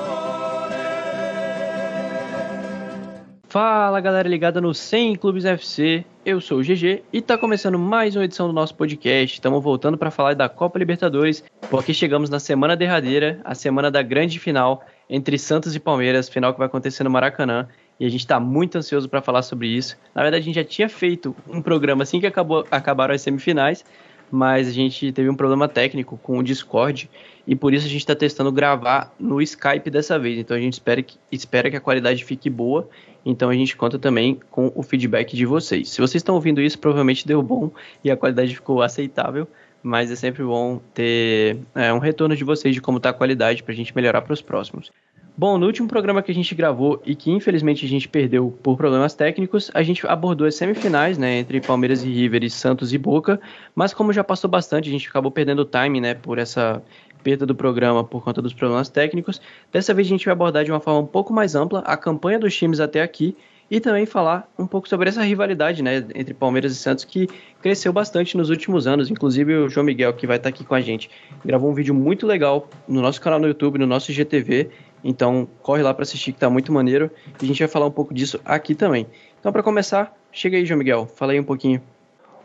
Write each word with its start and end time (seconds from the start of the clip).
Fala 3.50 4.00
galera 4.00 4.30
ligada 4.30 4.62
no 4.62 4.72
100 4.72 5.16
Clubes 5.16 5.44
FC, 5.44 6.06
eu 6.24 6.40
sou 6.40 6.60
o 6.60 6.62
GG 6.62 7.04
e 7.12 7.20
tá 7.20 7.36
começando 7.36 7.80
mais 7.80 8.16
uma 8.16 8.26
edição 8.26 8.46
do 8.46 8.54
nosso 8.54 8.76
podcast. 8.76 9.38
Estamos 9.38 9.64
voltando 9.64 9.98
para 9.98 10.12
falar 10.12 10.36
da 10.36 10.48
Copa 10.48 10.78
Libertadores, 10.78 11.44
porque 11.68 11.96
chegamos 11.96 12.30
na 12.30 12.40
semana 12.40 12.78
derradeira, 12.78 13.42
a 13.44 13.56
semana 13.56 13.90
da 13.90 14.04
grande 14.04 14.38
final 14.38 14.86
entre 15.12 15.38
Santos 15.38 15.76
e 15.76 15.80
Palmeiras, 15.80 16.30
final 16.30 16.54
que 16.54 16.58
vai 16.58 16.68
acontecer 16.68 17.04
no 17.04 17.10
Maracanã, 17.10 17.68
e 18.00 18.06
a 18.06 18.10
gente 18.10 18.22
está 18.22 18.40
muito 18.40 18.78
ansioso 18.78 19.10
para 19.10 19.22
falar 19.22 19.42
sobre 19.42 19.68
isso. 19.68 19.98
Na 20.16 20.22
verdade, 20.22 20.42
a 20.42 20.46
gente 20.46 20.56
já 20.56 20.64
tinha 20.64 20.88
feito 20.88 21.36
um 21.48 21.62
programa 21.62 22.04
assim 22.04 22.20
que 22.22 22.26
acabou, 22.26 22.66
acabaram 22.72 23.14
as 23.14 23.22
semifinais, 23.22 23.84
mas 24.32 24.70
a 24.70 24.72
gente 24.72 25.12
teve 25.12 25.30
um 25.30 25.36
problema 25.36 25.68
técnico 25.68 26.18
com 26.18 26.38
o 26.38 26.44
Discord 26.44 27.10
e 27.46 27.56
por 27.56 27.74
isso 27.74 27.86
a 27.86 27.90
gente 27.90 28.00
está 28.00 28.16
testando 28.16 28.52
gravar 28.52 29.14
no 29.20 29.42
Skype 29.42 29.90
dessa 29.90 30.18
vez. 30.18 30.40
Então 30.40 30.56
a 30.56 30.60
gente 30.60 30.74
espera 30.74 31.02
que, 31.04 31.18
espera 31.30 31.70
que 31.70 31.76
a 31.76 31.82
qualidade 31.82 32.24
fique 32.24 32.50
boa. 32.50 32.90
Então 33.26 33.50
a 33.50 33.54
gente 33.54 33.76
conta 33.76 34.00
também 34.00 34.40
com 34.50 34.72
o 34.74 34.82
feedback 34.82 35.36
de 35.36 35.46
vocês. 35.46 35.90
Se 35.90 36.00
vocês 36.00 36.22
estão 36.22 36.36
ouvindo 36.36 36.62
isso, 36.62 36.80
provavelmente 36.80 37.28
deu 37.28 37.44
bom 37.44 37.70
e 38.04 38.10
a 38.10 38.16
qualidade 38.16 38.56
ficou 38.56 38.82
aceitável. 38.82 39.48
Mas 39.84 40.12
é 40.12 40.16
sempre 40.16 40.44
bom 40.44 40.80
ter 40.94 41.58
é, 41.74 41.92
um 41.92 41.98
retorno 41.98 42.36
de 42.36 42.44
vocês 42.44 42.74
de 42.74 42.80
como 42.80 42.98
está 42.98 43.10
a 43.10 43.14
qualidade 43.14 43.64
para 43.64 43.74
a 43.74 43.76
gente 43.76 43.96
melhorar 43.96 44.22
para 44.22 44.34
os 44.34 44.42
próximos. 44.42 44.92
Bom, 45.36 45.58
no 45.58 45.66
último 45.66 45.88
programa 45.88 46.22
que 46.22 46.30
a 46.30 46.36
gente 46.36 46.54
gravou 46.54 47.02
e 47.06 47.16
que 47.16 47.32
infelizmente 47.32 47.86
a 47.86 47.90
gente 47.90 48.08
perdeu 48.08 48.56
por 48.62 48.76
problemas 48.76 49.14
técnicos, 49.14 49.72
a 49.74 49.82
gente 49.82 50.06
abordou 50.06 50.46
as 50.46 50.56
semifinais, 50.56 51.18
né, 51.18 51.40
entre 51.40 51.62
Palmeiras 51.62 52.04
e 52.04 52.12
River 52.12 52.44
e 52.44 52.50
Santos 52.50 52.94
e 52.94 52.98
Boca, 52.98 53.40
mas 53.74 53.94
como 53.94 54.12
já 54.12 54.24
passou 54.24 54.50
bastante, 54.50 54.90
a 54.90 54.92
gente 54.92 55.08
acabou 55.08 55.32
perdendo 55.32 55.62
o 55.62 55.66
time, 55.66 56.02
né, 56.02 56.14
por 56.14 56.38
essa 56.38 56.84
perda 57.24 57.46
do 57.46 57.56
programa 57.56 58.04
por 58.04 58.24
conta 58.24 58.42
dos 58.42 58.54
problemas 58.54 58.90
técnicos. 58.90 59.42
Dessa 59.72 59.94
vez 59.94 60.08
a 60.08 60.10
gente 60.10 60.26
vai 60.26 60.34
abordar 60.34 60.66
de 60.66 60.72
uma 60.72 60.80
forma 60.80 61.00
um 61.00 61.08
pouco 61.08 61.32
mais 61.32 61.56
ampla 61.56 61.80
a 61.80 61.96
campanha 61.96 62.38
dos 62.38 62.56
times 62.56 62.80
até 62.80 63.02
aqui 63.02 63.36
e 63.70 63.80
também 63.80 64.06
falar 64.06 64.52
um 64.60 64.68
pouco 64.68 64.90
sobre 64.90 65.08
essa 65.08 65.24
rivalidade, 65.24 65.82
né, 65.82 66.06
entre 66.14 66.34
Palmeiras 66.34 66.74
e 66.74 66.76
Santos 66.76 67.06
que 67.06 67.30
cresceu 67.62 67.94
bastante 67.94 68.36
nos 68.36 68.50
últimos 68.50 68.86
anos. 68.86 69.10
Inclusive 69.10 69.56
o 69.56 69.70
João 69.70 69.86
Miguel 69.86 70.14
que 70.14 70.28
vai 70.28 70.36
estar 70.36 70.50
aqui 70.50 70.66
com 70.66 70.76
a 70.76 70.82
gente 70.82 71.10
gravou 71.46 71.72
um 71.72 71.74
vídeo 71.74 71.94
muito 71.94 72.28
legal 72.28 72.68
no 72.86 73.02
nosso 73.02 73.22
canal 73.22 73.40
no 73.40 73.48
YouTube, 73.48 73.80
no 73.80 73.88
nosso 73.88 74.12
GTV 74.12 74.70
então, 75.04 75.48
corre 75.62 75.82
lá 75.82 75.94
para 75.94 76.04
assistir 76.04 76.32
que 76.34 76.40
tá 76.40 76.50
muito 76.50 76.72
maneiro 76.72 77.10
e 77.42 77.46
a 77.46 77.48
gente 77.48 77.60
vai 77.60 77.68
falar 77.68 77.86
um 77.86 77.92
pouco 77.92 78.14
disso 78.14 78.40
aqui 78.46 78.76
também. 78.76 79.08
Então, 79.40 79.52
para 79.52 79.64
começar, 79.64 80.16
chega 80.32 80.58
aí, 80.58 80.66
João 80.66 80.78
Miguel, 80.78 81.06
fala 81.06 81.32
aí 81.32 81.40
um 81.40 81.44
pouquinho. 81.44 81.82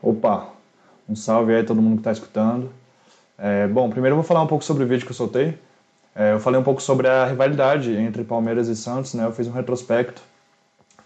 Opa, 0.02 0.48
um 1.08 1.14
salve 1.14 1.54
aí 1.54 1.60
a 1.60 1.64
todo 1.64 1.82
mundo 1.82 1.94
que 1.94 2.00
está 2.00 2.12
escutando. 2.12 2.70
É, 3.38 3.66
bom, 3.66 3.90
primeiro 3.90 4.14
eu 4.14 4.18
vou 4.18 4.24
falar 4.24 4.42
um 4.42 4.46
pouco 4.46 4.64
sobre 4.64 4.84
o 4.84 4.86
vídeo 4.86 5.04
que 5.04 5.12
eu 5.12 5.16
soltei. 5.16 5.58
É, 6.14 6.32
eu 6.32 6.40
falei 6.40 6.58
um 6.58 6.64
pouco 6.64 6.80
sobre 6.80 7.06
a 7.06 7.26
rivalidade 7.26 7.94
entre 7.94 8.24
Palmeiras 8.24 8.68
e 8.68 8.76
Santos, 8.76 9.12
né? 9.12 9.24
Eu 9.26 9.32
fiz 9.32 9.46
um 9.46 9.52
retrospecto 9.52 10.22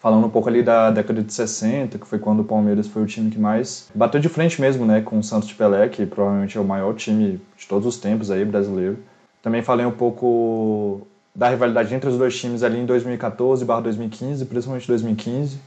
falando 0.00 0.26
um 0.26 0.30
pouco 0.30 0.48
ali 0.48 0.62
da 0.62 0.90
década 0.90 1.22
de 1.22 1.32
60, 1.32 1.98
que 1.98 2.06
foi 2.06 2.18
quando 2.18 2.40
o 2.40 2.44
Palmeiras 2.44 2.86
foi 2.86 3.02
o 3.02 3.06
time 3.06 3.30
que 3.30 3.38
mais 3.38 3.90
bateu 3.94 4.18
de 4.18 4.30
frente 4.30 4.58
mesmo, 4.58 4.86
né, 4.86 5.02
com 5.02 5.18
o 5.18 5.22
Santos 5.22 5.46
de 5.46 5.54
Pelé, 5.54 5.88
que 5.88 6.06
provavelmente 6.06 6.56
é 6.56 6.60
o 6.60 6.64
maior 6.64 6.94
time 6.94 7.38
de 7.56 7.68
todos 7.68 7.86
os 7.86 7.98
tempos 7.98 8.30
aí 8.30 8.42
brasileiro. 8.44 8.98
Também 9.42 9.62
falei 9.62 9.84
um 9.84 9.92
pouco 9.92 11.06
da 11.34 11.48
rivalidade 11.48 11.94
entre 11.94 12.08
os 12.08 12.18
dois 12.18 12.38
times 12.38 12.62
ali 12.62 12.78
em 12.78 12.86
2014 12.86 13.64
2015, 13.64 14.44
principalmente 14.46 14.86
2015, 14.86 15.58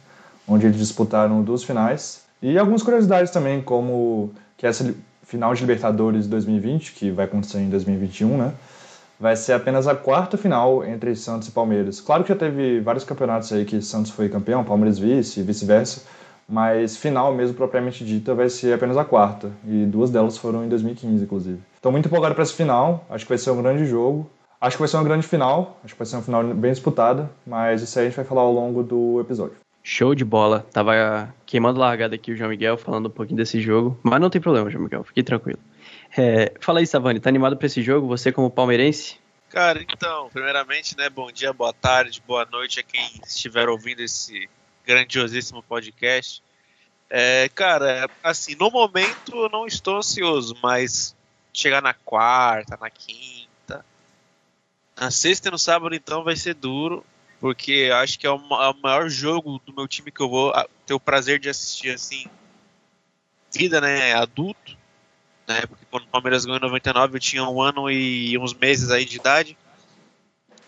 onde 0.47 0.65
eles 0.65 0.77
disputaram 0.77 1.41
duas 1.41 1.63
finais. 1.63 2.23
E 2.41 2.57
algumas 2.57 2.83
curiosidades 2.83 3.31
também, 3.31 3.61
como 3.61 4.31
que 4.57 4.67
essa 4.67 4.93
final 5.23 5.53
de 5.53 5.61
Libertadores 5.61 6.27
2020, 6.27 6.93
que 6.93 7.09
vai 7.09 7.25
acontecer 7.25 7.59
em 7.59 7.69
2021, 7.69 8.37
né? 8.37 8.53
Vai 9.19 9.35
ser 9.35 9.53
apenas 9.53 9.87
a 9.87 9.95
quarta 9.95 10.37
final 10.37 10.83
entre 10.83 11.15
Santos 11.15 11.47
e 11.47 11.51
Palmeiras. 11.51 12.01
Claro 12.01 12.23
que 12.23 12.29
já 12.29 12.35
teve 12.35 12.81
vários 12.81 13.05
campeonatos 13.05 13.51
aí 13.53 13.63
que 13.63 13.81
Santos 13.81 14.11
foi 14.11 14.27
campeão, 14.27 14.63
Palmeiras 14.63 14.99
vice 14.99 15.39
e 15.39 15.43
vice-versa, 15.43 16.01
mas 16.47 16.97
final 16.97 17.33
mesmo 17.33 17.55
propriamente 17.55 18.03
dita 18.03 18.35
vai 18.35 18.49
ser 18.49 18.73
apenas 18.73 18.97
a 18.97 19.05
quarta, 19.05 19.49
e 19.65 19.85
duas 19.85 20.09
delas 20.09 20.37
foram 20.37 20.65
em 20.65 20.67
2015, 20.67 21.23
inclusive. 21.23 21.59
Estou 21.75 21.91
muito 21.91 22.07
empolgado 22.07 22.35
para 22.35 22.43
essa 22.43 22.53
final, 22.53 23.05
acho 23.09 23.23
que 23.23 23.29
vai 23.29 23.37
ser 23.37 23.51
um 23.51 23.61
grande 23.61 23.85
jogo. 23.85 24.29
Acho 24.63 24.77
que 24.77 24.81
vai 24.81 24.87
ser 24.87 24.95
uma 24.95 25.03
grande 25.03 25.27
final, 25.27 25.77
acho 25.83 25.93
que 25.93 25.99
vai 25.99 26.05
ser 26.05 26.15
uma 26.15 26.21
final 26.21 26.41
bem 26.41 26.71
disputada, 26.71 27.29
mas 27.45 27.81
isso 27.81 27.99
aí 27.99 28.05
a 28.05 28.07
gente 28.07 28.15
vai 28.15 28.23
falar 28.23 28.43
ao 28.43 28.53
longo 28.53 28.81
do 28.81 29.19
episódio. 29.19 29.57
Show 29.83 30.15
de 30.15 30.23
bola. 30.23 30.65
Tava 30.71 31.35
queimando 31.45 31.81
largada 31.81 32.15
aqui 32.15 32.31
o 32.31 32.37
João 32.37 32.49
Miguel 32.49 32.77
falando 32.77 33.07
um 33.07 33.09
pouquinho 33.09 33.35
desse 33.35 33.59
jogo, 33.59 33.99
mas 34.01 34.21
não 34.21 34.29
tem 34.29 34.39
problema, 34.39 34.69
João 34.69 34.85
Miguel, 34.85 35.03
fique 35.03 35.21
tranquilo. 35.21 35.59
É, 36.17 36.53
fala 36.61 36.79
aí, 36.79 36.87
Savani, 36.87 37.19
tá 37.19 37.27
animado 37.27 37.57
para 37.57 37.65
esse 37.65 37.81
jogo? 37.81 38.07
Você 38.07 38.31
como 38.31 38.49
palmeirense? 38.49 39.19
Cara, 39.49 39.81
então, 39.83 40.29
primeiramente, 40.31 40.97
né, 40.97 41.09
bom 41.09 41.29
dia, 41.29 41.51
boa 41.51 41.73
tarde, 41.73 42.23
boa 42.25 42.45
noite 42.49 42.79
a 42.79 42.83
quem 42.83 43.19
estiver 43.27 43.67
ouvindo 43.67 43.99
esse 43.99 44.49
grandiosíssimo 44.87 45.61
podcast. 45.61 46.41
É, 47.09 47.49
cara, 47.53 48.09
assim, 48.23 48.55
no 48.55 48.71
momento 48.71 49.35
eu 49.35 49.49
não 49.49 49.67
estou 49.67 49.97
ansioso, 49.97 50.55
mas 50.63 51.13
chegar 51.51 51.81
na 51.81 51.93
quarta, 51.93 52.77
na 52.79 52.89
quinta, 52.89 53.52
na 54.99 55.11
sexta 55.11 55.47
e 55.47 55.51
no 55.51 55.57
sábado, 55.57 55.95
então, 55.95 56.23
vai 56.23 56.35
ser 56.35 56.53
duro, 56.53 57.05
porque 57.39 57.89
acho 57.93 58.17
que 58.17 58.27
é 58.27 58.31
o, 58.31 58.35
é 58.35 58.69
o 58.69 58.81
maior 58.81 59.09
jogo 59.09 59.61
do 59.65 59.73
meu 59.73 59.87
time 59.87 60.11
que 60.11 60.21
eu 60.21 60.29
vou 60.29 60.53
ter 60.85 60.93
o 60.93 60.99
prazer 60.99 61.39
de 61.39 61.49
assistir, 61.49 61.89
assim, 61.89 62.25
vida, 63.51 63.81
né, 63.81 64.13
adulto, 64.13 64.77
né, 65.47 65.61
porque 65.67 65.85
quando 65.91 66.03
o 66.03 66.07
Palmeiras 66.07 66.45
ganhou 66.45 66.57
em 66.57 66.61
99 66.61 67.15
eu 67.15 67.19
tinha 67.19 67.43
um 67.43 67.61
ano 67.61 67.89
e 67.89 68.37
uns 68.37 68.53
meses 68.53 68.89
aí 68.89 69.05
de 69.05 69.17
idade, 69.17 69.57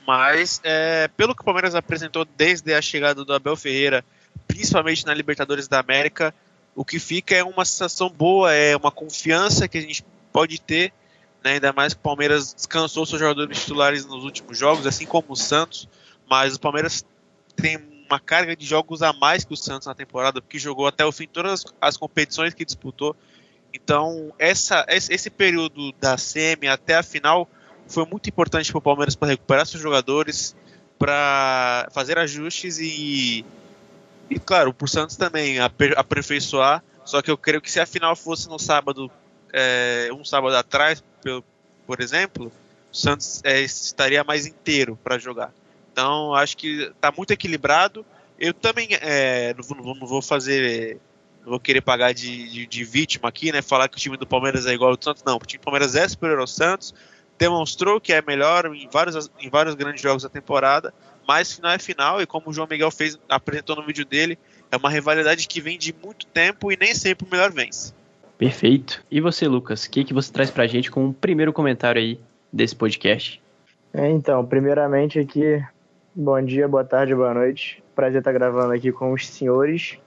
mas 0.06 0.62
é, 0.64 1.08
pelo 1.10 1.34
que 1.34 1.42
o 1.42 1.46
Palmeiras 1.46 1.74
apresentou 1.74 2.26
desde 2.26 2.74
a 2.74 2.82
chegada 2.82 3.26
do 3.26 3.34
Abel 3.34 3.56
Ferreira, 3.56 4.06
principalmente 4.48 5.06
na 5.06 5.14
Libertadores 5.14 5.68
da 5.68 5.80
América, 5.80 6.34
o 6.76 6.86
que 6.86 7.00
fica 7.00 7.34
é 7.36 7.44
uma 7.44 7.66
sensação 7.66 8.10
boa, 8.10 8.54
é 8.54 8.76
uma 8.76 8.92
confiança 8.92 9.68
que 9.68 9.78
a 9.78 9.82
gente 9.82 10.06
pode 10.32 10.60
ter 10.60 10.94
né? 11.46 11.54
ainda 11.54 11.72
mais 11.72 11.94
que 11.94 12.00
o 12.00 12.04
Palmeiras 12.04 12.56
descansou 12.56 13.06
seus 13.06 13.20
jogadores 13.20 13.60
titulares 13.60 14.04
nos 14.04 14.24
últimos 14.24 14.58
jogos, 14.58 14.88
assim 14.88 15.06
como 15.06 15.28
o 15.30 15.36
Santos, 15.36 15.88
mas 16.28 16.56
o 16.56 16.60
Palmeiras 16.60 17.06
tem 17.56 17.78
uma 18.10 18.20
carga 18.20 18.56
de 18.56 18.66
jogos 18.66 19.04
a 19.04 19.14
mais 19.14 19.46
que 19.46 19.54
o 19.54 19.58
Santos 19.58 19.88
na 19.88 19.94
temporada, 19.94 20.42
porque 20.42 20.58
jogou 20.58 20.88
até 20.88 21.06
o 21.06 21.12
fim 21.12 21.28
todas 21.28 21.64
as 21.80 21.96
competições 21.96 22.56
que 22.56 22.66
disputou. 22.66 23.16
Então, 23.72 24.34
essa, 24.40 24.86
esse 24.90 25.30
período 25.30 25.92
da 25.94 26.18
semi 26.18 26.68
até 26.68 26.96
a 26.96 27.04
final 27.04 27.48
foi 27.88 28.06
muito 28.06 28.28
importante 28.28 28.72
para 28.72 28.80
o 28.80 28.82
Palmeiras 28.82 29.16
para 29.16 29.28
recuperar 29.28 29.68
seus 29.68 29.84
jogadores, 29.84 30.56
para 30.98 31.88
fazer 31.92 32.18
ajustes 32.18 32.80
e, 32.80 33.46
e 34.30 34.40
claro, 34.40 34.74
para 34.74 34.86
o 34.86 34.88
Santos 34.88 35.16
também 35.16 35.60
aperfeiçoar. 35.60 36.84
Só 37.04 37.22
que 37.22 37.30
eu 37.30 37.38
creio 37.38 37.62
que 37.62 37.72
se 37.72 37.80
a 37.80 37.86
final 37.86 38.16
fosse 38.16 38.50
no 38.50 38.58
sábado, 38.58 39.12
é, 39.58 40.10
um 40.12 40.26
sábado 40.26 40.54
atrás, 40.58 41.02
por 41.88 42.02
exemplo, 42.02 42.52
o 42.92 42.96
Santos 42.96 43.42
é, 43.46 43.62
estaria 43.62 44.22
mais 44.22 44.46
inteiro 44.46 45.00
para 45.02 45.18
jogar. 45.18 45.54
Então, 45.94 46.36
acho 46.36 46.58
que 46.58 46.92
está 46.94 47.10
muito 47.10 47.32
equilibrado. 47.32 48.06
Eu 48.38 48.54
também 48.54 48.90
é, 48.92 49.54
não, 49.54 49.64
vou, 49.64 49.96
não, 49.96 50.06
vou 50.06 50.22
fazer. 50.22 51.00
Não 51.42 51.52
vou 51.52 51.60
querer 51.60 51.80
pagar 51.80 52.14
de, 52.14 52.50
de, 52.50 52.66
de, 52.68 52.84
vítima 52.84 53.30
aqui, 53.30 53.50
né? 53.52 53.62
Falar 53.62 53.88
que 53.88 53.96
o 53.96 54.00
time 54.00 54.18
do 54.18 54.28
Palmeiras 54.28 54.66
é 54.66 54.74
igual 54.74 54.92
ao 54.92 54.98
do 54.98 55.04
Santos. 55.04 55.24
Não, 55.24 55.38
o 55.38 55.40
time 55.40 55.62
do 55.62 55.64
Palmeiras 55.64 55.96
é 55.96 56.06
superior 56.06 56.40
ao 56.40 56.48
Santos. 56.48 56.94
Demonstrou 57.38 58.02
que 58.02 58.12
é 58.12 58.22
melhor 58.22 58.66
em 58.76 58.90
vários, 58.92 59.32
em 59.40 59.50
vários 59.50 59.76
grandes 59.76 60.02
jogos 60.02 60.24
da 60.24 60.30
temporada. 60.30 60.94
Mas 61.26 61.54
final 61.54 61.72
é 61.72 61.80
final. 61.80 62.22
E 62.22 62.26
como 62.26 62.50
o 62.50 62.54
João 62.54 62.68
Miguel 62.70 62.92
fez, 62.92 63.18
apresentou 63.30 63.78
no 63.78 63.86
vídeo 63.86 64.04
dele, 64.04 64.38
é 64.70 64.76
uma 64.76 64.90
rivalidade 64.90 65.48
que 65.48 65.62
vem 65.62 65.78
de 65.78 65.96
muito 66.04 66.26
tempo 66.26 66.74
e 66.74 66.78
nem 66.78 66.94
sempre 66.94 67.26
o 67.26 67.32
melhor 67.32 67.54
vence. 67.54 67.94
Perfeito. 68.38 69.04
E 69.10 69.22
você, 69.22 69.48
Lucas, 69.48 69.86
o 69.86 69.92
que, 69.92 70.04
que 70.04 70.14
você 70.14 70.32
traz 70.32 70.52
pra 70.52 70.68
gente 70.68 70.92
com 70.92 71.08
o 71.08 71.14
primeiro 71.14 71.54
comentário 71.54 72.02
aí 72.02 72.20
desse 72.52 72.76
podcast? 72.76 73.42
É, 73.94 74.10
então, 74.10 74.46
primeiramente 74.46 75.20
aqui, 75.20 75.64
bom 76.14 76.42
dia, 76.42 76.68
boa 76.68 76.84
tarde, 76.84 77.16
boa 77.16 77.34
noite. 77.34 77.82
Prazer 77.96 78.20
estar 78.20 78.34
gravando 78.34 78.74
aqui 78.74 78.92
com 78.92 79.14
os 79.14 79.28
senhores. 79.28 79.98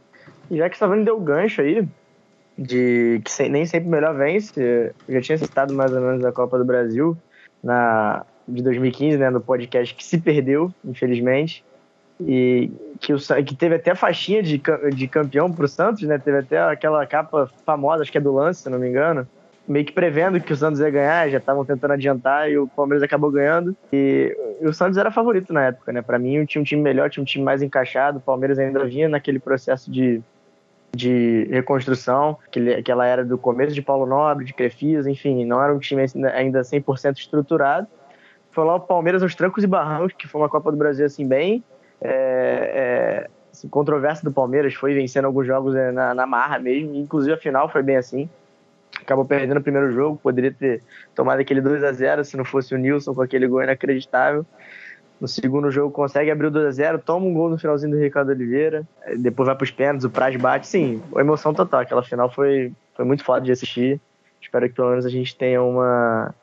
E 0.50 0.58
já 0.58 0.68
que 0.68 0.76
Savani 0.76 1.04
deu 1.04 1.18
gancho 1.18 1.62
aí, 1.62 1.88
de 2.56 3.22
que 3.24 3.48
nem 3.48 3.64
sempre 3.64 3.88
melhor 3.88 4.14
vence, 4.14 4.92
eu 5.08 5.14
já 5.14 5.20
tinha 5.20 5.38
citado 5.38 5.72
mais 5.72 5.92
ou 5.92 6.00
menos 6.00 6.24
a 6.24 6.32
Copa 6.32 6.58
do 6.58 6.64
Brasil 6.64 7.16
na, 7.62 8.26
de 8.46 8.62
2015, 8.62 9.16
né, 9.16 9.30
no 9.30 9.40
podcast 9.40 9.94
que 9.94 10.04
se 10.04 10.18
perdeu, 10.18 10.72
infelizmente 10.84 11.64
e 12.20 12.70
que, 13.00 13.12
o, 13.12 13.18
que 13.44 13.54
teve 13.54 13.76
até 13.76 13.94
faixinha 13.94 14.42
de, 14.42 14.60
de 14.94 15.08
campeão 15.08 15.50
pro 15.50 15.68
Santos, 15.68 16.02
né? 16.02 16.18
Teve 16.18 16.38
até 16.38 16.58
aquela 16.60 17.06
capa 17.06 17.50
famosa, 17.64 18.02
acho 18.02 18.12
que 18.12 18.18
é 18.18 18.20
do 18.20 18.32
lance, 18.32 18.62
se 18.62 18.70
não 18.70 18.78
me 18.78 18.88
engano. 18.88 19.26
Meio 19.66 19.84
que 19.84 19.92
prevendo 19.92 20.40
que 20.40 20.52
o 20.52 20.56
Santos 20.56 20.80
ia 20.80 20.88
ganhar, 20.88 21.28
já 21.28 21.38
estavam 21.38 21.64
tentando 21.64 21.92
adiantar 21.92 22.50
e 22.50 22.58
o 22.58 22.66
Palmeiras 22.66 23.02
acabou 23.02 23.30
ganhando. 23.30 23.76
E 23.92 24.34
o 24.62 24.72
Santos 24.72 24.96
era 24.96 25.10
favorito 25.10 25.52
na 25.52 25.66
época, 25.66 25.92
né? 25.92 26.00
Para 26.02 26.18
mim, 26.18 26.44
tinha 26.46 26.60
um 26.60 26.64
time 26.64 26.80
melhor, 26.80 27.10
tinha 27.10 27.22
um 27.22 27.26
time 27.26 27.44
mais 27.44 27.62
encaixado. 27.62 28.18
O 28.18 28.22
Palmeiras 28.22 28.58
ainda 28.58 28.84
vinha 28.84 29.08
naquele 29.08 29.38
processo 29.38 29.90
de, 29.90 30.22
de 30.94 31.46
reconstrução, 31.50 32.38
aquele, 32.46 32.74
aquela 32.74 33.06
era 33.06 33.24
do 33.24 33.36
começo 33.36 33.74
de 33.74 33.82
Paulo 33.82 34.06
Nobre, 34.06 34.46
de 34.46 34.54
Crefisa, 34.54 35.10
enfim, 35.10 35.44
não 35.44 35.62
era 35.62 35.74
um 35.74 35.78
time 35.78 36.04
ainda 36.32 36.62
100% 36.62 37.18
estruturado. 37.18 37.86
Foi 38.50 38.64
lá 38.64 38.76
o 38.76 38.80
Palmeiras 38.80 39.22
aos 39.22 39.34
trancos 39.34 39.62
e 39.62 39.66
barrancos, 39.66 40.14
que 40.16 40.26
foi 40.26 40.40
uma 40.40 40.48
Copa 40.48 40.72
do 40.72 40.78
Brasil 40.78 41.04
assim 41.04 41.26
bem 41.26 41.62
é, 42.00 43.24
é, 43.24 43.30
assim, 43.52 43.68
controversa 43.68 44.22
do 44.24 44.32
Palmeiras, 44.32 44.74
foi 44.74 44.94
vencendo 44.94 45.24
alguns 45.24 45.46
jogos 45.46 45.74
é, 45.74 45.90
na, 45.92 46.14
na 46.14 46.26
marra 46.26 46.58
mesmo, 46.58 46.94
inclusive 46.94 47.34
a 47.34 47.38
final 47.38 47.68
foi 47.68 47.82
bem 47.82 47.96
assim 47.96 48.28
acabou 49.00 49.24
perdendo 49.24 49.58
o 49.58 49.62
primeiro 49.62 49.92
jogo, 49.92 50.18
poderia 50.22 50.52
ter 50.52 50.82
tomado 51.14 51.40
aquele 51.40 51.60
2 51.60 51.82
a 51.82 51.92
0 51.92 52.24
se 52.24 52.36
não 52.36 52.44
fosse 52.44 52.74
o 52.74 52.78
Nilson 52.78 53.14
com 53.14 53.22
aquele 53.22 53.46
gol 53.46 53.62
inacreditável. 53.62 54.44
No 55.20 55.26
segundo 55.26 55.70
jogo 55.70 55.90
consegue 55.90 56.30
abrir 56.30 56.46
o 56.46 56.50
2 56.50 56.66
a 56.66 56.70
0 56.70 56.98
toma 57.00 57.26
um 57.26 57.34
gol 57.34 57.50
no 57.50 57.58
finalzinho 57.58 57.92
do 57.92 57.98
Ricardo 57.98 58.30
Oliveira, 58.30 58.86
depois 59.16 59.46
vai 59.46 59.56
para 59.56 59.64
os 59.64 59.70
pênaltis, 59.70 60.04
o 60.04 60.10
Praz 60.10 60.36
bate, 60.36 60.66
sim, 60.66 61.02
emoção 61.16 61.52
total, 61.52 61.80
aquela 61.80 62.02
final 62.02 62.30
foi, 62.30 62.72
foi 62.94 63.04
muito 63.04 63.24
foda 63.24 63.44
de 63.44 63.52
assistir. 63.52 64.00
Espero 64.40 64.68
que 64.68 64.74
pelo 64.74 64.90
menos 64.90 65.04
a 65.04 65.10
gente 65.10 65.36
tenha 65.36 65.62
uma 65.62 66.34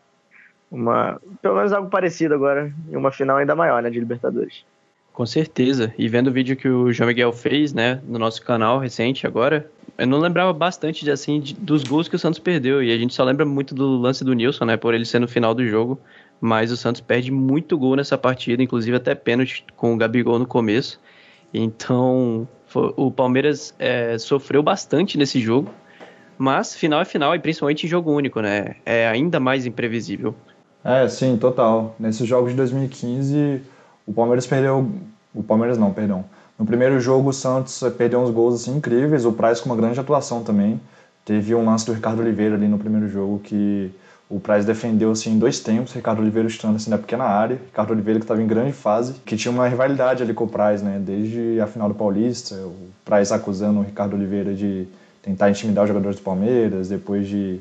uma 0.70 1.22
pelo 1.42 1.56
menos 1.56 1.72
algo 1.72 1.90
parecido 1.90 2.34
agora 2.34 2.74
em 2.90 2.98
uma 2.98 3.12
final 3.12 3.38
ainda 3.38 3.56
maior, 3.56 3.82
né, 3.82 3.90
de 3.90 4.00
Libertadores. 4.00 4.66
Com 5.16 5.26
certeza. 5.26 5.94
E 5.98 6.10
vendo 6.10 6.28
o 6.28 6.32
vídeo 6.32 6.58
que 6.58 6.68
o 6.68 6.92
João 6.92 7.08
Miguel 7.08 7.32
fez, 7.32 7.74
né, 7.74 8.02
no 8.06 8.20
nosso 8.20 8.42
canal 8.42 8.80
recente 8.80 9.26
agora, 9.26 9.66
eu 9.98 10.06
não 10.06 10.20
lembrava 10.20 10.52
bastante 10.52 11.06
de, 11.06 11.10
assim 11.10 11.40
de, 11.40 11.54
dos 11.54 11.84
gols 11.86 12.10
que 12.10 12.18
o 12.18 12.20
Santos 12.20 12.38
perdeu. 12.38 12.84
E 12.84 12.92
a 12.92 12.98
gente 12.98 13.14
só 13.14 13.24
lembra 13.24 13.46
muito 13.46 13.74
do 13.74 13.96
lance 13.98 14.26
do 14.26 14.34
Nilson, 14.34 14.66
né, 14.66 14.76
por 14.76 14.94
ele 14.94 15.06
ser 15.06 15.20
no 15.20 15.28
final 15.28 15.56
do 15.56 15.66
jogo. 15.66 15.98
Mas 16.42 16.70
o 16.70 16.76
Santos 16.76 17.00
perde 17.00 17.32
muito 17.32 17.78
gol 17.78 17.96
nessa 17.96 18.18
partida, 18.18 18.62
inclusive 18.62 18.98
até 18.98 19.16
pênalti 19.16 19.64
com 19.78 19.94
o 19.94 19.98
Gabigol 19.98 20.38
no 20.38 20.46
começo. 20.46 21.00
Então, 21.54 22.46
foi, 22.68 22.94
o 22.98 23.10
Palmeiras 23.10 23.74
é, 23.80 24.18
sofreu 24.18 24.62
bastante 24.62 25.18
nesse 25.18 25.40
jogo. 25.40 25.72
Mas 26.38 26.76
final 26.76 27.00
é 27.00 27.06
final, 27.06 27.34
e 27.34 27.40
principalmente 27.40 27.86
em 27.86 27.90
jogo 27.90 28.12
único, 28.12 28.42
né? 28.42 28.76
É 28.86 29.08
ainda 29.08 29.40
mais 29.40 29.66
imprevisível. 29.66 30.36
É, 30.84 31.08
sim, 31.08 31.38
total. 31.38 31.96
Nesses 31.98 32.28
jogos 32.28 32.52
de 32.52 32.58
2015 32.58 33.62
o 34.06 34.14
Palmeiras 34.14 34.46
perdeu. 34.46 34.90
O 35.34 35.44
Palmeiras 35.44 35.78
não, 35.78 35.92
perdão. 35.92 36.26
No 36.58 36.66
primeiro 36.66 37.00
jogo, 37.00 37.30
o 37.30 37.34
Santos 37.34 37.84
perdeu 37.98 38.22
uns 38.22 38.30
gols 38.30 38.56
assim, 38.56 38.78
incríveis. 38.78 39.26
O 39.26 39.34
Praz 39.34 39.60
com 39.60 39.70
uma 39.70 39.76
grande 39.76 40.00
atuação 40.00 40.44
também. 40.44 40.80
Teve 41.26 41.54
um 41.56 41.66
lance 41.66 41.86
do 41.86 41.94
Ricardo 41.94 42.22
Oliveira 42.22 42.56
ali 42.56 42.68
no 42.68 42.78
primeiro 42.78 43.10
jogo 43.10 43.40
que 43.40 43.92
o 44.30 44.40
Praz 44.40 44.66
defendeu 44.66 45.12
assim 45.12 45.34
em 45.34 45.40
dois 45.40 45.60
tempos. 45.60 45.94
Ricardo 45.94 46.22
Oliveira 46.22 46.48
estando 46.48 46.76
assim 46.76 46.90
na 46.90 46.98
pequena 46.98 47.26
área. 47.26 47.56
Ricardo 47.56 47.92
Oliveira 47.92 48.20
que 48.20 48.24
estava 48.24 48.42
em 48.42 48.48
grande 48.48 48.72
fase, 48.72 49.14
que 49.26 49.36
tinha 49.36 49.52
uma 49.52 49.68
rivalidade 49.68 50.24
ali 50.24 50.34
com 50.34 50.46
o 50.46 50.48
Praz, 50.48 50.82
né? 50.82 51.02
Desde 51.04 51.60
a 51.60 51.68
final 51.68 51.90
do 51.90 51.96
Paulista, 51.96 52.56
o 52.56 52.90
Praz 53.04 53.32
acusando 53.32 53.80
o 53.80 53.84
Ricardo 53.84 54.16
Oliveira 54.16 54.54
de 54.54 54.88
tentar 55.22 55.50
intimidar 55.50 55.84
os 55.84 55.88
jogadores 55.90 56.18
do 56.18 56.24
Palmeiras, 56.24 56.88
depois 56.88 57.28
de 57.28 57.60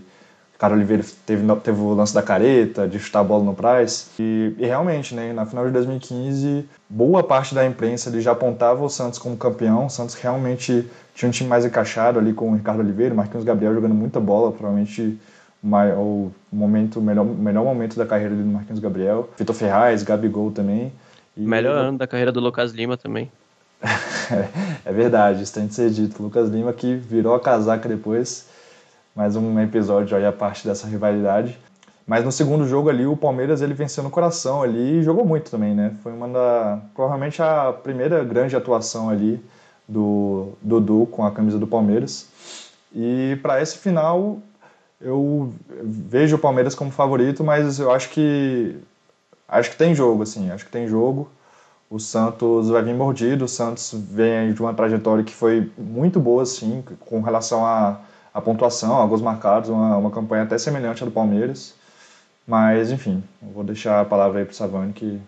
Ricardo 0.55 0.75
Oliveira 0.75 1.05
teve, 1.27 1.45
teve 1.57 1.81
o 1.81 1.95
lance 1.95 2.15
da 2.15 2.23
careta, 2.23 2.87
de 2.87 2.99
chutar 2.99 3.21
a 3.21 3.25
bola 3.25 3.43
no 3.43 3.55
Price. 3.55 4.07
E, 4.19 4.55
e, 4.57 4.65
realmente, 4.65 5.13
né, 5.13 5.33
na 5.33 5.45
final 5.45 5.67
de 5.67 5.73
2015, 5.73 6.65
boa 6.89 7.25
parte 7.25 7.55
da 7.55 7.67
imprensa 7.67 8.09
ele 8.09 8.21
já 8.21 8.33
apontava 8.33 8.85
o 8.85 8.89
Santos 8.89 9.19
como 9.19 9.37
campeão. 9.37 9.87
O 9.87 9.91
Santos 9.91 10.15
realmente 10.15 10.89
tinha 11.13 11.29
um 11.29 11.33
time 11.33 11.49
mais 11.49 11.65
encaixado 11.65 12.21
ali 12.21 12.33
com 12.33 12.51
o 12.51 12.55
Ricardo 12.55 12.81
Oliveira, 12.81 13.15
Marquinhos 13.15 13.45
Gabriel 13.45 13.75
jogando 13.75 13.95
muita 13.95 14.21
bola, 14.21 14.53
provavelmente 14.53 15.19
o 15.97 16.31
momento, 16.53 17.01
melhor, 17.01 17.25
melhor 17.25 17.65
momento 17.65 17.97
da 17.97 18.07
carreira 18.07 18.35
do 18.35 18.45
Marquinhos 18.45 18.79
Gabriel. 18.79 19.29
Vitor 19.37 19.57
Ferraz, 19.57 20.05
Gabigol 20.05 20.53
também. 20.53 20.93
E... 21.37 21.41
Melhor 21.41 21.77
ano 21.77 21.99
da 21.99 22.07
carreira 22.07 22.31
do 22.31 22.39
Lucas 22.39 22.71
Lima 22.73 22.97
também. 22.97 23.29
é 24.85 24.93
verdade, 24.93 25.43
isso 25.43 25.53
tem 25.53 25.67
de 25.67 25.75
ser 25.75 25.91
dito. 25.91 26.23
Lucas 26.23 26.49
Lima 26.49 26.73
que 26.73 26.95
virou 26.95 27.35
a 27.35 27.41
casaca 27.41 27.89
depois 27.89 28.54
mais 29.15 29.37
um 29.37 29.61
episódio 29.61 30.17
aí 30.17 30.27
a 30.27 30.33
parte 30.33 30.67
dessa 30.67 30.89
rivalidade. 30.89 31.57
Mas 32.07 32.25
no 32.25 32.33
segundo 32.33 32.67
jogo 32.67 32.91
ali, 32.91 33.07
o 33.07 33.17
Palmeiras 33.17 33.63
ele 33.63 33.73
venceu 33.73 34.03
no 34.03 34.11
coração 34.11 34.63
ali 34.63 34.99
e 34.99 35.03
jogou 35.03 35.25
muito 35.25 35.51
também, 35.51 35.75
né? 35.75 35.95
Foi 36.03 36.13
uma 36.13 36.29
da. 36.29 36.81
provavelmente 36.95 37.41
a 37.41 37.73
primeira 37.73 38.23
grande 38.25 38.57
atuação 38.57 39.09
ali 39.09 39.43
do 39.89 40.49
Dudu 40.61 41.07
com 41.11 41.25
a 41.25 41.31
camisa 41.31 41.59
do 41.59 41.67
Palmeiras. 41.67 42.29
E 42.93 43.39
para 43.41 43.63
esse 43.63 43.79
final, 43.79 44.39
eu 45.01 45.53
vejo 45.83 46.37
o 46.37 46.39
Palmeiras 46.39 46.75
como 46.75 46.91
favorito, 46.91 47.45
mas 47.45 47.79
eu 47.79 47.91
acho 47.93 48.11
que. 48.11 48.77
Acho 49.47 49.71
que 49.71 49.77
tem 49.77 49.95
jogo, 49.95 50.25
assim, 50.25 50.51
acho 50.51 50.65
que 50.65 50.73
tem 50.73 50.89
jogo. 50.89 51.31
O 51.89 52.01
Santos 52.01 52.69
vai 52.69 52.83
vir 52.83 52.95
mordido, 52.95 53.45
o 53.45 53.49
Santos 53.49 53.95
vem 53.95 54.53
de 54.53 54.61
uma 54.61 54.75
trajetória 54.75 55.23
que 55.23 55.35
foi 55.35 55.71
muito 55.79 56.19
boa, 56.19 56.43
assim, 56.43 56.83
com 57.01 57.21
relação 57.21 57.65
a 57.65 58.01
a 58.35 58.41
pontuação, 58.41 59.01
a 59.01 59.07
gols 59.07 59.23
marcados, 59.23 59.71
uma, 59.71 59.97
uma 59.97 60.11
campanha 60.11 60.43
até 60.43 60.59
semelhante 60.59 61.03
à 61.03 61.07
do 61.07 61.13
Palmeiras. 61.13 61.75
Mas, 62.47 62.91
enfim, 62.91 63.25
vou 63.41 63.65
deixar 63.65 64.01
a 64.01 64.05
palavra 64.05 64.41
aí 64.41 64.45
para 64.45 64.53
o 64.53 64.57
Savani, 64.57 64.93
que 64.93 65.19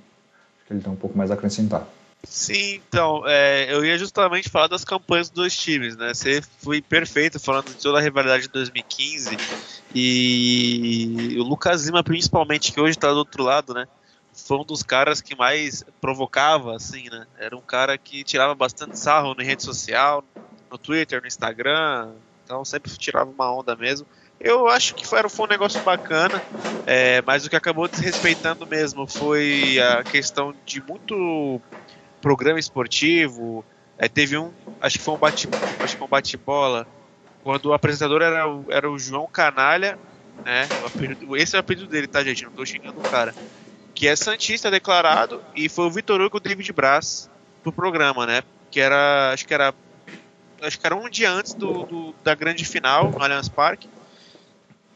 que 0.66 0.72
ele 0.72 0.80
tem 0.80 0.92
um 0.92 0.96
pouco 0.96 1.16
mais 1.16 1.30
a 1.30 1.34
acrescentar. 1.34 1.86
Sim, 2.24 2.82
então, 2.88 3.22
é, 3.26 3.72
eu 3.72 3.84
ia 3.84 3.96
justamente 3.96 4.48
falar 4.48 4.66
das 4.66 4.84
campanhas 4.84 5.28
dos 5.28 5.36
dois 5.36 5.56
times, 5.56 5.96
né? 5.96 6.12
Você 6.12 6.42
foi 6.58 6.82
perfeito 6.82 7.38
falando 7.38 7.66
de 7.66 7.74
toda 7.74 7.98
a 7.98 8.02
rivalidade 8.02 8.44
de 8.44 8.48
2015 8.48 9.36
e 9.94 11.36
o 11.38 11.44
Lucas 11.44 11.86
Lima, 11.86 12.02
principalmente, 12.02 12.72
que 12.72 12.80
hoje 12.80 12.92
está 12.92 13.12
do 13.12 13.18
outro 13.18 13.44
lado, 13.44 13.72
né? 13.72 13.86
Foi 14.32 14.58
um 14.58 14.64
dos 14.64 14.82
caras 14.82 15.20
que 15.20 15.36
mais 15.36 15.84
provocava, 16.00 16.74
assim, 16.74 17.08
né? 17.08 17.26
Era 17.38 17.56
um 17.56 17.60
cara 17.60 17.96
que 17.96 18.24
tirava 18.24 18.54
bastante 18.54 18.98
sarro 18.98 19.34
na 19.34 19.44
rede 19.44 19.62
social, 19.62 20.24
no 20.70 20.76
Twitter, 20.76 21.20
no 21.20 21.28
Instagram, 21.28 22.10
então 22.46 22.64
sempre 22.64 22.96
tirava 22.96 23.28
uma 23.28 23.52
onda 23.52 23.74
mesmo. 23.74 24.06
Eu 24.38 24.68
acho 24.68 24.94
que 24.94 25.04
foi, 25.04 25.28
foi 25.28 25.46
um 25.46 25.48
negócio 25.48 25.82
bacana, 25.82 26.40
é, 26.86 27.20
mas 27.22 27.44
o 27.44 27.50
que 27.50 27.56
acabou 27.56 27.88
desrespeitando 27.88 28.64
mesmo 28.66 29.06
foi 29.06 29.80
a 29.80 30.04
questão 30.04 30.54
de 30.64 30.80
muito 30.80 31.60
programa 32.22 32.60
esportivo. 32.60 33.64
É, 33.98 34.08
teve 34.08 34.38
um, 34.38 34.52
acho 34.80 34.98
que 34.98 35.04
foi 35.04 35.14
um 35.14 35.18
bate, 35.18 35.48
acho 35.82 35.96
que 35.96 36.04
um 36.04 36.06
bate-bola, 36.06 36.86
quando 37.42 37.66
o 37.66 37.72
apresentador 37.72 38.22
era, 38.22 38.48
o, 38.48 38.64
era 38.68 38.88
o 38.88 38.98
João 38.98 39.26
Canalha, 39.26 39.98
né? 40.44 40.68
Esse 41.36 41.56
é 41.56 41.58
o 41.58 41.60
apelido 41.60 41.88
dele, 41.88 42.06
tá, 42.06 42.22
gente? 42.22 42.44
Não 42.44 42.52
tô 42.52 42.64
xingando 42.64 43.00
o 43.00 43.10
cara. 43.10 43.34
Que 43.94 44.06
é 44.06 44.14
Santista 44.14 44.70
declarado, 44.70 45.42
e 45.54 45.68
foi 45.68 45.86
o 45.86 45.90
Vitor 45.90 46.20
Hugo 46.20 46.36
e 46.36 46.38
o 46.38 46.40
David 46.40 46.72
Braz 46.72 47.28
pro 47.62 47.72
programa, 47.72 48.26
né? 48.26 48.42
Que 48.70 48.78
era, 48.78 49.32
acho 49.32 49.46
que 49.46 49.54
era 49.54 49.74
acho 50.62 50.78
que 50.78 50.86
era 50.86 50.96
um 50.96 51.08
dia 51.08 51.30
antes 51.30 51.54
do, 51.54 51.84
do, 51.84 52.14
da 52.22 52.34
grande 52.34 52.64
final 52.64 53.10
no 53.10 53.22
Allianz 53.22 53.48
Parque. 53.48 53.88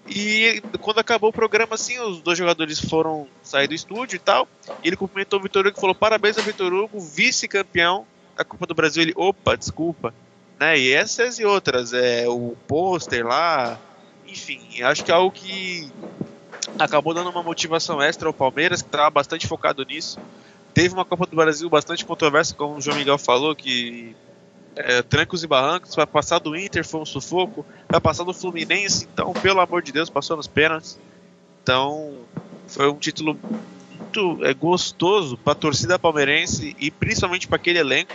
E 0.09 0.63
quando 0.81 0.99
acabou 0.99 1.31
o 1.31 1.33
programa, 1.33 1.75
assim, 1.75 1.99
os 2.01 2.21
dois 2.21 2.37
jogadores 2.37 2.81
foram 2.81 3.29
sair 3.43 3.69
do 3.69 3.75
estúdio 3.75 4.17
e 4.17 4.19
tal. 4.19 4.49
E 4.83 4.89
ele 4.89 4.97
cumprimentou 4.97 5.39
o 5.39 5.43
Vitor 5.43 5.67
Hugo 5.67 5.77
e 5.77 5.81
falou: 5.81 5.95
Parabéns 5.95 6.37
ao 6.39 6.45
Vitor 6.45 6.73
Hugo, 6.73 6.99
vice-campeão 6.99 8.07
da 8.37 8.45
Copa 8.45 8.67
do 8.67 8.75
Brasil. 8.75 9.03
Ele, 9.03 9.13
opa, 9.15 9.57
desculpa. 9.57 10.15
Né? 10.59 10.79
E 10.79 10.93
essas 10.93 11.39
e 11.39 11.45
outras, 11.45 11.93
é, 11.93 12.29
o 12.29 12.57
pôster 12.67 13.27
lá, 13.27 13.79
enfim, 14.27 14.83
acho 14.83 15.05
que 15.05 15.11
é 15.11 15.15
algo 15.15 15.31
que 15.31 15.91
acabou 16.79 17.15
dando 17.15 17.31
uma 17.31 17.43
motivação 17.43 18.03
extra 18.03 18.29
ao 18.29 18.35
Palmeiras, 18.35 18.83
que 18.83 18.89
estava 18.89 19.11
bastante 19.11 19.47
focado 19.47 19.85
nisso. 19.85 20.19
Teve 20.75 20.95
uma 20.95 21.05
Copa 21.05 21.27
do 21.27 21.37
Brasil 21.37 21.69
bastante 21.69 22.05
controversa, 22.05 22.55
como 22.55 22.77
o 22.77 22.81
João 22.81 22.97
Miguel 22.97 23.19
falou, 23.19 23.55
que 23.57 24.15
é, 24.77 25.03
trancos 25.03 25.43
e 25.43 25.47
barrancos, 25.47 25.95
vai 25.95 26.07
passar 26.07 26.39
do 26.39 26.57
Inter, 26.57 26.87
foi 26.87 27.01
um 27.01 27.07
sufoco, 27.07 27.65
vai 27.89 28.01
passar 28.01 28.25
do 28.25 28.33
Fluminense, 28.33 29.09
então, 29.13 29.33
pelo 29.33 29.61
amor 29.61 29.83
de 29.83 29.93
Deus, 29.93 30.09
passou 30.09 30.37
nos 30.37 30.47
pênaltis. 30.47 30.99
Então, 31.63 32.15
foi 32.67 32.89
um 32.89 32.97
título 32.97 33.39
muito 33.99 34.45
é, 34.45 34.55
gostoso 34.55 35.37
para 35.37 35.53
a 35.53 35.57
torcida 35.57 35.99
palmeirense 35.99 36.75
e 36.79 36.91
principalmente 36.91 37.47
para 37.47 37.57
aquele 37.57 37.79
elenco, 37.79 38.13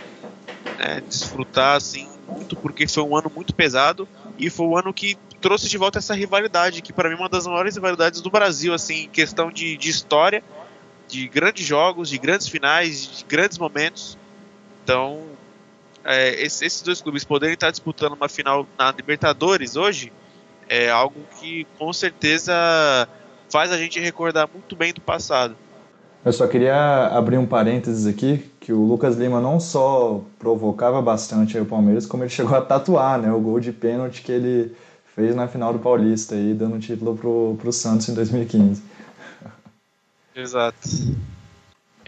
né, 0.78 1.02
desfrutar 1.08 1.76
assim 1.76 2.08
muito, 2.28 2.56
porque 2.56 2.86
foi 2.88 3.02
um 3.02 3.16
ano 3.16 3.30
muito 3.34 3.54
pesado 3.54 4.08
e 4.38 4.50
foi 4.50 4.66
um 4.66 4.76
ano 4.76 4.92
que 4.92 5.16
trouxe 5.40 5.68
de 5.68 5.78
volta 5.78 5.98
essa 5.98 6.14
rivalidade, 6.14 6.82
que 6.82 6.92
para 6.92 7.08
mim 7.08 7.14
é 7.14 7.18
uma 7.18 7.28
das 7.28 7.46
maiores 7.46 7.76
rivalidades 7.76 8.20
do 8.20 8.30
Brasil, 8.30 8.74
assim, 8.74 9.04
em 9.04 9.08
questão 9.08 9.50
de, 9.50 9.76
de 9.76 9.88
história, 9.88 10.42
de 11.08 11.28
grandes 11.28 11.64
jogos, 11.64 12.08
de 12.08 12.18
grandes 12.18 12.48
finais, 12.48 13.18
de 13.18 13.24
grandes 13.24 13.58
momentos. 13.58 14.18
Então, 14.82 15.22
é, 16.06 16.40
esses 16.42 16.80
dois 16.82 17.02
clubes 17.02 17.24
poderem 17.24 17.54
estar 17.54 17.70
disputando 17.70 18.12
uma 18.12 18.28
final 18.28 18.66
na 18.78 18.92
Libertadores 18.92 19.76
hoje 19.76 20.12
é 20.68 20.90
algo 20.90 21.20
que 21.38 21.66
com 21.78 21.92
certeza 21.92 23.08
faz 23.50 23.72
a 23.72 23.76
gente 23.76 23.98
recordar 24.00 24.48
muito 24.52 24.74
bem 24.76 24.92
do 24.92 25.00
passado. 25.00 25.56
Eu 26.24 26.32
só 26.32 26.46
queria 26.46 27.06
abrir 27.08 27.38
um 27.38 27.46
parênteses 27.46 28.06
aqui, 28.06 28.50
que 28.58 28.72
o 28.72 28.82
Lucas 28.82 29.16
Lima 29.16 29.40
não 29.40 29.60
só 29.60 30.20
provocava 30.38 31.00
bastante 31.00 31.56
o 31.56 31.64
Palmeiras, 31.64 32.04
como 32.04 32.24
ele 32.24 32.30
chegou 32.30 32.56
a 32.56 32.60
tatuar 32.60 33.20
né, 33.20 33.32
o 33.32 33.40
gol 33.40 33.60
de 33.60 33.70
pênalti 33.70 34.22
que 34.22 34.32
ele 34.32 34.74
fez 35.14 35.36
na 35.36 35.46
final 35.46 35.72
do 35.72 35.78
Paulista, 35.78 36.34
aí, 36.34 36.52
dando 36.52 36.80
título 36.80 37.16
pro, 37.16 37.56
pro 37.60 37.72
Santos 37.72 38.08
em 38.08 38.14
2015. 38.14 38.82
Exato. 40.34 40.76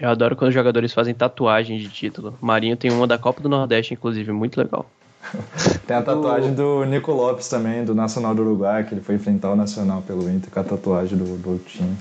Eu 0.01 0.11
adoro 0.11 0.37
quando 0.37 0.49
os 0.49 0.55
jogadores 0.55 0.93
fazem 0.93 1.15
tatuagem 1.15 1.79
de 1.79 1.89
título. 1.89 2.39
Marinho 2.41 2.77
tem 2.77 2.91
uma 2.91 3.07
da 3.07 3.19
Copa 3.19 3.43
do 3.43 3.49
Nordeste, 3.49 3.95
inclusive, 3.95 4.31
muito 4.33 4.57
legal. 4.57 4.87
Tem 5.87 5.97
a 5.97 6.03
tatuagem 6.03 6.55
do 6.55 6.85
Nico 6.85 7.13
Lopes 7.13 7.49
também, 7.49 7.85
do 7.85 7.95
Nacional 7.95 8.35
do 8.35 8.43
Uruguai, 8.43 8.85
que 8.85 8.95
ele 8.95 9.01
foi 9.01 9.17
enfrentar 9.17 9.51
o 9.51 9.57
Nacional 9.57 10.03
pelo 10.03 10.31
Inter 10.31 10.51
com 10.51 10.61
a 10.61 10.65
tatuagem 10.65 11.19
do, 11.19 11.37
do 11.39 11.59
time. 11.65 11.97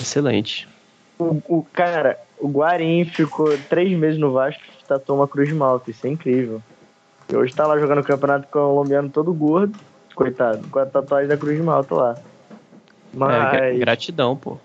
Excelente. 0.00 0.68
O, 1.18 1.40
o 1.48 1.66
cara, 1.72 2.18
o 2.38 2.48
Guarim 2.48 3.04
ficou 3.04 3.56
três 3.68 3.96
meses 3.98 4.20
no 4.20 4.32
Vasco 4.32 4.60
e 4.60 4.86
tatuou 4.86 5.18
uma 5.20 5.28
cruz 5.28 5.48
de 5.48 5.54
malta. 5.54 5.90
Isso 5.90 6.06
é 6.06 6.10
incrível. 6.10 6.60
E 7.30 7.36
hoje 7.36 7.54
tá 7.54 7.66
lá 7.66 7.78
jogando 7.78 8.00
o 8.00 8.04
campeonato 8.04 8.48
colombiano 8.48 9.08
todo 9.08 9.32
gordo, 9.32 9.74
coitado, 10.14 10.68
com 10.68 10.78
a 10.78 10.86
tatuagem 10.86 11.28
da 11.28 11.36
cruz 11.36 11.56
de 11.56 11.62
malta 11.62 11.94
lá. 11.94 12.18
É, 12.20 13.16
Mas, 13.16 13.50
gra- 13.50 13.78
gratidão, 13.78 14.36
pô. 14.36 14.58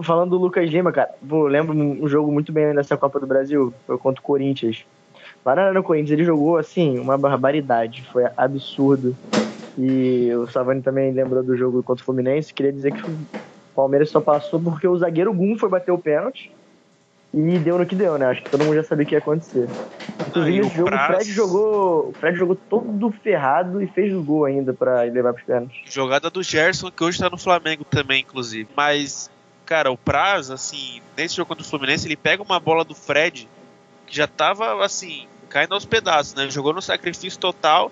Falando 0.00 0.30
do 0.30 0.38
Lucas 0.38 0.70
Lima, 0.70 0.92
cara, 0.92 1.10
pô, 1.28 1.46
lembro 1.46 1.74
um 1.74 2.08
jogo 2.08 2.30
muito 2.32 2.52
bem 2.52 2.74
dessa 2.74 2.96
Copa 2.96 3.20
do 3.20 3.26
Brasil, 3.26 3.72
foi 3.86 3.98
contra 3.98 4.20
o 4.20 4.24
Corinthians. 4.24 4.84
Lá 5.44 5.72
no 5.72 5.82
Corinthians 5.82 6.12
ele 6.12 6.24
jogou, 6.24 6.56
assim, 6.56 6.98
uma 6.98 7.18
barbaridade, 7.18 8.06
foi 8.12 8.24
absurdo. 8.36 9.16
E 9.76 10.30
o 10.34 10.46
Savani 10.46 10.82
também 10.82 11.12
lembrou 11.12 11.42
do 11.42 11.56
jogo 11.56 11.82
contra 11.82 12.02
o 12.02 12.04
Fluminense, 12.04 12.52
queria 12.52 12.72
dizer 12.72 12.92
que 12.92 13.10
o 13.10 13.18
Palmeiras 13.74 14.10
só 14.10 14.20
passou 14.20 14.60
porque 14.60 14.86
o 14.86 14.96
zagueiro 14.96 15.32
Gum 15.32 15.56
foi 15.58 15.68
bater 15.68 15.90
o 15.90 15.98
pênalti 15.98 16.52
e 17.34 17.58
deu 17.58 17.78
no 17.78 17.86
que 17.86 17.94
deu, 17.94 18.18
né? 18.18 18.26
Acho 18.26 18.42
que 18.42 18.50
todo 18.50 18.64
mundo 18.64 18.76
já 18.76 18.84
sabia 18.84 19.04
o 19.04 19.08
que 19.08 19.14
ia 19.14 19.18
acontecer. 19.18 19.66
Inclusive, 20.28 20.58
Ah, 20.58 20.62
e 20.62 20.66
o 20.66 20.70
jogo, 20.70 20.94
o 20.94 20.98
Fred 20.98 21.32
jogou. 21.32 22.08
O 22.08 22.12
Fred 22.12 22.38
jogou 22.38 22.56
todo 22.56 23.10
ferrado 23.10 23.82
e 23.82 23.86
fez 23.86 24.12
o 24.12 24.22
gol 24.22 24.44
ainda 24.44 24.74
pra 24.74 25.02
levar 25.02 25.32
pros 25.32 25.46
pênaltis. 25.46 25.80
Jogada 25.86 26.30
do 26.30 26.42
Gerson, 26.42 26.90
que 26.90 27.02
hoje 27.02 27.18
tá 27.18 27.30
no 27.30 27.38
Flamengo 27.38 27.84
também, 27.84 28.20
inclusive. 28.20 28.68
Mas, 28.76 29.30
cara, 29.64 29.90
o 29.90 29.96
Praz, 29.96 30.50
assim, 30.50 31.00
nesse 31.16 31.36
jogo 31.36 31.48
contra 31.48 31.64
o 31.64 31.66
Fluminense, 31.66 32.06
ele 32.06 32.16
pega 32.16 32.42
uma 32.42 32.60
bola 32.60 32.84
do 32.84 32.94
Fred, 32.94 33.48
que 34.06 34.14
já 34.14 34.26
tava, 34.26 34.84
assim, 34.84 35.26
caindo 35.48 35.74
aos 35.74 35.84
pedaços, 35.84 36.34
né? 36.34 36.42
Ele 36.42 36.50
jogou 36.50 36.72
no 36.72 36.82
sacrifício 36.82 37.38
total. 37.38 37.90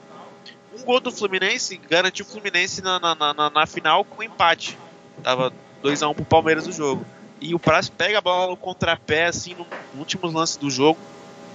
Um 0.79 0.85
gol 0.85 1.01
do 1.01 1.11
Fluminense 1.11 1.77
garantiu 1.77 2.25
o 2.25 2.29
Fluminense 2.29 2.83
na, 2.83 2.99
na, 2.99 3.15
na, 3.15 3.51
na 3.51 3.67
final 3.67 4.05
com 4.05 4.23
empate. 4.23 4.79
Tava 5.23 5.53
2x1 5.83 6.15
pro 6.15 6.25
Palmeiras 6.25 6.67
o 6.67 6.73
jogo. 6.73 7.05
E 7.41 7.55
o 7.55 7.59
Praz 7.59 7.89
pega 7.89 8.19
a 8.19 8.21
bola 8.21 8.51
no 8.51 8.57
contrapé, 8.57 9.27
assim, 9.27 9.55
no 9.55 9.67
último 9.99 10.27
lance 10.27 10.59
do 10.59 10.71
jogo. 10.71 10.99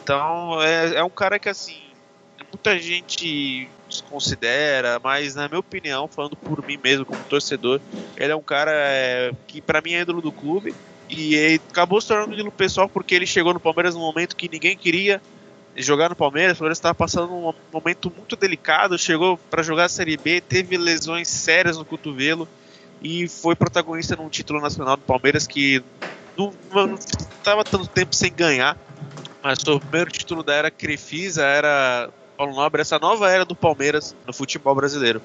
Então, 0.03 0.61
é, 0.61 0.95
é 0.95 1.03
um 1.03 1.09
cara 1.09 1.39
que, 1.39 1.49
assim, 1.49 1.84
muita 2.51 2.77
gente 2.79 3.69
desconsidera, 3.87 4.99
mas 5.03 5.35
na 5.35 5.47
minha 5.47 5.59
opinião, 5.59 6.07
falando 6.07 6.35
por 6.35 6.65
mim 6.65 6.79
mesmo 6.81 7.05
como 7.05 7.23
torcedor, 7.25 7.79
ele 8.17 8.31
é 8.31 8.35
um 8.35 8.41
cara 8.41 8.71
é, 8.73 9.31
que 9.47 9.61
pra 9.61 9.81
mim 9.81 9.93
é 9.93 10.01
ídolo 10.01 10.21
do 10.21 10.31
clube 10.31 10.73
e 11.09 11.59
acabou 11.69 12.01
se 12.01 12.07
tornando 12.07 12.33
ídolo 12.33 12.51
pessoal 12.51 12.89
porque 12.89 13.13
ele 13.13 13.27
chegou 13.27 13.53
no 13.53 13.59
Palmeiras 13.59 13.93
num 13.93 14.01
momento 14.01 14.35
que 14.35 14.49
ninguém 14.49 14.75
queria 14.75 15.21
jogar 15.77 16.09
no 16.09 16.15
Palmeiras. 16.15 16.57
O 16.57 16.59
Palmeiras 16.59 16.77
estava 16.77 16.95
passando 16.95 17.33
um 17.33 17.53
momento 17.71 18.11
muito 18.15 18.35
delicado, 18.35 18.97
chegou 18.97 19.37
para 19.49 19.61
jogar 19.61 19.85
a 19.85 19.89
Série 19.89 20.17
B, 20.17 20.41
teve 20.41 20.77
lesões 20.77 21.27
sérias 21.27 21.77
no 21.77 21.85
cotovelo 21.85 22.47
e 23.01 23.27
foi 23.27 23.55
protagonista 23.55 24.15
num 24.15 24.29
título 24.29 24.61
nacional 24.61 24.97
do 24.97 25.03
Palmeiras 25.03 25.45
que 25.45 25.83
não 26.37 26.53
estava 26.95 27.63
tanto 27.63 27.87
tempo 27.87 28.15
sem 28.15 28.33
ganhar, 28.33 28.77
mas 29.43 29.59
o 29.67 29.79
primeiro 29.79 30.11
título 30.11 30.43
da 30.43 30.53
era 30.53 30.71
Crefisa, 30.71 31.43
era 31.43 32.09
Paulo 32.37 32.53
Nobre, 32.53 32.81
essa 32.81 32.99
nova 32.99 33.29
era 33.29 33.45
do 33.45 33.55
Palmeiras 33.55 34.15
no 34.25 34.33
futebol 34.33 34.75
brasileiro. 34.75 35.21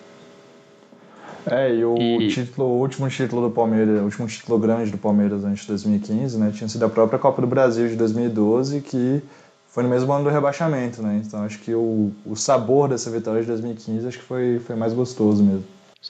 É, 1.47 1.75
e 1.75 1.85
o 1.85 1.97
E- 1.99 2.29
título, 2.29 2.69
o 2.69 2.79
último 2.81 3.09
título 3.09 3.49
do 3.49 3.55
Palmeiras, 3.55 4.01
o 4.01 4.05
último 4.05 4.29
título 4.29 4.59
grande 4.59 4.91
do 4.91 4.99
Palmeiras 4.99 5.45
antes 5.45 5.63
de 5.63 5.69
2015, 5.69 6.39
né, 6.39 6.53
tinha 6.55 6.69
sido 6.69 6.85
a 6.85 6.89
própria 6.89 7.19
Copa 7.19 7.41
do 7.41 7.47
Brasil 7.47 7.89
de 7.89 7.97
2012, 7.97 8.83
que 8.83 9.23
foi 9.69 9.83
no 9.83 9.89
mesmo 9.89 10.13
ano 10.13 10.25
do 10.25 10.31
rebaixamento, 10.31 11.01
né? 11.01 11.23
Então 11.25 11.45
acho 11.45 11.59
que 11.61 11.73
o, 11.73 12.13
o 12.27 12.35
sabor 12.35 12.89
dessa 12.89 13.11
vitória 13.11 13.41
de 13.41 13.47
2015 13.47 14.07
acho 14.07 14.19
que 14.19 14.25
foi, 14.25 14.59
foi 14.59 14.75
mais 14.77 14.93
gostoso 14.93 15.43
mesmo. 15.43 15.65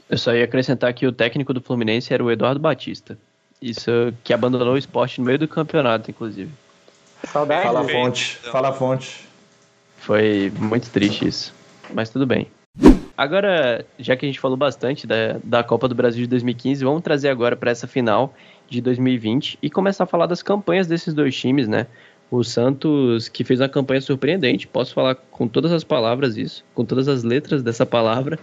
Eu 0.09 0.19
só 0.19 0.35
ia 0.35 0.45
acrescentar 0.45 0.93
que 0.95 1.07
o 1.07 1.13
técnico 1.13 1.53
do 1.53 1.61
Fluminense 1.61 2.13
era 2.13 2.25
o 2.25 2.31
Eduardo 2.31 2.59
Batista. 2.59 3.19
Isso 3.61 3.91
que 4.25 4.33
abandonou 4.33 4.75
o 4.75 4.79
esporte 4.79 5.21
no 5.21 5.27
meio 5.27 5.39
do 5.39 5.47
campeonato, 5.47 6.11
inclusive. 6.11 6.51
Saudades. 7.31 7.65
Fala 7.65 7.81
a 7.81 7.89
fonte, 7.89 8.37
fala 8.37 8.69
a 8.71 8.73
fonte. 8.73 9.29
Foi 10.01 10.53
muito 10.59 10.91
triste 10.91 11.29
isso. 11.29 11.55
Mas 11.95 12.11
tudo 12.11 12.27
bem. 12.27 12.47
Agora, 13.17 13.85
já 13.99 14.17
que 14.17 14.25
a 14.25 14.29
gente 14.29 14.41
falou 14.41 14.57
bastante 14.57 15.07
da, 15.07 15.39
da 15.45 15.63
Copa 15.63 15.87
do 15.87 15.95
Brasil 15.95 16.23
de 16.23 16.29
2015, 16.29 16.83
vamos 16.83 17.03
trazer 17.03 17.29
agora 17.29 17.55
para 17.55 17.71
essa 17.71 17.87
final 17.87 18.33
de 18.67 18.81
2020 18.81 19.59
e 19.61 19.69
começar 19.69 20.05
a 20.05 20.07
falar 20.07 20.27
das 20.27 20.43
campanhas 20.43 20.87
desses 20.87 21.13
dois 21.13 21.37
times, 21.37 21.69
né? 21.69 21.87
O 22.31 22.43
Santos, 22.45 23.29
que 23.29 23.43
fez 23.43 23.61
uma 23.61 23.69
campanha 23.69 24.01
surpreendente, 24.01 24.67
posso 24.67 24.95
falar 24.95 25.17
com 25.17 25.49
todas 25.49 25.73
as 25.73 25.83
palavras 25.83 26.37
isso, 26.37 26.65
com 26.73 26.85
todas 26.85 27.09
as 27.09 27.25
letras 27.25 27.61
dessa 27.61 27.85
palavra, 27.85 28.39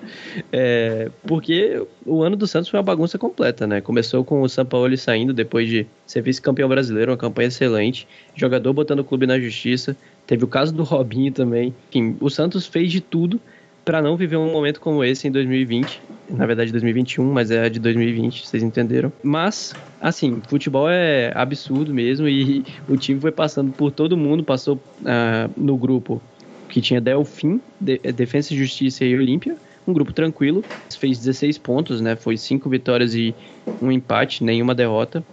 é, 0.52 1.10
porque 1.26 1.82
o 2.06 2.22
ano 2.22 2.36
do 2.36 2.46
Santos 2.46 2.70
foi 2.70 2.78
uma 2.78 2.84
bagunça 2.84 3.18
completa, 3.18 3.66
né? 3.66 3.80
Começou 3.80 4.26
com 4.26 4.42
o 4.42 4.50
Sampaoli 4.50 4.98
saindo 4.98 5.34
depois 5.34 5.70
de 5.70 5.88
ser 6.06 6.22
vice-campeão 6.22 6.68
brasileiro, 6.68 7.12
uma 7.12 7.18
campanha 7.18 7.48
excelente, 7.48 8.06
jogador 8.36 8.74
botando 8.74 9.00
o 9.00 9.06
clube 9.06 9.26
na 9.26 9.40
justiça, 9.40 9.96
teve 10.28 10.44
o 10.44 10.48
caso 10.48 10.74
do 10.74 10.84
Robinho 10.84 11.32
também. 11.32 11.74
Enfim, 11.90 12.18
o 12.20 12.30
Santos 12.30 12.68
fez 12.68 12.92
de 12.92 13.02
tudo 13.02 13.40
para 13.88 14.02
não 14.02 14.18
viver 14.18 14.36
um 14.36 14.52
momento 14.52 14.82
como 14.82 15.02
esse 15.02 15.30
em 15.30 15.32
2020. 15.32 16.02
Na 16.30 16.46
verdade, 16.46 16.74
2021, 16.74 17.24
mas 17.32 17.50
é 17.50 17.70
de 17.70 17.80
2020, 17.80 18.46
vocês 18.46 18.62
entenderam. 18.62 19.14
Mas, 19.24 19.74
assim, 20.02 20.42
futebol 20.50 20.90
é 20.90 21.32
absurdo 21.34 21.94
mesmo 21.94 22.28
e 22.28 22.66
o 22.90 22.98
time 22.98 23.18
foi 23.18 23.32
passando 23.32 23.72
por 23.72 23.90
todo 23.92 24.18
mundo. 24.18 24.44
Passou 24.44 24.78
ah, 25.06 25.50
no 25.56 25.78
grupo 25.78 26.22
que 26.68 26.82
tinha 26.82 27.00
Delfim, 27.00 27.62
De 27.80 27.98
Defensa 27.98 28.54
e 28.54 28.58
Justiça 28.58 29.06
e 29.06 29.16
Olímpia. 29.16 29.56
Um 29.88 29.94
grupo 29.94 30.12
tranquilo. 30.12 30.66
Fez 31.00 31.18
16 31.20 31.58
pontos, 31.58 32.02
né? 32.02 32.18
Foi 32.18 32.36
5 32.36 32.70
vitórias 32.70 33.16
e 33.16 33.34
um 33.82 33.90
empate, 33.90 34.44
nenhuma 34.44 34.76
derrota. 34.76 35.24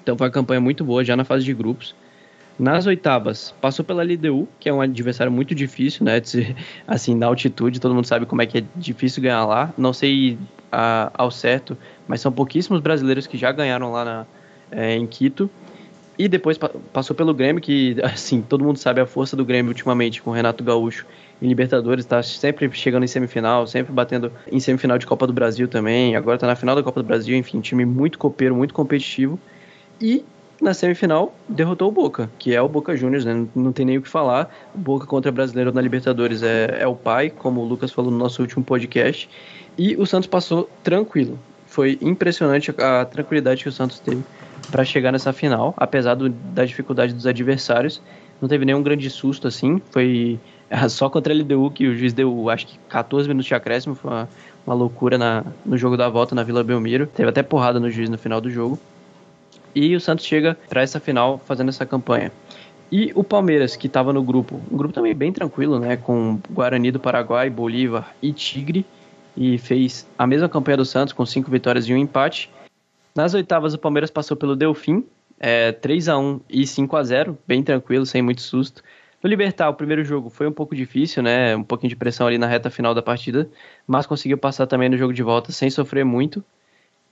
Então 0.00 0.16
foi 0.16 0.28
uma 0.28 0.32
campanha 0.32 0.60
muito 0.60 0.84
boa 0.84 1.02
já 1.02 1.16
na 1.16 1.24
fase 1.24 1.44
de 1.44 1.52
grupos. 1.52 1.92
Nas 2.60 2.84
oitavas, 2.86 3.54
passou 3.62 3.82
pela 3.82 4.02
LDU, 4.02 4.46
que 4.60 4.68
é 4.68 4.72
um 4.72 4.82
adversário 4.82 5.32
muito 5.32 5.54
difícil, 5.54 6.04
né? 6.04 6.20
Assim, 6.86 7.14
na 7.14 7.26
altitude, 7.26 7.80
todo 7.80 7.94
mundo 7.94 8.06
sabe 8.06 8.26
como 8.26 8.42
é 8.42 8.46
que 8.46 8.58
é 8.58 8.64
difícil 8.76 9.22
ganhar 9.22 9.46
lá. 9.46 9.72
Não 9.78 9.94
sei 9.94 10.38
ao 10.70 11.30
certo, 11.30 11.76
mas 12.06 12.20
são 12.20 12.30
pouquíssimos 12.30 12.80
brasileiros 12.80 13.26
que 13.26 13.36
já 13.38 13.50
ganharam 13.50 13.90
lá 13.90 14.04
na- 14.04 14.26
eh, 14.70 14.94
em 14.94 15.06
Quito. 15.06 15.50
E 16.18 16.28
depois 16.28 16.58
pa- 16.58 16.70
passou 16.92 17.16
pelo 17.16 17.32
Grêmio, 17.32 17.62
que, 17.62 17.96
assim, 18.04 18.42
todo 18.42 18.62
mundo 18.62 18.76
sabe 18.78 19.00
a 19.00 19.06
força 19.06 19.34
do 19.34 19.44
Grêmio 19.44 19.70
ultimamente 19.70 20.22
com 20.22 20.30
o 20.30 20.32
Renato 20.34 20.62
Gaúcho 20.62 21.06
em 21.40 21.48
Libertadores, 21.48 22.04
tá 22.04 22.22
sempre 22.22 22.70
chegando 22.74 23.04
em 23.04 23.08
semifinal, 23.08 23.66
sempre 23.66 23.90
batendo 23.90 24.30
em 24.52 24.60
semifinal 24.60 24.98
de 24.98 25.06
Copa 25.06 25.26
do 25.26 25.32
Brasil 25.32 25.66
também. 25.66 26.14
Agora 26.14 26.36
tá 26.36 26.46
na 26.46 26.54
final 26.54 26.76
da 26.76 26.82
Copa 26.82 27.02
do 27.02 27.06
Brasil, 27.06 27.34
enfim, 27.38 27.60
time 27.62 27.86
muito 27.86 28.18
copeiro, 28.18 28.54
muito 28.54 28.74
competitivo. 28.74 29.40
E 29.98 30.22
na 30.60 30.74
semifinal 30.74 31.34
derrotou 31.48 31.88
o 31.88 31.92
Boca, 31.92 32.30
que 32.38 32.54
é 32.54 32.60
o 32.60 32.68
Boca 32.68 32.96
Juniors, 32.96 33.24
né? 33.24 33.46
Não, 33.54 33.72
tem 33.72 33.86
nem 33.86 33.98
o 33.98 34.02
que 34.02 34.08
falar. 34.08 34.54
Boca 34.74 35.06
contra 35.06 35.32
brasileiro 35.32 35.72
na 35.72 35.80
Libertadores 35.80 36.42
é, 36.42 36.78
é 36.80 36.86
o 36.86 36.94
pai, 36.94 37.30
como 37.30 37.60
o 37.60 37.64
Lucas 37.64 37.90
falou 37.90 38.10
no 38.10 38.18
nosso 38.18 38.42
último 38.42 38.64
podcast. 38.64 39.28
E 39.78 39.96
o 39.96 40.04
Santos 40.06 40.26
passou 40.28 40.68
tranquilo. 40.82 41.38
Foi 41.66 41.98
impressionante 42.02 42.74
a, 42.78 43.00
a 43.00 43.04
tranquilidade 43.04 43.62
que 43.62 43.68
o 43.68 43.72
Santos 43.72 44.00
teve 44.00 44.22
para 44.70 44.84
chegar 44.84 45.12
nessa 45.12 45.32
final, 45.32 45.74
apesar 45.76 46.14
do, 46.14 46.28
da 46.28 46.64
dificuldade 46.64 47.14
dos 47.14 47.26
adversários. 47.26 48.02
Não 48.40 48.48
teve 48.48 48.64
nenhum 48.64 48.82
grande 48.82 49.08
susto 49.08 49.48
assim. 49.48 49.80
Foi 49.90 50.38
ah, 50.70 50.88
só 50.88 51.08
contra 51.08 51.32
a 51.32 51.36
LDU 51.36 51.70
que 51.70 51.86
o 51.86 51.96
juiz 51.96 52.12
deu, 52.12 52.50
acho 52.50 52.66
que 52.66 52.78
14 52.88 53.28
minutos 53.28 53.46
de 53.46 53.54
acréscimo. 53.54 53.94
Foi 53.94 54.10
uma, 54.10 54.28
uma 54.66 54.74
loucura 54.74 55.16
na, 55.16 55.44
no 55.64 55.76
jogo 55.78 55.96
da 55.96 56.08
volta 56.08 56.34
na 56.34 56.42
Vila 56.42 56.62
Belmiro. 56.62 57.06
Teve 57.06 57.28
até 57.28 57.42
porrada 57.42 57.80
no 57.80 57.90
juiz 57.90 58.10
no 58.10 58.18
final 58.18 58.40
do 58.40 58.50
jogo. 58.50 58.78
E 59.74 59.94
o 59.94 60.00
Santos 60.00 60.24
chega 60.24 60.56
para 60.68 60.82
essa 60.82 60.98
final 60.98 61.38
fazendo 61.38 61.68
essa 61.68 61.86
campanha. 61.86 62.32
E 62.92 63.12
o 63.14 63.22
Palmeiras, 63.22 63.76
que 63.76 63.86
estava 63.86 64.12
no 64.12 64.22
grupo, 64.22 64.60
um 64.70 64.76
grupo 64.76 64.92
também 64.92 65.14
bem 65.14 65.32
tranquilo, 65.32 65.78
né? 65.78 65.96
Com 65.96 66.40
Guarani 66.50 66.90
do 66.90 66.98
Paraguai, 66.98 67.48
Bolívar 67.48 68.12
e 68.20 68.32
Tigre. 68.32 68.84
E 69.36 69.58
fez 69.58 70.06
a 70.18 70.26
mesma 70.26 70.48
campanha 70.48 70.78
do 70.78 70.84
Santos, 70.84 71.12
com 71.12 71.24
cinco 71.24 71.50
vitórias 71.50 71.88
e 71.88 71.94
um 71.94 71.96
empate. 71.96 72.50
Nas 73.14 73.32
oitavas, 73.32 73.74
o 73.74 73.78
Palmeiras 73.78 74.10
passou 74.10 74.36
pelo 74.36 74.56
Delfim, 74.56 75.04
é, 75.38 75.72
3 75.72 76.08
a 76.08 76.18
1 76.18 76.40
e 76.50 76.66
5 76.66 76.96
a 76.96 77.02
0 77.02 77.38
bem 77.46 77.62
tranquilo, 77.62 78.04
sem 78.04 78.22
muito 78.22 78.42
susto. 78.42 78.82
No 79.22 79.28
Libertar, 79.28 79.68
o 79.68 79.74
primeiro 79.74 80.04
jogo 80.04 80.30
foi 80.30 80.46
um 80.48 80.52
pouco 80.52 80.74
difícil, 80.74 81.22
né? 81.22 81.54
Um 81.54 81.62
pouquinho 81.62 81.90
de 81.90 81.96
pressão 81.96 82.26
ali 82.26 82.38
na 82.38 82.46
reta 82.46 82.70
final 82.70 82.94
da 82.94 83.02
partida, 83.02 83.48
mas 83.86 84.06
conseguiu 84.06 84.38
passar 84.38 84.66
também 84.66 84.88
no 84.88 84.96
jogo 84.96 85.12
de 85.12 85.22
volta 85.22 85.52
sem 85.52 85.70
sofrer 85.70 86.04
muito. 86.04 86.42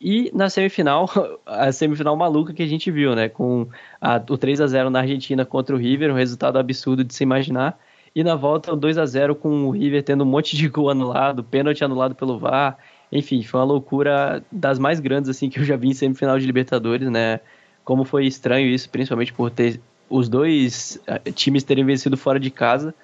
E 0.01 0.31
na 0.35 0.49
semifinal, 0.49 1.09
a 1.45 1.73
semifinal 1.73 2.17
maluca 2.17 2.53
que 2.53 2.63
a 2.63 2.67
gente 2.67 2.91
viu, 2.91 3.15
né? 3.15 3.29
Com 3.29 3.67
a- 4.01 4.23
o 4.29 4.39
3 4.39 4.61
a 4.61 4.67
0 4.67 4.91
na 4.91 5.01
Argentina 5.01 5.45
contra 5.45 5.75
o 5.75 5.79
River, 5.79 6.11
um 6.13 6.17
resultado 6.17 6.59
absurdo 6.59 7.03
de 7.05 7.15
se 7.15 7.23
imaginar. 7.25 7.79
E 8.15 8.23
na 8.25 8.35
volta, 8.35 8.73
o 8.73 8.77
2 8.77 8.97
a 8.99 9.07
0 9.07 9.35
com 9.35 9.65
o 9.67 9.71
River 9.71 10.03
tendo 10.03 10.25
um 10.25 10.27
monte 10.27 10.57
de 10.57 10.69
gol 10.69 10.91
anulado, 10.91 11.43
pênalti 11.45 11.85
anulado 11.85 12.15
pelo 12.15 12.39
VAR. 12.39 12.79
Enfim, 13.11 13.43
foi 13.43 13.61
uma 13.61 13.67
loucura 13.67 14.43
das 14.51 14.79
mais 14.79 15.01
grandes 15.01 15.31
assim 15.31 15.49
que 15.49 15.59
eu 15.61 15.65
já 15.65 15.77
vi 15.77 15.89
em 15.89 15.95
semifinal 15.95 16.39
de 16.39 16.47
Libertadores, 16.47 17.11
né? 17.11 17.41
como 17.85 18.05
foi 18.05 18.27
estranho 18.27 18.69
isso, 18.69 18.91
principalmente 18.91 19.33
por 19.33 19.51
ter 19.51 19.81
os 20.11 20.29
dois 20.29 21.01
eh, 21.07 21.33
times 21.33 21.63
terem 21.65 21.85
vencido 21.87 22.19
fora 22.19 22.39
de 22.39 22.51
casa. 22.51 22.95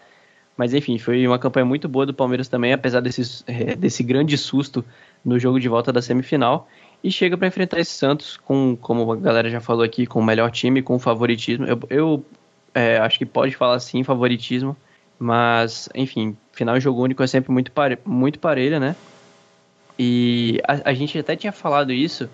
Mas 0.57 0.75
enfim, 0.75 0.99
foi 0.99 1.27
uma 1.27 1.39
campanha 1.39 1.65
muito 1.65 1.89
boa 1.89 2.05
do 2.05 2.13
Palmeiras 2.13 2.49
também, 2.49 2.73
apesar 2.73 3.01
desse, 3.01 3.43
eh, 3.47 3.75
desse 3.75 4.03
grande 4.03 4.37
susto 4.37 4.85
no 5.25 5.39
jogo 5.39 5.59
de 5.59 5.69
volta 5.71 5.91
da 5.91 6.03
semifinal. 6.03 6.69
E 7.05 7.11
chega 7.11 7.37
para 7.37 7.47
enfrentar 7.47 7.79
esse 7.79 7.91
Santos 7.91 8.39
com, 8.39 8.75
como 8.81 9.13
a 9.13 9.17
galera 9.17 9.51
já 9.51 9.61
falou 9.61 9.85
aqui, 9.85 10.07
com 10.07 10.21
o 10.21 10.25
melhor 10.25 10.51
time, 10.51 10.81
com 10.81 10.99
favoritismo. 10.99 11.67
Eu, 11.67 11.79
eu 11.91 12.25
é, 12.73 12.97
acho 12.97 13.19
que 13.19 13.27
pode 13.27 13.55
falar 13.55 13.79
sim, 13.79 14.03
favoritismo. 14.03 14.75
Mas, 15.19 15.87
enfim, 15.95 16.35
final 16.51 16.77
de 16.79 16.81
jogo 16.81 17.03
único 17.03 17.23
é 17.23 17.27
sempre 17.27 17.53
muito, 17.53 17.71
pare, 17.73 17.99
muito 18.07 18.39
parelha, 18.39 18.81
né? 18.81 18.97
E 19.99 20.59
a, 20.67 20.91
a, 20.91 20.95
gente 20.95 21.19
até 21.19 21.37
tinha 21.37 21.53
falado 21.53 21.93
isso. 21.93 22.27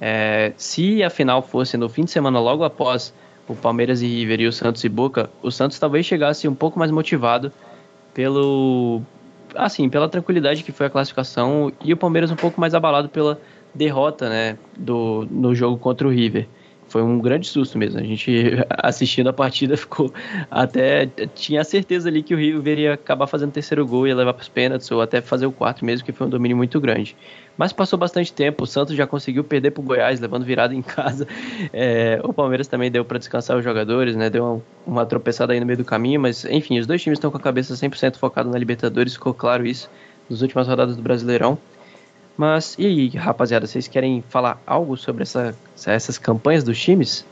É, 0.00 0.52
se 0.56 1.00
a 1.04 1.10
final 1.10 1.40
fosse 1.40 1.76
no 1.76 1.88
fim 1.88 2.04
de 2.04 2.10
semana 2.10 2.40
logo 2.40 2.64
após 2.64 3.14
o 3.46 3.54
Palmeiras 3.54 4.02
e 4.02 4.06
River 4.08 4.40
e 4.40 4.46
o 4.48 4.52
Santos 4.52 4.82
e 4.82 4.88
Boca, 4.88 5.30
o 5.40 5.52
Santos 5.52 5.78
talvez 5.78 6.04
chegasse 6.04 6.48
um 6.48 6.56
pouco 6.56 6.76
mais 6.76 6.90
motivado 6.90 7.52
pelo 8.12 9.00
assim, 9.54 9.88
pela 9.88 10.08
tranquilidade 10.08 10.62
que 10.62 10.72
foi 10.72 10.86
a 10.86 10.90
classificação 10.90 11.72
e 11.82 11.92
o 11.92 11.96
Palmeiras 11.96 12.30
um 12.30 12.36
pouco 12.36 12.60
mais 12.60 12.74
abalado 12.74 13.08
pela 13.08 13.40
derrota, 13.74 14.28
né, 14.28 14.58
do 14.76 15.26
no 15.30 15.54
jogo 15.54 15.78
contra 15.78 16.06
o 16.06 16.10
River 16.10 16.48
foi 16.88 17.02
um 17.02 17.18
grande 17.18 17.46
susto 17.46 17.78
mesmo. 17.78 18.00
A 18.00 18.02
gente 18.02 18.52
assistindo 18.70 19.28
a 19.28 19.32
partida 19.32 19.76
ficou 19.76 20.12
até 20.50 21.06
tinha 21.34 21.62
certeza 21.62 22.08
ali 22.08 22.22
que 22.22 22.34
o 22.34 22.36
River 22.36 22.78
ia 22.78 22.94
acabar 22.94 23.26
fazendo 23.26 23.50
o 23.50 23.52
terceiro 23.52 23.86
gol 23.86 24.06
ia 24.08 24.16
levar 24.16 24.32
para 24.32 24.42
os 24.42 24.48
pênaltis 24.48 24.90
ou 24.90 25.00
até 25.00 25.20
fazer 25.20 25.46
o 25.46 25.52
quarto 25.52 25.84
mesmo, 25.84 26.04
que 26.04 26.12
foi 26.12 26.26
um 26.26 26.30
domínio 26.30 26.56
muito 26.56 26.80
grande. 26.80 27.16
Mas 27.56 27.72
passou 27.72 27.98
bastante 27.98 28.32
tempo, 28.32 28.64
o 28.64 28.66
Santos 28.66 28.94
já 28.94 29.06
conseguiu 29.06 29.42
perder 29.42 29.72
para 29.72 29.80
o 29.80 29.84
Goiás, 29.84 30.20
levando 30.20 30.44
virada 30.44 30.74
em 30.74 30.82
casa. 30.82 31.26
É, 31.72 32.20
o 32.24 32.32
Palmeiras 32.32 32.66
também 32.68 32.90
deu 32.90 33.04
para 33.04 33.18
descansar 33.18 33.56
os 33.56 33.64
jogadores, 33.64 34.16
né? 34.16 34.30
Deu 34.30 34.44
uma, 34.44 34.62
uma, 34.86 35.06
tropeçada 35.06 35.52
aí 35.52 35.60
no 35.60 35.66
meio 35.66 35.78
do 35.78 35.84
caminho, 35.84 36.20
mas 36.20 36.44
enfim, 36.44 36.78
os 36.78 36.86
dois 36.86 37.02
times 37.02 37.18
estão 37.18 37.30
com 37.30 37.36
a 37.36 37.40
cabeça 37.40 37.74
100% 37.74 38.16
focado 38.16 38.48
na 38.48 38.58
Libertadores, 38.58 39.14
ficou 39.14 39.34
claro 39.34 39.66
isso 39.66 39.90
nas 40.30 40.40
últimas 40.40 40.68
rodadas 40.68 40.96
do 40.96 41.02
Brasileirão. 41.02 41.58
Mas 42.38 42.76
e 42.78 42.86
aí, 42.86 43.08
rapaziada, 43.08 43.66
vocês 43.66 43.88
querem 43.88 44.22
falar 44.28 44.62
algo 44.64 44.96
sobre 44.96 45.24
essa, 45.24 45.52
essas 45.84 46.18
campanhas 46.18 46.62
dos 46.62 46.80
times? 46.80 47.24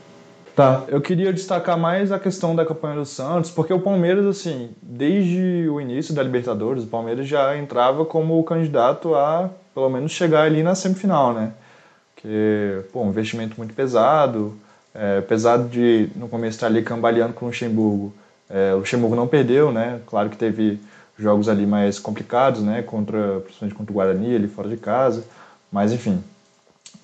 Tá, 0.53 0.83
eu 0.89 0.99
queria 0.99 1.31
destacar 1.31 1.77
mais 1.77 2.11
a 2.11 2.19
questão 2.19 2.53
da 2.53 2.65
campanha 2.65 2.95
do 2.95 3.05
Santos, 3.05 3.49
porque 3.49 3.71
o 3.71 3.79
Palmeiras, 3.79 4.25
assim, 4.25 4.71
desde 4.81 5.69
o 5.69 5.79
início 5.79 6.13
da 6.13 6.21
Libertadores, 6.21 6.83
o 6.83 6.87
Palmeiras 6.87 7.25
já 7.25 7.57
entrava 7.57 8.03
como 8.03 8.43
candidato 8.43 9.15
a, 9.15 9.49
pelo 9.73 9.89
menos, 9.89 10.11
chegar 10.11 10.41
ali 10.41 10.61
na 10.61 10.75
semifinal, 10.75 11.33
né? 11.33 11.53
Porque, 12.13 12.81
pô, 12.91 13.03
um 13.03 13.09
investimento 13.09 13.53
muito 13.57 13.73
pesado, 13.73 14.57
é, 14.93 15.21
pesado 15.21 15.69
de, 15.69 16.09
no 16.17 16.27
começo, 16.27 16.57
estar 16.57 16.67
ali 16.67 16.81
cambaleando 16.81 17.31
com 17.31 17.45
o 17.45 17.47
Luxemburgo. 17.47 18.13
É, 18.49 18.73
o 18.73 18.79
Luxemburgo 18.79 19.15
não 19.15 19.27
perdeu, 19.27 19.71
né? 19.71 20.01
Claro 20.05 20.29
que 20.29 20.35
teve 20.35 20.81
jogos 21.17 21.49
ali 21.49 21.65
mais 21.65 21.99
complicados, 21.99 22.61
né, 22.61 22.81
contra, 22.81 23.39
principalmente 23.41 23.75
contra 23.75 23.91
o 23.91 23.95
Guarani, 23.95 24.35
ali 24.35 24.47
fora 24.47 24.69
de 24.69 24.77
casa, 24.77 25.25
mas 25.71 25.91
enfim, 25.91 26.23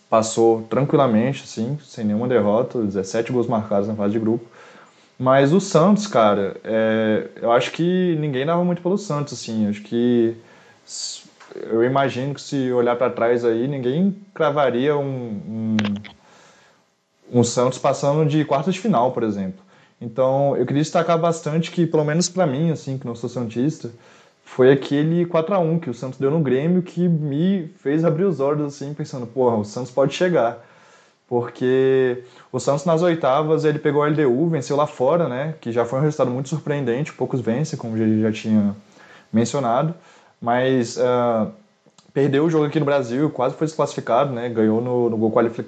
passou 0.10 0.62
tranquilamente, 0.70 1.44
assim, 1.44 1.78
sem 1.84 2.06
nenhuma 2.06 2.28
derrota, 2.28 2.82
17 2.82 3.32
gols 3.32 3.48
marcados 3.48 3.88
na 3.88 3.96
fase 3.96 4.14
de 4.14 4.20
grupo, 4.20 4.46
mas 5.18 5.54
o 5.54 5.60
Santos, 5.60 6.08
cara, 6.08 6.56
é, 6.64 7.28
eu 7.42 7.52
acho 7.52 7.72
que 7.72 8.16
ninguém 8.20 8.46
dava 8.46 8.64
muito 8.64 8.82
pelo 8.82 8.98
Santos, 8.98 9.34
assim, 9.34 9.68
acho 9.70 9.82
que 9.82 10.36
eu 11.56 11.84
imagino 11.84 12.34
que 12.34 12.42
se 12.42 12.72
olhar 12.72 12.96
para 12.96 13.12
trás 13.12 13.46
aí, 13.46 13.68
ninguém 13.68 14.16
cravaria 14.34 14.98
um, 14.98 15.78
um, 17.32 17.40
um 17.40 17.44
Santos 17.44 17.78
passando 17.78 18.28
de 18.28 18.44
quartas 18.44 18.74
de 18.74 18.80
final, 18.80 19.12
por 19.12 19.24
exemplo. 19.24 19.64
Então, 20.04 20.56
eu 20.58 20.66
queria 20.66 20.82
destacar 20.82 21.18
bastante 21.18 21.72
que, 21.72 21.88
pelo 21.88 22.04
menos 22.04 22.28
para 22.28 22.46
mim, 22.46 22.72
assim, 22.72 22.98
que 22.98 23.08
não 23.08 23.16
sou 23.16 23.30
santista, 23.30 23.90
foi 24.44 24.72
aquele 24.72 25.26
4 25.26 25.56
a 25.56 25.60
1 25.60 25.80
que 25.80 25.90
o 25.90 25.94
Santos 25.94 26.20
deu 26.20 26.30
no 26.30 26.42
Grêmio 26.42 26.82
que 26.84 27.08
me 27.08 27.70
fez 27.80 28.04
abrir 28.04 28.26
os 28.26 28.42
olhos 28.42 28.76
assim, 28.76 28.94
pensando, 28.94 29.26
porra, 29.26 29.56
o 29.56 29.64
Santos 29.64 29.92
pode 29.92 30.14
chegar. 30.14 30.64
Porque 31.28 32.24
o 32.52 32.60
Santos 32.60 32.84
nas 32.84 33.02
oitavas, 33.02 33.64
ele 33.64 33.80
pegou 33.80 34.04
a 34.04 34.08
LDU, 34.08 34.50
venceu 34.50 34.76
lá 34.76 34.86
fora, 34.86 35.30
né, 35.30 35.56
que 35.62 35.72
já 35.72 35.86
foi 35.86 36.00
um 36.00 36.02
resultado 36.02 36.30
muito 36.30 36.50
surpreendente, 36.50 37.14
poucos 37.14 37.40
vencem, 37.40 37.80
como 37.80 37.98
ele 37.98 38.22
já 38.22 38.32
tinha 38.32 38.76
mencionado, 39.32 39.96
mas 40.42 40.98
uh, 40.98 41.50
perdeu 42.14 42.46
o 42.46 42.50
jogo 42.50 42.66
aqui 42.66 42.80
no 42.80 42.86
Brasil, 42.86 43.30
quase 43.30 43.56
foi 43.56 43.66
desclassificado, 43.66 44.32
né? 44.32 44.48
Ganhou 44.48 44.80
no, 44.80 45.10
no, 45.10 45.18
gol, 45.18 45.32
qualifi 45.32 45.66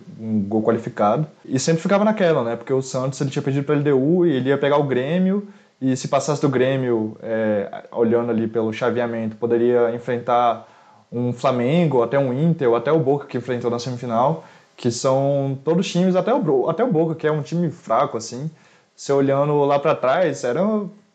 gol, 0.48 0.62
qualificado. 0.62 1.28
E 1.44 1.60
sempre 1.60 1.82
ficava 1.82 2.06
naquela, 2.06 2.44
né? 2.44 2.56
Porque 2.56 2.72
o 2.72 2.82
Santos 2.82 3.20
ele 3.20 3.32
tinha 3.32 3.42
perdido 3.42 3.66
para 3.66 3.76
LDU 3.76 4.26
e 4.26 4.34
ele 4.34 4.50
ia 4.50 4.58
pegar 4.58 4.78
o 4.78 4.84
Grêmio. 4.84 5.48
E 5.82 5.98
se 5.98 6.08
passasse 6.08 6.42
do 6.42 6.48
Grêmio, 6.48 7.18
é, 7.22 7.86
olhando 7.92 8.30
ali 8.30 8.48
pelo 8.48 8.72
chaveamento, 8.72 9.36
poderia 9.36 9.94
enfrentar 9.94 10.68
um 11.12 11.34
Flamengo, 11.34 12.04
até 12.04 12.18
um 12.18 12.32
Inter, 12.32 12.70
ou 12.70 12.76
até 12.76 12.92
o 12.92 13.00
Boca 13.00 13.26
que 13.26 13.38
enfrentou 13.38 13.70
na 13.70 13.80
semifinal, 13.80 14.44
que 14.78 14.92
são 14.92 15.58
todos 15.64 15.90
times, 15.90 16.16
até 16.16 16.34
o, 16.34 16.70
até 16.70 16.84
o 16.84 16.92
Boca, 16.92 17.16
que 17.16 17.28
é 17.28 17.32
um 17.32 17.42
time 17.42 17.72
fraco, 17.72 18.18
assim. 18.18 18.50
Se 18.96 19.12
olhando 19.12 19.64
lá 19.66 19.80
para 19.80 19.96
trás, 19.96 20.44
era 20.44 20.62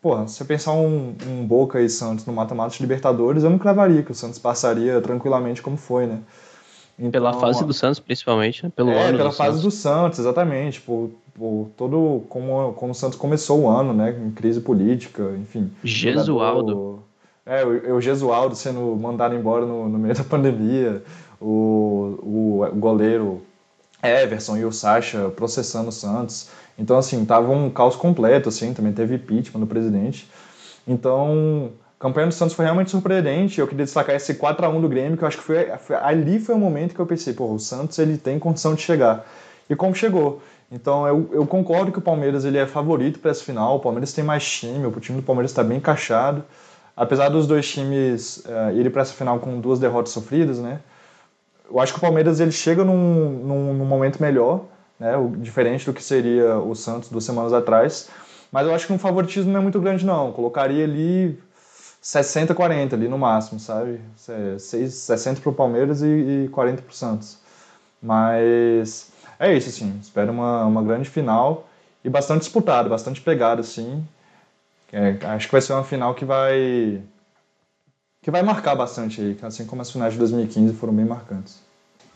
porra, 0.00 0.26
se 0.26 0.36
você 0.36 0.44
pensar 0.44 0.72
um, 0.72 1.14
um 1.26 1.46
Boca 1.46 1.80
e 1.80 1.88
Santos 1.88 2.26
no 2.26 2.32
mata-mata 2.32 2.74
de 2.74 2.80
Libertadores, 2.80 3.44
eu 3.44 3.50
não 3.50 3.58
cravaria 3.58 4.02
que 4.02 4.12
o 4.12 4.14
Santos 4.14 4.38
passaria 4.38 5.00
tranquilamente 5.00 5.62
como 5.62 5.76
foi, 5.76 6.06
né? 6.06 6.20
Então, 6.98 7.10
pela 7.10 7.32
fase 7.32 7.64
do 7.64 7.72
Santos, 7.72 7.98
principalmente, 7.98 8.62
né? 8.62 8.72
Pelo 8.76 8.90
é, 8.90 9.08
ano 9.08 9.16
pela 9.16 9.30
do 9.30 9.34
fase 9.34 9.56
Santos. 9.56 9.62
do 9.62 9.70
Santos, 9.70 10.18
exatamente. 10.18 10.80
Por, 10.82 11.10
por 11.34 11.70
todo 11.74 12.24
como, 12.28 12.74
como 12.74 12.92
o 12.92 12.94
Santos 12.94 13.18
começou 13.18 13.62
o 13.62 13.68
ano, 13.68 13.94
né? 13.94 14.10
Em 14.10 14.30
crise 14.30 14.60
política, 14.60 15.34
enfim. 15.40 15.72
Gesualdo. 15.82 17.02
É, 17.46 17.64
o, 17.64 17.96
o 17.96 18.00
Gesualdo 18.02 18.54
sendo 18.54 18.94
mandado 18.96 19.34
embora 19.34 19.64
no, 19.64 19.88
no 19.88 19.98
meio 19.98 20.14
da 20.14 20.22
pandemia, 20.24 21.02
o, 21.40 22.18
o, 22.22 22.64
o 22.70 22.76
goleiro 22.76 23.40
Everson 24.02 24.58
e 24.58 24.64
o 24.66 24.72
Sacha 24.72 25.30
processando 25.30 25.88
o 25.88 25.92
Santos. 25.92 26.50
Então, 26.80 26.96
assim, 26.96 27.22
tava 27.26 27.52
um 27.52 27.68
caos 27.68 27.94
completo, 27.94 28.48
assim, 28.48 28.72
também 28.72 28.90
teve 28.90 29.16
impeachment 29.16 29.60
do 29.60 29.66
presidente. 29.66 30.26
Então, 30.88 31.72
a 31.98 32.02
campanha 32.02 32.28
do 32.28 32.32
Santos 32.32 32.54
foi 32.54 32.64
realmente 32.64 32.90
surpreendente. 32.90 33.60
Eu 33.60 33.68
queria 33.68 33.84
destacar 33.84 34.16
esse 34.16 34.32
4 34.34 34.64
a 34.64 34.68
1 34.70 34.80
do 34.80 34.88
Grêmio, 34.88 35.18
que 35.18 35.22
eu 35.22 35.28
acho 35.28 35.36
que 35.36 35.42
foi, 35.42 35.66
foi 35.76 35.96
ali 35.96 36.40
foi 36.40 36.54
o 36.54 36.58
momento 36.58 36.94
que 36.94 37.00
eu 37.00 37.04
pensei, 37.04 37.34
pô, 37.34 37.52
o 37.52 37.58
Santos 37.58 37.98
ele 37.98 38.16
tem 38.16 38.38
condição 38.38 38.74
de 38.74 38.80
chegar. 38.80 39.26
E 39.68 39.76
como 39.76 39.94
chegou. 39.94 40.40
Então, 40.72 41.06
eu, 41.06 41.28
eu 41.32 41.46
concordo 41.46 41.92
que 41.92 41.98
o 41.98 42.02
Palmeiras 42.02 42.46
ele 42.46 42.56
é 42.56 42.66
favorito 42.66 43.18
para 43.18 43.30
essa 43.30 43.44
final. 43.44 43.76
O 43.76 43.80
Palmeiras 43.80 44.14
tem 44.14 44.24
mais 44.24 44.50
time, 44.50 44.86
o 44.86 45.00
time 45.00 45.20
do 45.20 45.22
Palmeiras 45.22 45.50
está 45.50 45.62
bem 45.62 45.76
encaixado. 45.76 46.42
Apesar 46.96 47.28
dos 47.28 47.46
dois 47.46 47.70
times 47.70 48.38
uh, 48.46 48.74
irem 48.74 48.90
para 48.90 49.02
essa 49.02 49.12
final 49.12 49.38
com 49.38 49.60
duas 49.60 49.78
derrotas 49.78 50.12
sofridas, 50.12 50.58
né? 50.58 50.80
Eu 51.70 51.78
acho 51.78 51.92
que 51.92 51.98
o 51.98 52.00
Palmeiras 52.00 52.40
ele 52.40 52.52
chega 52.52 52.82
num, 52.84 53.30
num, 53.44 53.74
num 53.74 53.84
momento 53.84 54.20
melhor 54.20 54.64
né, 55.00 55.16
o, 55.16 55.28
diferente 55.28 55.86
do 55.86 55.94
que 55.94 56.04
seria 56.04 56.56
o 56.56 56.74
Santos 56.74 57.08
duas 57.08 57.24
semanas 57.24 57.52
atrás. 57.52 58.08
Mas 58.52 58.66
eu 58.66 58.74
acho 58.74 58.86
que 58.86 58.92
um 58.92 58.98
favoritismo 58.98 59.50
não 59.50 59.60
é 59.60 59.62
muito 59.62 59.80
grande, 59.80 60.04
não. 60.04 60.30
Colocaria 60.32 60.84
ali 60.84 61.40
60-40 62.02 62.92
ali 62.92 63.08
no 63.08 63.18
máximo, 63.18 63.58
sabe? 63.58 64.00
60 64.16 65.40
para 65.40 65.50
o 65.50 65.54
Palmeiras 65.54 66.02
e, 66.02 66.44
e 66.44 66.48
40 66.52 66.82
para 66.82 66.90
o 66.90 66.94
Santos. 66.94 67.38
Mas 68.02 69.10
é 69.38 69.54
isso, 69.56 69.70
assim. 69.70 69.98
Espero 70.02 70.32
uma, 70.32 70.66
uma 70.66 70.82
grande 70.82 71.08
final 71.08 71.66
e 72.04 72.10
bastante 72.10 72.40
disputada, 72.40 72.88
bastante 72.88 73.20
pegada, 73.20 73.60
assim. 73.60 74.06
É, 74.92 75.16
acho 75.26 75.46
que 75.46 75.52
vai 75.52 75.60
ser 75.60 75.72
uma 75.72 75.84
final 75.84 76.14
que 76.14 76.24
vai 76.24 77.00
que 78.22 78.30
vai 78.30 78.42
marcar 78.42 78.74
bastante 78.74 79.20
aí, 79.20 79.38
assim 79.42 79.64
como 79.64 79.80
as 79.80 79.90
finais 79.90 80.12
de 80.12 80.18
2015 80.18 80.74
foram 80.74 80.92
bem 80.92 81.06
marcantes. 81.06 81.62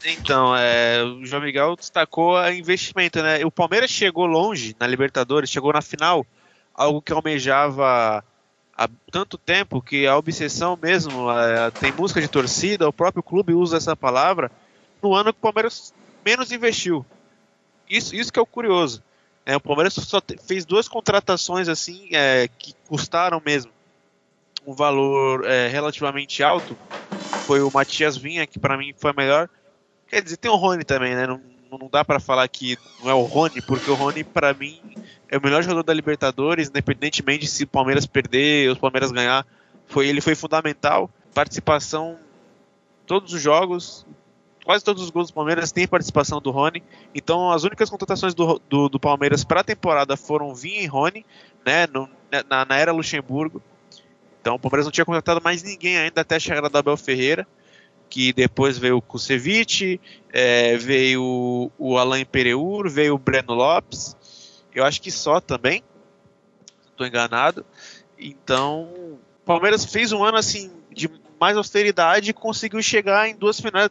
Então, 0.05 0.55
é, 0.55 1.03
o 1.03 1.25
João 1.25 1.43
Miguel 1.43 1.77
destacou 1.77 2.37
a 2.37 2.53
investimento, 2.53 3.23
né? 3.23 3.45
O 3.45 3.51
Palmeiras 3.51 3.90
chegou 3.90 4.27
longe 4.27 4.77
na 4.79 4.87
Libertadores, 4.87 5.49
chegou 5.49 5.73
na 5.73 5.81
final, 5.81 6.27
algo 6.75 7.01
que 7.01 7.12
almejava 7.12 8.23
há 8.77 8.88
tanto 9.11 9.38
tempo 9.38 9.81
que 9.81 10.07
a 10.07 10.17
obsessão 10.17 10.79
mesmo, 10.81 11.31
é, 11.31 11.71
tem 11.71 11.90
música 11.93 12.21
de 12.21 12.29
torcida, 12.29 12.88
o 12.88 12.93
próprio 12.93 13.23
clube 13.23 13.55
usa 13.55 13.79
essa 13.79 13.97
palavra, 13.97 14.51
no 15.03 15.14
ano 15.14 15.33
que 15.33 15.38
o 15.38 15.43
Palmeiras 15.43 15.95
menos 16.25 16.53
investiu. 16.53 17.05
Isso, 17.88 18.14
isso 18.14 18.33
que 18.33 18.38
é 18.38 18.43
o 18.43 18.47
curioso. 18.47 19.03
É, 19.47 19.57
o 19.57 19.61
Palmeiras 19.61 19.95
só 19.95 20.21
te, 20.21 20.37
fez 20.38 20.64
duas 20.64 20.88
contratações 20.88 21.69
assim 21.69 22.09
é, 22.12 22.49
que 22.59 22.75
custaram 22.88 23.40
mesmo 23.45 23.71
um 24.67 24.75
valor 24.75 25.45
é, 25.45 25.69
relativamente 25.69 26.43
alto. 26.43 26.77
Foi 27.47 27.61
o 27.61 27.71
Matias 27.73 28.17
Vinha, 28.17 28.47
que 28.47 28.59
para 28.59 28.77
mim 28.77 28.95
foi 28.97 29.11
a 29.11 29.14
melhor 29.14 29.49
Quer 30.14 30.22
dizer, 30.22 30.37
tem 30.37 30.48
o 30.48 30.55
Rony 30.55 30.85
também, 30.85 31.12
né? 31.12 31.27
Não, 31.27 31.40
não 31.72 31.88
dá 31.90 32.05
para 32.05 32.20
falar 32.20 32.46
que 32.46 32.79
não 33.03 33.11
é 33.11 33.14
o 33.14 33.22
Rony, 33.22 33.61
porque 33.61 33.90
o 33.90 33.94
Rony, 33.94 34.22
para 34.22 34.55
mim, 34.55 34.81
é 35.29 35.37
o 35.37 35.42
melhor 35.42 35.61
jogador 35.61 35.83
da 35.83 35.92
Libertadores, 35.92 36.68
independentemente 36.68 37.48
se 37.48 37.64
o 37.64 37.66
Palmeiras 37.66 38.07
perder 38.07 38.68
ou 38.68 38.77
o 38.77 38.79
Palmeiras 38.79 39.11
ganhar. 39.11 39.44
Foi, 39.88 40.07
ele 40.07 40.20
foi 40.20 40.37
fundamental. 40.37 41.11
Participação 41.35 42.16
todos 43.05 43.33
os 43.33 43.42
jogos, 43.42 44.07
quase 44.64 44.85
todos 44.85 45.03
os 45.03 45.11
gols 45.11 45.33
do 45.33 45.35
Palmeiras 45.35 45.72
têm 45.72 45.88
participação 45.88 46.40
do 46.40 46.53
Rony. 46.53 46.81
Então, 47.12 47.50
as 47.50 47.64
únicas 47.64 47.90
contratações 47.90 48.35
do, 48.35 48.62
do, 48.68 48.88
do 48.88 49.00
Palmeiras 49.00 49.42
para 49.42 49.62
a 49.62 49.64
temporada 49.64 50.16
foram 50.16 50.55
Vinha 50.55 50.81
e 50.81 50.87
Rony, 50.87 51.27
né, 51.66 51.88
no, 51.88 52.09
na, 52.48 52.64
na 52.64 52.77
era 52.77 52.92
Luxemburgo. 52.92 53.61
Então, 54.40 54.55
o 54.55 54.59
Palmeiras 54.61 54.87
não 54.87 54.92
tinha 54.92 55.05
contratado 55.05 55.40
mais 55.42 55.64
ninguém 55.64 55.98
ainda 55.98 56.20
até 56.20 56.37
a 56.37 56.40
chegada 56.40 56.70
da 56.70 56.79
Abel 56.79 56.96
Ferreira, 56.96 57.44
que 58.14 58.33
depois 58.33 58.79
veio 58.79 58.98
o 58.98 59.03
Kusevich, 59.03 60.00
é, 60.33 60.77
veio 60.77 61.68
o 61.77 61.98
Alain 61.98 62.24
Pereur, 62.24 62.88
veio 62.88 63.16
o 63.16 63.18
Breno 63.18 63.55
Lopes. 63.55 64.16
Eu 64.72 64.85
acho 64.85 65.03
que 65.03 65.11
só 65.11 65.40
também, 65.40 65.83
estou 66.88 67.05
enganado. 67.05 67.66
Então, 68.16 69.18
Palmeiras 69.44 69.85
fez 69.85 70.12
um 70.12 70.22
ano 70.22 70.37
assim 70.38 70.70
de 70.92 71.11
mais 71.40 71.57
austeridade 71.57 72.31
e 72.31 72.33
conseguiu 72.33 72.81
chegar 72.81 73.29
em 73.29 73.35
duas 73.35 73.59
finais 73.61 73.90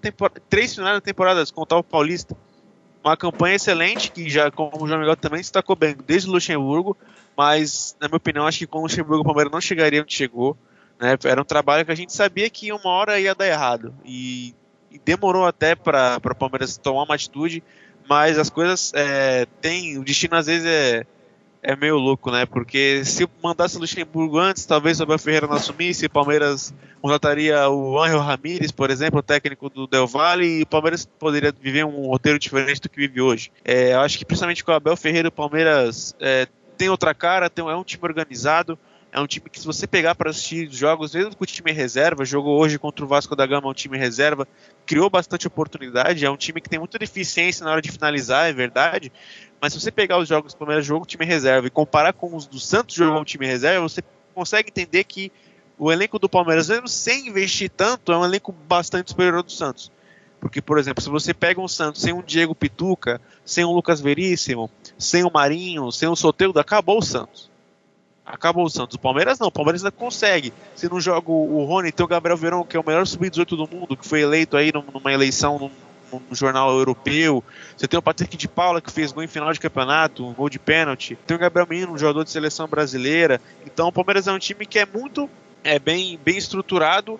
três 0.49 0.73
finais 0.73 0.95
da 0.95 1.01
temporada, 1.01 1.45
se 1.45 1.51
contar 1.51 1.75
o 1.75 1.83
Paulista. 1.83 2.33
Uma 3.03 3.17
campanha 3.17 3.57
excelente, 3.57 4.09
que 4.09 4.29
já, 4.29 4.49
como 4.49 4.85
o 4.85 4.87
João 4.87 5.01
Miguel 5.01 5.17
também 5.17 5.41
destacou 5.41 5.75
bem, 5.75 5.97
desde 6.07 6.29
Luxemburgo, 6.29 6.95
mas, 7.35 7.97
na 7.99 8.07
minha 8.07 8.15
opinião, 8.15 8.47
acho 8.47 8.59
que 8.59 8.67
com 8.67 8.79
o 8.79 8.83
Luxemburgo 8.83 9.23
o 9.23 9.25
Palmeiras 9.25 9.51
não 9.51 9.59
chegaria 9.59 10.01
onde 10.01 10.15
chegou. 10.15 10.57
Né? 10.99 11.17
Era 11.23 11.41
um 11.41 11.45
trabalho 11.45 11.85
que 11.85 11.91
a 11.91 11.95
gente 11.95 12.13
sabia 12.13 12.49
que 12.49 12.71
uma 12.71 12.89
hora 12.89 13.19
ia 13.19 13.35
dar 13.35 13.47
errado. 13.47 13.93
E, 14.05 14.53
e 14.91 14.99
demorou 14.99 15.45
até 15.45 15.75
para 15.75 16.19
o 16.23 16.35
Palmeiras 16.35 16.77
tomar 16.77 17.03
uma 17.03 17.15
atitude, 17.15 17.63
mas 18.07 18.37
as 18.37 18.49
coisas 18.49 18.91
é, 18.95 19.45
tem. 19.61 19.97
O 19.97 20.03
destino 20.03 20.35
às 20.35 20.47
vezes 20.47 20.65
é, 20.65 21.05
é 21.63 21.75
meio 21.75 21.97
louco, 21.97 22.29
né? 22.29 22.45
Porque 22.45 23.03
se 23.05 23.27
mandasse 23.41 23.77
o 23.77 23.79
Luxemburgo 23.79 24.37
antes, 24.37 24.65
talvez 24.65 24.99
o 24.99 25.03
Abel 25.03 25.17
Ferreira 25.17 25.47
não 25.47 25.55
assumisse, 25.55 26.05
o 26.05 26.09
Palmeiras 26.09 26.73
contrataria 27.01 27.69
o 27.69 28.01
Angel 28.01 28.19
Ramírez, 28.19 28.71
por 28.71 28.91
exemplo, 28.91 29.19
o 29.19 29.23
técnico 29.23 29.69
do 29.69 29.87
Del 29.87 30.05
Valle, 30.05 30.45
e 30.45 30.61
o 30.63 30.67
Palmeiras 30.67 31.05
poderia 31.05 31.51
viver 31.51 31.85
um 31.85 32.07
roteiro 32.07 32.37
diferente 32.37 32.81
do 32.81 32.89
que 32.89 32.97
vive 32.97 33.21
hoje. 33.21 33.51
É, 33.63 33.93
eu 33.93 34.01
acho 34.01 34.17
que 34.17 34.25
principalmente 34.25 34.63
com 34.63 34.71
o 34.71 34.75
Abel 34.75 34.97
Ferreira, 34.97 35.29
o 35.29 35.31
Palmeiras 35.31 36.13
é, 36.19 36.47
tem 36.77 36.89
outra 36.89 37.13
cara, 37.13 37.49
tem, 37.49 37.65
é 37.67 37.75
um 37.75 37.83
time 37.83 38.03
organizado, 38.03 38.77
é 39.13 39.19
um 39.19 39.27
time 39.27 39.47
que 39.47 39.59
se 39.59 39.65
você 39.65 39.85
pegar 39.85 40.15
para 40.15 40.31
assistir 40.31 40.67
jogos, 40.71 41.13
mesmo 41.13 41.35
com 41.35 41.43
o 41.43 41.47
time 41.47 41.71
reserva, 41.71 42.25
jogou 42.25 42.59
hoje 42.59 42.79
contra 42.79 43.05
o 43.05 43.07
Vasco 43.07 43.35
da 43.35 43.45
Gama, 43.45 43.69
um 43.69 43.73
time 43.73 43.95
reserva, 43.95 44.47
criou 44.87 45.07
bastante 45.07 45.45
oportunidade, 45.45 46.25
é 46.25 46.31
um 46.31 46.35
time 46.35 46.59
que 46.59 46.67
tem 46.67 46.79
muita 46.79 46.97
deficiência 46.97 47.63
na 47.63 47.71
hora 47.71 47.81
de 47.81 47.91
finalizar, 47.91 48.49
é 48.49 48.53
verdade, 48.53 49.11
mas 49.61 49.71
se 49.71 49.79
você 49.79 49.91
pegar 49.91 50.17
os 50.17 50.27
jogos 50.27 50.53
do 50.53 50.57
Palmeiras 50.57 50.83
jogo 50.83 51.05
time 51.05 51.25
reserva 51.25 51.67
e 51.67 51.69
comparar 51.69 52.11
com 52.11 52.35
os 52.35 52.47
do 52.47 52.59
Santos 52.59 52.95
jogou 52.95 53.21
um 53.21 53.23
time 53.23 53.45
reserva, 53.45 53.87
você 53.87 54.01
consegue 54.33 54.69
entender 54.69 55.03
que 55.03 55.31
o 55.77 55.91
elenco 55.91 56.17
do 56.17 56.27
Palmeiras, 56.27 56.69
mesmo 56.69 56.87
sem 56.87 57.27
investir 57.27 57.69
tanto, 57.69 58.11
é 58.11 58.17
um 58.17 58.25
elenco 58.25 58.51
bastante 58.51 59.11
superior 59.11 59.35
ao 59.35 59.43
do 59.43 59.51
Santos. 59.51 59.91
Porque, 60.39 60.59
por 60.61 60.79
exemplo, 60.79 61.03
se 61.03 61.09
você 61.09 61.33
pega 61.33 61.61
um 61.61 61.67
Santos 61.67 62.01
sem 62.01 62.13
um 62.13 62.21
Diego 62.21 62.55
Pituca, 62.55 63.21
sem 63.45 63.63
um 63.63 63.71
Lucas 63.71 64.01
Veríssimo, 64.01 64.71
sem 64.97 65.23
o 65.23 65.31
Marinho, 65.31 65.91
sem 65.91 66.09
o 66.09 66.15
Soteldo, 66.15 66.59
acabou 66.59 66.97
o 66.97 67.01
Santos. 67.01 67.52
Acabou 68.25 68.65
o 68.65 68.69
Santos. 68.69 68.95
O 68.95 68.99
Palmeiras 68.99 69.37
não, 69.37 69.47
o 69.47 69.51
Palmeiras 69.51 69.83
ainda 69.83 69.91
consegue. 69.91 70.53
Se 70.75 70.89
não 70.89 70.99
joga 70.99 71.29
o 71.29 71.63
Rony, 71.65 71.91
tem 71.91 72.03
o 72.05 72.07
Gabriel 72.07 72.37
Verão, 72.37 72.63
que 72.63 72.77
é 72.77 72.79
o 72.79 72.85
melhor 72.85 73.05
sub-18 73.05 73.49
do 73.49 73.67
mundo, 73.67 73.97
que 73.97 74.07
foi 74.07 74.21
eleito 74.21 74.55
aí 74.55 74.71
numa 74.71 75.11
eleição 75.11 75.71
no 76.29 76.35
jornal 76.35 76.71
europeu. 76.71 77.43
Você 77.75 77.87
tem 77.87 77.97
o 77.97 78.01
Patrick 78.01 78.37
de 78.37 78.47
Paula, 78.47 78.81
que 78.81 78.91
fez 78.91 79.11
gol 79.11 79.23
em 79.23 79.27
final 79.27 79.51
de 79.51 79.59
campeonato, 79.59 80.25
um 80.25 80.33
gol 80.33 80.49
de 80.49 80.59
pênalti. 80.59 81.17
Tem 81.27 81.35
o 81.35 81.39
Gabriel 81.39 81.67
Menino, 81.69 81.93
um 81.93 81.97
jogador 81.97 82.23
de 82.23 82.31
seleção 82.31 82.67
brasileira. 82.67 83.41
Então 83.65 83.87
o 83.87 83.91
Palmeiras 83.91 84.27
é 84.27 84.31
um 84.31 84.39
time 84.39 84.65
que 84.65 84.79
é 84.79 84.85
muito 84.85 85.29
é, 85.63 85.77
bem, 85.79 86.19
bem 86.23 86.37
estruturado 86.37 87.19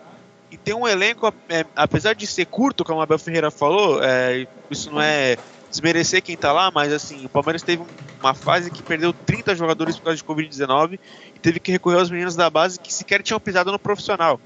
e 0.54 0.58
tem 0.58 0.74
um 0.74 0.88
elenco, 0.88 1.34
é, 1.50 1.66
apesar 1.76 2.14
de 2.14 2.28
ser 2.28 2.46
curto, 2.46 2.84
como 2.84 3.00
a 3.00 3.04
Abel 3.04 3.18
Ferreira 3.18 3.50
falou, 3.50 4.04
é, 4.04 4.46
isso 4.70 4.92
não 4.92 5.02
é 5.02 5.36
desmerecer 5.74 6.22
quem 6.22 6.38
tá 6.38 6.52
lá, 6.52 6.70
mas 6.70 6.94
assim, 6.94 7.26
o 7.26 7.30
Palmeiras 7.30 7.64
teve 7.64 7.84
uma 8.20 8.36
fase 8.36 8.70
que 8.70 8.84
perdeu 8.84 9.12
30 9.12 9.56
jogadores 9.56 9.98
por 9.98 10.04
causa 10.04 10.18
de 10.18 10.24
Covid-19 10.24 11.00
e 11.36 11.40
teve 11.40 11.60
que 11.60 11.72
recorrer 11.72 11.98
aos 11.98 12.12
meninos 12.12 12.36
da 12.36 12.48
base 12.48 12.80
que 12.80 12.94
sequer 12.94 13.24
tinham 13.24 13.40
pisado 13.40 13.72
no 13.72 13.80
profissional. 13.80 14.40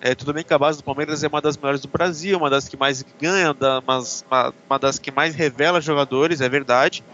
É, 0.00 0.14
tudo 0.14 0.32
bem 0.32 0.42
que 0.42 0.54
a 0.54 0.58
base 0.58 0.78
do 0.78 0.84
Palmeiras 0.84 1.22
é 1.22 1.28
uma 1.28 1.42
das 1.42 1.58
melhores 1.58 1.82
do 1.82 1.88
Brasil, 1.88 2.38
uma 2.38 2.48
das 2.48 2.66
que 2.66 2.78
mais 2.78 3.04
ganha, 3.20 3.54
uma, 4.66 4.78
das 4.78 4.98
que 4.98 5.10
mais 5.10 5.34
revela 5.34 5.82
jogadores, 5.82 6.40
é 6.40 6.48
verdade. 6.48 7.04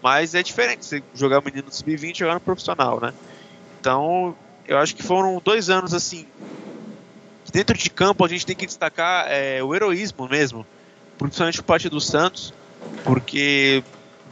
Mas 0.00 0.32
é 0.36 0.42
diferente 0.44 0.84
você 0.84 1.02
jogar 1.12 1.42
menino 1.42 1.64
no 1.66 1.72
sub-20 1.72 2.14
e 2.14 2.18
jogar 2.20 2.34
no 2.34 2.40
profissional, 2.40 3.00
né? 3.00 3.12
Então, 3.80 4.36
eu 4.68 4.78
acho 4.78 4.94
que 4.94 5.02
foram 5.02 5.42
dois 5.44 5.68
anos 5.68 5.92
assim. 5.92 6.26
Dentro 7.52 7.76
de 7.76 7.90
campo 7.90 8.24
a 8.24 8.28
gente 8.28 8.46
tem 8.46 8.54
que 8.54 8.66
destacar 8.66 9.26
é, 9.28 9.60
o 9.64 9.74
heroísmo 9.74 10.28
mesmo, 10.28 10.64
principalmente 11.18 11.58
por 11.58 11.64
parte 11.64 11.88
do 11.88 12.00
Santos, 12.00 12.54
porque 13.04 13.82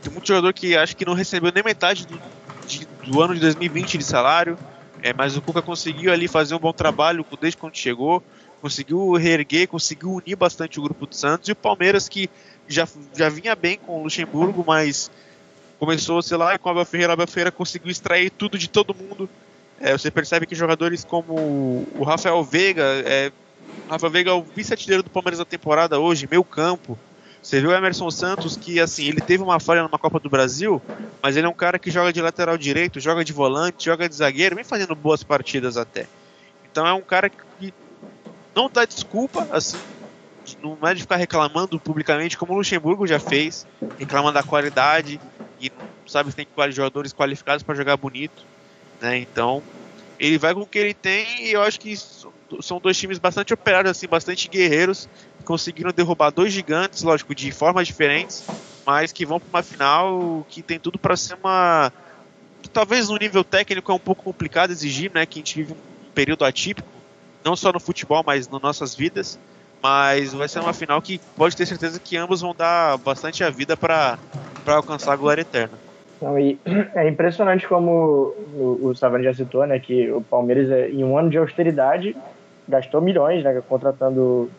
tem 0.03 0.13
muito 0.13 0.27
jogador 0.27 0.53
que 0.53 0.77
acho 0.77 0.97
que 0.97 1.05
não 1.05 1.15
recebeu 1.15 1.51
nem 1.53 1.63
metade 1.63 2.07
do, 2.07 2.21
de, 2.67 2.87
do 3.07 3.23
ano 3.23 3.35
de 3.35 3.41
2020 3.41 3.99
de 3.99 4.05
salário. 4.05 4.59
É, 5.03 5.13
mas 5.13 5.37
o 5.37 5.43
Cuca 5.43 5.61
conseguiu 5.61 6.11
ali 6.11 6.27
fazer 6.27 6.55
um 6.55 6.59
bom 6.59 6.73
trabalho 6.73 7.27
desde 7.39 7.59
quando 7.59 7.77
chegou, 7.77 8.23
conseguiu 8.63 9.13
reerguer, 9.13 9.69
conseguiu 9.69 10.11
unir 10.13 10.35
bastante 10.35 10.79
o 10.81 10.83
grupo 10.83 11.07
do 11.07 11.15
Santos 11.15 11.47
e 11.47 11.53
o 11.53 11.57
Palmeiras 11.57 12.09
que 12.09 12.31
já, 12.67 12.89
já 13.15 13.29
vinha 13.29 13.55
bem 13.55 13.77
com 13.77 14.01
o 14.01 14.05
Luxemburgo, 14.05 14.65
mas 14.67 15.11
começou, 15.79 16.23
sei 16.23 16.39
lá, 16.39 16.59
com 16.59 16.71
a 16.71 16.73
Abel 16.73 16.87
Ferreira, 16.87 17.13
a 17.13 17.15
Abel 17.15 17.27
Ferreira 17.27 17.53
conseguiu 17.53 17.91
extrair 17.91 18.31
tudo 18.31 18.57
de 18.57 18.67
todo 18.67 18.95
mundo. 18.95 19.29
É, 19.79 19.93
você 19.93 20.11
percebe 20.11 20.47
que 20.47 20.55
jogadores 20.55 21.05
como 21.05 21.87
o 21.95 22.03
Rafael 22.03 22.43
Veiga, 22.43 22.83
é, 23.05 23.31
Rafael 23.89 24.11
Veiga 24.11 24.31
é 24.31 24.35
o 24.35 24.43
vice-artilheiro 24.43 25.03
do 25.03 25.11
Palmeiras 25.11 25.39
da 25.39 25.45
temporada 25.45 25.99
hoje, 25.99 26.27
meio 26.31 26.45
campo. 26.45 26.99
Você 27.45 27.61
viu 27.61 27.69
o 27.69 27.75
Emerson 27.75 28.11
Santos 28.11 28.57
que, 28.57 28.81
assim, 28.81 29.05
ele 29.05 29.21
teve 29.21 29.43
uma 29.43 29.61
falha 29.61 29.83
numa 29.83 29.99
Copa 29.99 30.19
do 30.19 30.31
Brasil, 30.31 30.81
mas 31.23 31.37
ele 31.37 31.47
é 31.47 31.49
um 31.49 31.55
cara 31.55 31.79
que 31.79 31.91
joga 31.91 32.11
de 32.11 32.23
lateral 32.23 32.57
direito, 32.57 32.99
joga 32.99 33.23
de 33.23 33.35
volante, 33.35 33.85
joga 33.85 34.09
de 34.09 34.15
zagueiro, 34.15 34.57
vem 34.57 34.65
fazendo 34.65 34.95
boas 34.95 35.23
partidas 35.23 35.77
até. 35.77 36.07
Então 36.65 36.87
é 36.87 36.95
um 36.95 37.03
cara 37.03 37.29
que 37.29 37.75
não 38.57 38.71
dá 38.71 38.87
desculpa, 38.87 39.47
assim, 39.53 39.77
não 40.63 40.89
é 40.89 40.95
de 40.95 41.03
ficar 41.03 41.17
reclamando 41.17 41.79
publicamente, 41.79 42.39
como 42.39 42.55
o 42.55 42.57
Luxemburgo 42.57 43.07
já 43.07 43.21
fez, 43.21 43.67
reclamando 43.99 44.35
da 44.35 44.43
qualidade 44.43 45.21
e 45.61 45.71
sabe 46.07 46.31
que 46.31 46.37
tem 46.37 46.73
jogadores 46.73 47.13
qualificados 47.13 47.63
para 47.63 47.75
jogar 47.75 47.99
bonito, 47.99 48.43
né? 49.03 49.19
Então 49.19 49.63
ele 50.19 50.39
vai 50.39 50.55
com 50.55 50.61
o 50.61 50.67
que 50.67 50.79
ele 50.79 50.95
tem 50.95 51.27
e 51.45 51.53
eu 51.53 51.61
acho 51.61 51.79
que 51.79 51.95
são 52.63 52.79
dois 52.81 52.97
times 52.97 53.19
bastante 53.19 53.53
operários, 53.53 53.91
assim, 53.91 54.07
bastante 54.07 54.49
guerreiros 54.49 55.09
conseguiram 55.45 55.93
derrubar 55.93 56.31
dois 56.31 56.53
gigantes, 56.53 57.03
lógico, 57.03 57.35
de 57.35 57.53
formas 57.53 57.87
diferentes, 57.87 58.45
mas 58.87 59.13
que 59.13 59.25
vão 59.25 59.39
para 59.39 59.49
uma 59.49 59.63
final 59.63 60.47
que 60.49 60.63
tem 60.63 60.79
tudo 60.79 60.99
para 60.99 61.17
ser 61.17 61.35
uma. 61.35 61.93
Que 62.63 62.69
talvez 62.69 63.09
no 63.09 63.17
nível 63.17 63.45
técnico 63.45 63.93
é 63.93 63.95
um 63.95 63.99
pouco 63.99 64.25
complicado 64.25 64.71
exigir, 64.71 65.11
né? 65.15 65.27
Que 65.27 65.39
a 65.39 65.41
gente 65.41 65.57
vive 65.57 65.73
um 65.73 66.11
período 66.15 66.45
atípico, 66.45 66.89
não 67.45 67.55
só 67.55 67.73
no 67.73 67.79
futebol, 67.79 68.23
mas 68.27 68.49
nas 68.49 68.61
nossas 68.61 68.95
vidas. 68.95 69.39
Mas 69.83 70.33
vai 70.33 70.49
ser 70.49 70.61
uma 70.61 70.73
final 70.73 71.01
que 71.03 71.21
pode 71.37 71.55
ter 71.55 71.67
certeza 71.67 72.01
que 72.01 72.17
ambos 72.17 72.41
vão 72.41 72.55
dar 72.55 72.97
bastante 72.99 73.45
a 73.45 73.51
vida 73.51 73.77
para 73.77 74.19
alcançar 74.67 75.13
a 75.13 75.17
glória 75.17 75.43
eterna. 75.43 75.79
E 76.41 76.59
é 76.95 77.07
impressionante 77.07 77.69
como 77.69 78.35
o, 78.55 78.79
o 78.83 78.95
Savani 78.95 79.25
já 79.25 79.35
citou, 79.35 79.67
né, 79.67 79.79
que 79.79 80.11
o 80.11 80.23
Palmeiras, 80.23 80.71
em 80.91 81.05
um 81.05 81.19
ano 81.19 81.29
de 81.29 81.37
austeridade, 81.37 82.17
gastou 82.67 83.01
milhões, 83.01 83.45
né, 83.45 83.63
contratando 83.69 84.51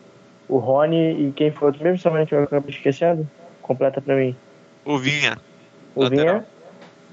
o 0.48 0.58
Rony 0.58 1.28
e 1.28 1.32
quem 1.32 1.50
foi 1.50 1.68
outro 1.68 1.82
mesmo, 1.82 1.98
somente 1.98 2.32
eu 2.32 2.42
acabei 2.42 2.70
esquecendo? 2.70 3.28
Completa 3.62 4.00
pra 4.00 4.16
mim. 4.16 4.36
O 4.84 4.98
Vinha. 4.98 5.36
O 5.94 6.08
Vinha. 6.08 6.44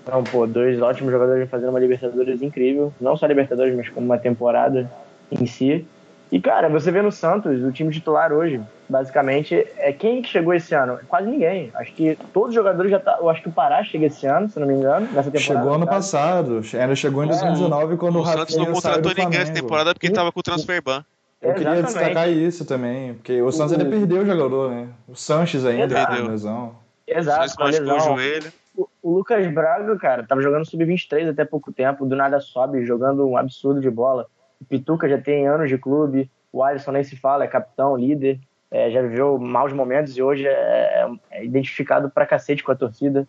Não, 0.09 0.23
pô, 0.23 0.45
dois 0.45 0.81
ótimos 0.81 1.11
jogadores 1.11 1.49
fazendo 1.49 1.69
uma 1.69 1.79
Libertadores 1.79 2.41
incrível. 2.41 2.93
Não 2.99 3.15
só 3.15 3.25
Libertadores, 3.25 3.75
mas 3.75 3.89
como 3.89 4.05
uma 4.05 4.17
temporada 4.17 4.91
em 5.31 5.45
si. 5.45 5.85
E, 6.31 6.41
cara, 6.41 6.67
você 6.67 6.91
vê 6.91 7.01
no 7.01 7.11
Santos, 7.11 7.61
o 7.63 7.71
time 7.71 7.91
titular 7.91 8.33
hoje, 8.33 8.59
basicamente, 8.89 9.67
é 9.77 9.93
quem 9.93 10.21
que 10.21 10.29
chegou 10.29 10.51
esse 10.53 10.73
ano? 10.73 10.99
Quase 11.07 11.29
ninguém. 11.29 11.71
Acho 11.75 11.93
que 11.93 12.17
todos 12.33 12.49
os 12.49 12.55
jogadores 12.55 12.89
já 12.89 12.99
tá. 12.99 13.17
Eu 13.19 13.29
acho 13.29 13.41
que 13.43 13.49
o 13.49 13.51
Pará 13.51 13.83
chega 13.83 14.07
esse 14.07 14.25
ano, 14.25 14.49
se 14.49 14.59
não 14.59 14.65
me 14.65 14.73
engano, 14.73 15.07
nessa 15.13 15.29
temporada. 15.29 15.39
Chegou 15.39 15.73
ano 15.75 15.85
passado. 15.85 16.61
Ainda 16.73 16.95
chegou 16.95 17.23
em 17.23 17.27
2019 17.27 17.93
é. 17.93 17.97
quando 17.97 18.15
o, 18.15 18.21
o 18.21 18.25
Santos 18.25 18.57
não 18.57 18.65
contratou 18.65 19.13
ninguém 19.15 19.41
essa 19.41 19.53
temporada 19.53 19.93
porque 19.93 20.07
estava 20.07 20.31
com 20.31 20.39
o 20.39 20.43
transfer 20.43 20.81
ban. 20.81 21.05
Eu 21.43 21.53
queria 21.53 21.71
Exatamente. 21.73 21.93
destacar 21.93 22.29
isso 22.29 22.65
também, 22.65 23.13
porque 23.15 23.41
o 23.41 23.51
Santos 23.51 23.73
ainda 23.73 23.85
perdeu 23.85 24.23
o 24.23 24.25
jogador, 24.25 24.71
né? 24.71 24.87
O 25.07 25.15
Sanches 25.15 25.65
ainda 25.65 25.93
perdeu. 25.93 26.29
lesão. 26.29 26.75
Exato, 27.05 27.55
com 27.57 27.65
lesão. 27.65 27.97
O, 27.97 27.99
joelho. 27.99 28.53
O, 28.75 28.87
o 29.01 29.17
Lucas 29.17 29.45
Braga, 29.53 29.97
cara, 29.97 30.25
tava 30.25 30.41
jogando 30.41 30.65
sub-23 30.65 31.29
até 31.29 31.43
pouco 31.43 31.73
tempo, 31.73 32.05
do 32.05 32.15
nada 32.15 32.39
sobe, 32.39 32.85
jogando 32.85 33.27
um 33.27 33.35
absurdo 33.35 33.81
de 33.81 33.89
bola. 33.89 34.25
O 34.61 34.65
Pituca 34.65 35.09
já 35.09 35.17
tem 35.17 35.45
anos 35.45 35.67
de 35.67 35.77
clube, 35.77 36.31
o 36.51 36.63
Alisson 36.63 36.93
nem 36.93 37.03
se 37.03 37.17
fala, 37.17 37.43
é 37.43 37.47
capitão, 37.47 37.97
líder, 37.97 38.39
é, 38.71 38.89
já 38.89 39.01
viveu 39.01 39.37
maus 39.37 39.73
momentos 39.73 40.17
e 40.17 40.23
hoje 40.23 40.47
é, 40.47 41.07
é 41.29 41.43
identificado 41.43 42.09
pra 42.09 42.25
cacete 42.25 42.63
com 42.63 42.71
a 42.71 42.75
torcida. 42.75 43.27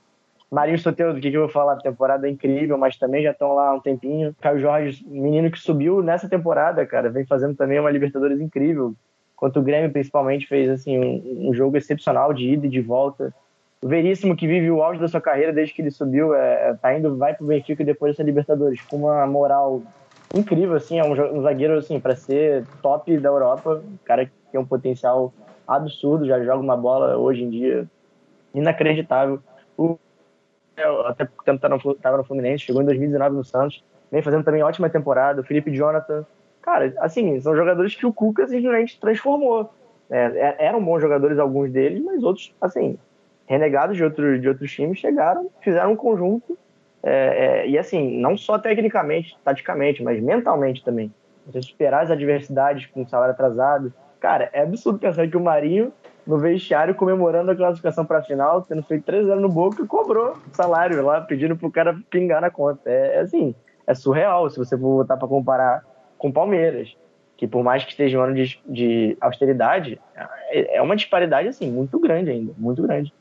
Marinho 0.54 0.78
Soteldo, 0.78 1.18
o 1.18 1.20
que, 1.20 1.32
que 1.32 1.36
eu 1.36 1.40
vou 1.40 1.48
falar? 1.48 1.74
Temporada 1.78 2.28
incrível, 2.28 2.78
mas 2.78 2.96
também 2.96 3.24
já 3.24 3.32
estão 3.32 3.56
lá 3.56 3.70
há 3.70 3.74
um 3.74 3.80
tempinho. 3.80 4.32
Caio 4.40 4.60
Jorge, 4.60 5.04
menino 5.04 5.50
que 5.50 5.58
subiu 5.58 6.00
nessa 6.00 6.28
temporada, 6.28 6.86
cara, 6.86 7.10
vem 7.10 7.26
fazendo 7.26 7.56
também 7.56 7.80
uma 7.80 7.90
Libertadores 7.90 8.40
incrível. 8.40 8.94
contra 9.34 9.60
o 9.60 9.64
Grêmio 9.64 9.90
principalmente 9.90 10.46
fez 10.46 10.70
assim 10.70 10.96
um, 10.96 11.48
um 11.48 11.54
jogo 11.54 11.76
excepcional 11.76 12.32
de 12.32 12.52
ida 12.52 12.66
e 12.66 12.70
de 12.70 12.80
volta. 12.80 13.34
O 13.82 13.88
Veríssimo 13.88 14.36
que 14.36 14.46
vive 14.46 14.70
o 14.70 14.80
auge 14.80 15.00
da 15.00 15.08
sua 15.08 15.20
carreira 15.20 15.52
desde 15.52 15.74
que 15.74 15.82
ele 15.82 15.90
subiu, 15.90 16.32
é, 16.32 16.74
tá 16.74 16.96
indo 16.96 17.16
vai 17.16 17.34
pro 17.34 17.46
Benfica 17.46 17.84
depois 17.84 18.12
dessa 18.12 18.22
Libertadores 18.22 18.80
com 18.82 18.98
uma 18.98 19.26
moral 19.26 19.82
incrível 20.32 20.76
assim, 20.76 21.00
é 21.00 21.04
um, 21.04 21.36
um 21.36 21.42
zagueiro 21.42 21.76
assim 21.76 21.98
para 21.98 22.14
ser 22.14 22.64
top 22.80 23.18
da 23.18 23.28
Europa, 23.28 23.82
um 23.84 23.98
cara 24.04 24.26
que 24.26 24.32
tem 24.52 24.60
um 24.60 24.64
potencial 24.64 25.34
absurdo, 25.66 26.24
já 26.26 26.40
joga 26.44 26.62
uma 26.62 26.76
bola 26.76 27.16
hoje 27.16 27.42
em 27.42 27.50
dia 27.50 27.88
inacreditável. 28.54 29.40
O 29.76 29.98
até 31.06 31.24
porque 31.24 31.50
estava 31.50 32.16
no 32.16 32.24
Fluminense, 32.24 32.64
chegou 32.64 32.82
em 32.82 32.86
2019 32.86 33.36
no 33.36 33.44
Santos, 33.44 33.82
vem 34.10 34.22
fazendo 34.22 34.44
também 34.44 34.62
ótima 34.62 34.88
temporada. 34.88 35.40
O 35.40 35.44
Felipe 35.44 35.74
Jonathan, 35.74 36.26
cara, 36.60 36.92
assim, 36.98 37.40
são 37.40 37.54
jogadores 37.54 37.94
que 37.94 38.06
o 38.06 38.12
Cuca 38.12 38.46
simplesmente 38.46 38.98
transformou. 38.98 39.72
É, 40.10 40.56
é 40.58 40.66
eram 40.66 40.84
bons 40.84 41.00
jogadores 41.00 41.38
alguns 41.38 41.70
deles, 41.70 42.02
mas 42.02 42.22
outros, 42.22 42.54
assim, 42.60 42.98
renegados 43.46 43.96
de, 43.96 44.04
outro, 44.04 44.38
de 44.38 44.48
outros 44.48 44.72
times, 44.72 44.98
chegaram, 44.98 45.50
fizeram 45.60 45.92
um 45.92 45.96
conjunto. 45.96 46.58
É, 47.02 47.64
é, 47.64 47.68
e 47.68 47.78
assim, 47.78 48.18
não 48.18 48.36
só 48.36 48.58
tecnicamente, 48.58 49.36
taticamente, 49.44 50.02
mas 50.02 50.22
mentalmente 50.22 50.82
também. 50.82 51.12
Você 51.46 51.60
superar 51.60 52.04
as 52.04 52.10
adversidades 52.10 52.86
com 52.86 53.06
salário 53.06 53.34
atrasado. 53.34 53.92
Cara, 54.18 54.48
é 54.52 54.62
absurdo 54.62 54.98
pensar 54.98 55.28
que 55.28 55.36
o 55.36 55.40
Marinho 55.40 55.92
no 56.26 56.38
vestiário 56.38 56.94
comemorando 56.94 57.50
a 57.50 57.56
classificação 57.56 58.04
para 58.04 58.18
a 58.18 58.22
final, 58.22 58.62
tendo 58.62 58.82
feito 58.82 59.04
3 59.04 59.28
anos 59.28 59.42
no 59.42 59.48
Boca 59.48 59.82
e 59.82 59.86
cobrou 59.86 60.36
salário 60.52 61.04
lá, 61.04 61.20
pedindo 61.20 61.56
pro 61.56 61.70
cara 61.70 61.98
pingar 62.10 62.40
na 62.40 62.50
conta. 62.50 62.80
É, 62.86 63.16
é 63.16 63.20
assim, 63.20 63.54
é 63.86 63.94
surreal 63.94 64.48
se 64.48 64.58
você 64.58 64.76
for 64.76 65.02
botar 65.02 65.16
para 65.16 65.28
comparar 65.28 65.84
com 66.18 66.32
Palmeiras, 66.32 66.96
que 67.36 67.46
por 67.46 67.62
mais 67.62 67.84
que 67.84 67.90
esteja 67.90 68.18
um 68.18 68.22
ano 68.22 68.34
de, 68.34 68.58
de 68.66 69.16
austeridade, 69.20 70.00
é, 70.50 70.76
é 70.76 70.82
uma 70.82 70.96
disparidade 70.96 71.48
assim 71.48 71.70
muito 71.70 71.98
grande 71.98 72.30
ainda, 72.30 72.52
muito 72.56 72.82
grande. 72.82 73.12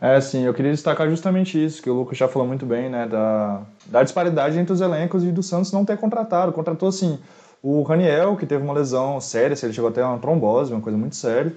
É, 0.00 0.20
sim, 0.20 0.44
eu 0.44 0.52
queria 0.52 0.70
destacar 0.70 1.08
justamente 1.08 1.62
isso, 1.62 1.82
que 1.82 1.88
o 1.88 1.94
Lucas 1.94 2.18
já 2.18 2.28
falou 2.28 2.46
muito 2.46 2.66
bem, 2.66 2.90
né, 2.90 3.06
da, 3.06 3.62
da 3.86 4.02
disparidade 4.02 4.58
entre 4.58 4.72
os 4.72 4.80
elencos 4.80 5.24
e 5.24 5.32
do 5.32 5.42
Santos 5.42 5.72
não 5.72 5.86
ter 5.86 5.96
contratado. 5.96 6.52
Contratou, 6.52 6.88
assim, 6.88 7.18
o 7.62 7.82
Raniel, 7.82 8.36
que 8.36 8.44
teve 8.44 8.62
uma 8.62 8.74
lesão 8.74 9.20
séria, 9.20 9.56
ele 9.60 9.72
chegou 9.72 9.88
até 9.88 10.04
uma 10.04 10.18
trombose, 10.18 10.72
uma 10.72 10.82
coisa 10.82 10.98
muito 10.98 11.16
séria, 11.16 11.52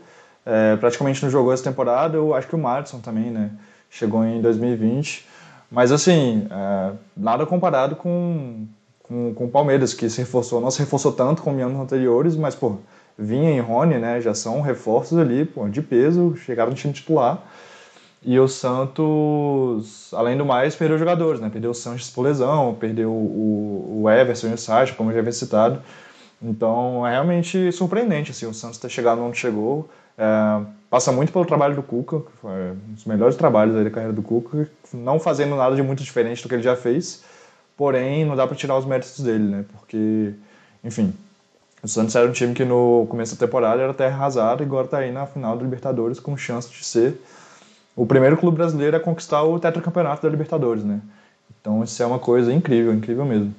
é, 0.45 0.75
praticamente 0.77 1.23
não 1.23 1.29
jogou 1.29 1.53
essa 1.53 1.63
temporada. 1.63 2.17
Eu 2.17 2.33
acho 2.33 2.47
que 2.47 2.55
o 2.55 2.59
Madison 2.59 2.99
também, 2.99 3.29
né? 3.31 3.51
Chegou 3.89 4.23
em 4.23 4.41
2020. 4.41 5.27
Mas, 5.71 5.91
assim, 5.91 6.47
é, 6.49 6.91
nada 7.15 7.45
comparado 7.45 7.95
com, 7.95 8.65
com, 9.03 9.33
com 9.33 9.45
o 9.45 9.49
Palmeiras, 9.49 9.93
que 9.93 10.09
se 10.09 10.19
reforçou, 10.19 10.59
não 10.59 10.71
se 10.71 10.79
reforçou 10.79 11.11
tanto 11.11 11.41
como 11.41 11.59
em 11.59 11.63
anos 11.63 11.79
anteriores, 11.79 12.35
mas, 12.35 12.55
pô, 12.55 12.77
Vinha 13.17 13.51
e 13.51 13.59
Rony, 13.59 13.97
né? 13.97 14.21
Já 14.21 14.33
são 14.33 14.61
reforços 14.61 15.17
ali, 15.17 15.43
pô, 15.45 15.67
de 15.67 15.81
peso, 15.81 16.35
chegaram 16.37 16.71
no 16.71 16.75
time 16.75 16.93
titular. 16.93 17.43
E 18.23 18.39
o 18.39 18.47
Santos, 18.47 20.13
além 20.13 20.37
do 20.37 20.45
mais, 20.45 20.75
perdeu 20.75 20.97
jogadores, 20.97 21.39
né? 21.39 21.49
Perdeu 21.49 21.71
o 21.71 21.73
Sanches 21.73 22.09
por 22.09 22.23
lesão, 22.23 22.75
perdeu 22.79 23.11
o, 23.11 24.01
o 24.03 24.09
Everson 24.09 24.47
e 24.47 24.53
o 24.53 24.57
Sacha, 24.57 24.93
como 24.93 25.11
já 25.11 25.19
havia 25.19 25.31
citado. 25.31 25.81
Então, 26.41 27.05
é 27.05 27.11
realmente 27.11 27.71
surpreendente, 27.71 28.31
assim, 28.31 28.45
o 28.45 28.53
Santos 28.53 28.77
ter 28.77 28.89
chegado 28.89 29.21
onde 29.21 29.37
chegou. 29.37 29.89
É, 30.17 30.61
passa 30.89 31.11
muito 31.11 31.31
pelo 31.31 31.45
trabalho 31.45 31.75
do 31.75 31.83
Cuca, 31.83 32.19
que 32.21 32.31
foi 32.41 32.71
um 32.71 32.93
dos 32.93 33.05
melhores 33.05 33.35
trabalhos 33.35 33.75
da 33.75 33.89
carreira 33.89 34.13
do 34.13 34.21
Cuca, 34.21 34.69
não 34.93 35.19
fazendo 35.19 35.55
nada 35.55 35.75
de 35.75 35.81
muito 35.81 36.03
diferente 36.03 36.41
do 36.41 36.49
que 36.49 36.55
ele 36.55 36.63
já 36.63 36.75
fez, 36.75 37.23
porém 37.77 38.25
não 38.25 38.35
dá 38.35 38.47
para 38.47 38.55
tirar 38.55 38.77
os 38.77 38.85
méritos 38.85 39.19
dele, 39.19 39.43
né? 39.43 39.65
Porque, 39.71 40.33
enfim, 40.83 41.13
o 41.81 41.87
Santos 41.87 42.15
era 42.15 42.27
um 42.27 42.31
time 42.31 42.53
que 42.53 42.65
no 42.65 43.05
começo 43.09 43.35
da 43.35 43.45
temporada 43.45 43.81
era 43.81 43.93
terra 43.93 44.15
arrasada 44.15 44.61
e 44.61 44.65
agora 44.65 44.85
está 44.85 44.97
aí 44.97 45.11
na 45.11 45.25
final 45.25 45.55
da 45.55 45.63
Libertadores 45.63 46.19
com 46.19 46.35
chance 46.35 46.69
de 46.69 46.83
ser 46.83 47.21
o 47.95 48.05
primeiro 48.05 48.37
clube 48.37 48.57
brasileiro 48.57 48.97
a 48.97 48.99
conquistar 48.99 49.43
o 49.43 49.59
tetracampeonato 49.59 50.23
da 50.23 50.29
Libertadores, 50.29 50.83
né? 50.83 51.01
Então 51.59 51.83
isso 51.83 52.01
é 52.01 52.05
uma 52.05 52.19
coisa 52.19 52.51
incrível, 52.53 52.93
incrível 52.93 53.25
mesmo. 53.25 53.53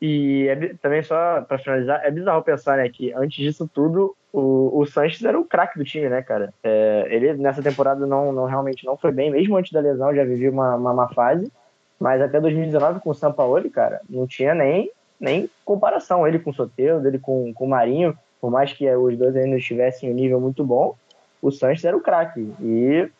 E 0.00 0.48
é, 0.48 0.74
também 0.80 1.02
só 1.02 1.42
para 1.42 1.58
finalizar, 1.58 2.00
é 2.04 2.10
bizarro 2.10 2.42
pensar, 2.42 2.78
né, 2.78 2.88
que 2.88 3.12
antes 3.12 3.36
disso 3.36 3.68
tudo 3.72 4.16
o, 4.32 4.80
o 4.80 4.86
Sanches 4.86 5.22
era 5.22 5.38
o 5.38 5.44
craque 5.44 5.78
do 5.78 5.84
time, 5.84 6.08
né, 6.08 6.22
cara? 6.22 6.54
É, 6.62 7.06
ele 7.10 7.34
nessa 7.34 7.62
temporada 7.62 8.06
não, 8.06 8.32
não 8.32 8.46
realmente 8.46 8.86
não 8.86 8.96
foi 8.96 9.12
bem, 9.12 9.30
mesmo 9.30 9.56
antes 9.56 9.72
da 9.72 9.80
lesão 9.80 10.14
já 10.14 10.24
vivia 10.24 10.50
uma, 10.50 10.76
uma 10.76 10.94
má 10.94 11.08
fase, 11.08 11.52
mas 11.98 12.22
até 12.22 12.40
2019 12.40 13.00
com 13.00 13.10
o 13.10 13.14
Sampaoli, 13.14 13.68
cara, 13.68 14.00
não 14.08 14.26
tinha 14.26 14.54
nem, 14.54 14.90
nem 15.20 15.50
comparação 15.64 16.26
ele 16.26 16.38
com 16.38 16.50
o 16.50 16.54
Soteldo, 16.54 17.06
ele 17.06 17.18
com, 17.18 17.52
com 17.52 17.66
o 17.66 17.68
Marinho, 17.68 18.16
por 18.40 18.50
mais 18.50 18.72
que 18.72 18.88
os 18.88 19.18
dois 19.18 19.36
ainda 19.36 19.56
estivessem 19.56 20.08
em 20.08 20.12
um 20.12 20.16
nível 20.16 20.40
muito 20.40 20.64
bom, 20.64 20.96
o 21.42 21.50
Sanches 21.50 21.84
era 21.84 21.96
o 21.96 22.00
craque. 22.00 22.40
E 22.62 23.10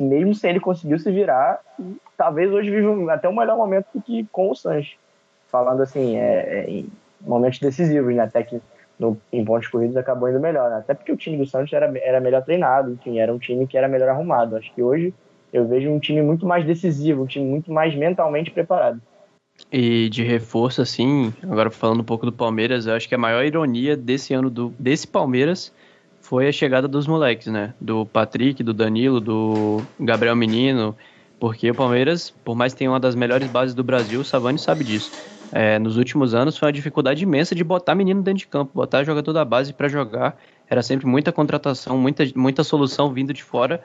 mesmo 0.00 0.34
sem 0.34 0.50
ele 0.50 0.60
conseguiu 0.60 0.98
se 0.98 1.12
virar, 1.12 1.60
talvez 2.16 2.50
hoje 2.50 2.70
vive 2.70 3.10
até 3.10 3.28
um 3.28 3.36
melhor 3.36 3.56
momento 3.56 3.86
do 3.94 4.02
que 4.02 4.26
com 4.32 4.50
o 4.50 4.54
Sanches. 4.54 4.96
Falando 5.54 5.82
assim, 5.82 6.16
é, 6.16 6.64
é, 6.64 6.68
em 6.68 6.88
momentos 7.20 7.60
decisivos, 7.60 8.12
né? 8.12 8.24
Até 8.24 8.42
que 8.42 8.60
no, 8.98 9.16
em 9.32 9.44
pontos 9.44 9.68
corridos 9.68 9.96
acabou 9.96 10.28
indo 10.28 10.40
melhor, 10.40 10.68
né? 10.68 10.78
Até 10.78 10.94
porque 10.94 11.12
o 11.12 11.16
time 11.16 11.36
do 11.36 11.46
Santos 11.46 11.72
era, 11.72 11.96
era 12.00 12.18
melhor 12.20 12.42
treinado, 12.42 12.90
enfim, 12.90 13.20
era 13.20 13.32
um 13.32 13.38
time 13.38 13.64
que 13.64 13.78
era 13.78 13.86
melhor 13.86 14.08
arrumado. 14.08 14.56
Acho 14.56 14.74
que 14.74 14.82
hoje 14.82 15.14
eu 15.52 15.64
vejo 15.64 15.88
um 15.88 16.00
time 16.00 16.22
muito 16.22 16.44
mais 16.44 16.66
decisivo, 16.66 17.22
um 17.22 17.26
time 17.26 17.46
muito 17.46 17.70
mais 17.70 17.94
mentalmente 17.94 18.50
preparado. 18.50 19.00
E 19.70 20.08
de 20.08 20.24
reforço, 20.24 20.82
assim, 20.82 21.32
agora 21.44 21.70
falando 21.70 22.00
um 22.00 22.04
pouco 22.04 22.26
do 22.26 22.32
Palmeiras, 22.32 22.88
eu 22.88 22.94
acho 22.94 23.08
que 23.08 23.14
a 23.14 23.18
maior 23.18 23.44
ironia 23.44 23.96
desse 23.96 24.34
ano 24.34 24.50
do, 24.50 24.74
desse 24.76 25.06
Palmeiras 25.06 25.72
foi 26.20 26.48
a 26.48 26.52
chegada 26.52 26.88
dos 26.88 27.06
moleques, 27.06 27.46
né? 27.46 27.74
Do 27.80 28.04
Patrick, 28.06 28.60
do 28.64 28.74
Danilo, 28.74 29.20
do 29.20 29.80
Gabriel 30.00 30.34
Menino, 30.34 30.96
porque 31.38 31.70
o 31.70 31.74
Palmeiras, 31.76 32.30
por 32.44 32.56
mais 32.56 32.72
que 32.72 32.80
tenha 32.80 32.90
uma 32.90 32.98
das 32.98 33.14
melhores 33.14 33.48
bases 33.48 33.72
do 33.72 33.84
Brasil, 33.84 34.18
o 34.18 34.24
Savani 34.24 34.58
sabe 34.58 34.82
disso 34.82 35.12
é, 35.52 35.78
nos 35.78 35.96
últimos 35.96 36.34
anos 36.34 36.56
foi 36.56 36.66
uma 36.66 36.72
dificuldade 36.72 37.22
imensa 37.22 37.54
de 37.54 37.62
botar 37.62 37.94
menino 37.94 38.22
dentro 38.22 38.38
de 38.38 38.46
campo, 38.46 38.72
botar 38.74 39.04
jogador 39.04 39.32
da 39.32 39.44
base 39.44 39.72
para 39.72 39.88
jogar. 39.88 40.36
Era 40.68 40.82
sempre 40.82 41.06
muita 41.06 41.30
contratação, 41.30 41.98
muita, 41.98 42.24
muita 42.34 42.64
solução 42.64 43.12
vindo 43.12 43.32
de 43.32 43.42
fora. 43.42 43.82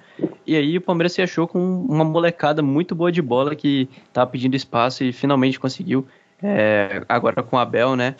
E 0.48 0.56
aí 0.56 0.78
o 0.78 0.82
Palmeiras 0.82 1.13
se 1.13 1.22
achou 1.22 1.48
com 1.48 1.60
uma 1.60 2.04
molecada 2.04 2.62
muito 2.62 2.95
boa 2.95 3.12
de 3.12 3.22
bola 3.22 3.56
que 3.56 3.89
estava 4.08 4.30
pedindo 4.30 4.56
espaço 4.56 5.04
e 5.04 5.12
finalmente 5.12 5.60
conseguiu. 5.60 6.08
É, 6.41 7.04
agora 7.10 7.43
com 7.43 7.58
o 7.58 7.60
Abel, 7.60 7.95
né? 7.95 8.15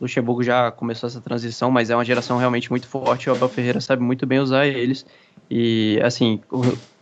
Luxemburgo 0.00 0.42
já 0.42 0.70
começou 0.70 1.06
essa 1.06 1.20
transição, 1.20 1.70
mas 1.70 1.88
é 1.88 1.94
uma 1.94 2.04
geração 2.04 2.36
realmente 2.36 2.68
muito 2.68 2.86
forte. 2.86 3.30
O 3.30 3.32
Abel 3.32 3.48
Ferreira 3.48 3.80
sabe 3.80 4.02
muito 4.02 4.26
bem 4.26 4.40
usar 4.40 4.66
eles. 4.66 5.06
E 5.50 5.98
assim, 6.02 6.40